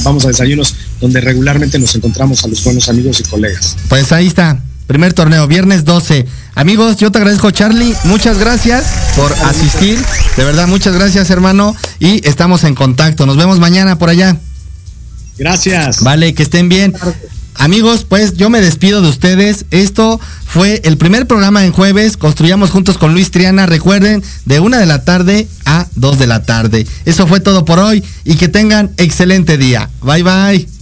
vamos 0.04 0.24
a 0.26 0.30
desayunos 0.30 0.76
donde 1.02 1.20
regularmente 1.20 1.78
nos 1.78 1.94
encontramos 1.96 2.44
a 2.44 2.48
los 2.48 2.64
buenos 2.64 2.88
amigos 2.88 3.20
y 3.20 3.24
colegas? 3.24 3.76
Pues 3.90 4.12
ahí 4.12 4.28
está. 4.28 4.62
Primer 4.88 5.12
torneo, 5.12 5.46
viernes 5.48 5.84
12. 5.84 6.26
Amigos, 6.56 6.96
yo 6.96 7.12
te 7.12 7.18
agradezco 7.18 7.52
Charlie, 7.52 7.94
muchas 8.06 8.38
gracias 8.38 8.86
por 9.18 9.34
asistir. 9.34 10.00
De 10.38 10.46
verdad, 10.46 10.68
muchas 10.68 10.96
gracias 10.96 11.30
hermano 11.30 11.76
y 12.00 12.26
estamos 12.26 12.64
en 12.64 12.74
contacto. 12.74 13.26
Nos 13.26 13.36
vemos 13.36 13.60
mañana 13.60 14.00
por 14.00 14.10
allá. 14.10 14.38
Gracias. 15.38 16.02
Vale, 16.02 16.34
que 16.34 16.44
estén 16.44 16.70
bien. 16.70 16.94
Amigos, 17.58 18.06
pues 18.08 18.36
yo 18.36 18.50
me 18.50 18.62
despido 18.62 19.02
de 19.02 19.10
ustedes. 19.10 19.66
Esto 19.72 20.20
fue 20.46 20.82
el 20.84 20.98
primer 20.98 21.28
programa 21.28 21.66
en 21.66 21.72
jueves. 21.72 22.18
Construyamos 22.18 22.70
juntos 22.70 22.98
con 22.98 23.14
Luis 23.14 23.32
Triana. 23.32 23.66
Recuerden, 23.66 24.24
de 24.46 24.60
una 24.60 24.78
de 24.80 24.86
la 24.86 25.04
tarde 25.04 25.48
a 25.66 25.88
dos 25.96 26.20
de 26.20 26.28
la 26.28 26.44
tarde. 26.44 26.86
Eso 27.06 27.28
fue 27.28 27.40
todo 27.40 27.66
por 27.66 27.80
hoy 27.80 28.04
y 28.24 28.36
que 28.36 28.48
tengan 28.48 28.92
excelente 28.98 29.58
día. 29.58 29.90
Bye 30.02 30.24
bye. 30.24 30.77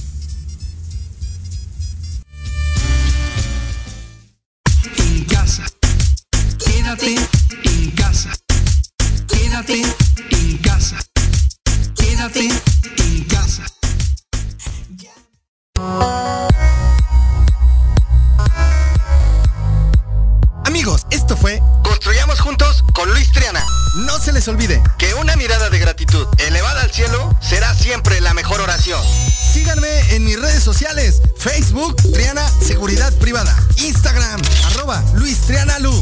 Facebook, 31.46 31.96
Triana 32.12 32.42
Seguridad 32.60 33.14
Privada. 33.20 33.56
Instagram, 33.78 34.42
arroba 34.66 35.04
Luis 35.14 35.38
Triana 35.42 35.78
Lu. 35.78 35.94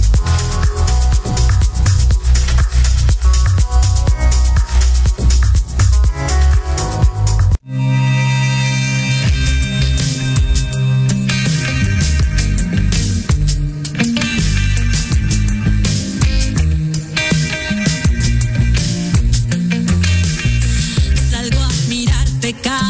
Salgo 21.29 21.61
a 21.61 21.69
mirar 21.89 22.27
pecado. 22.39 22.82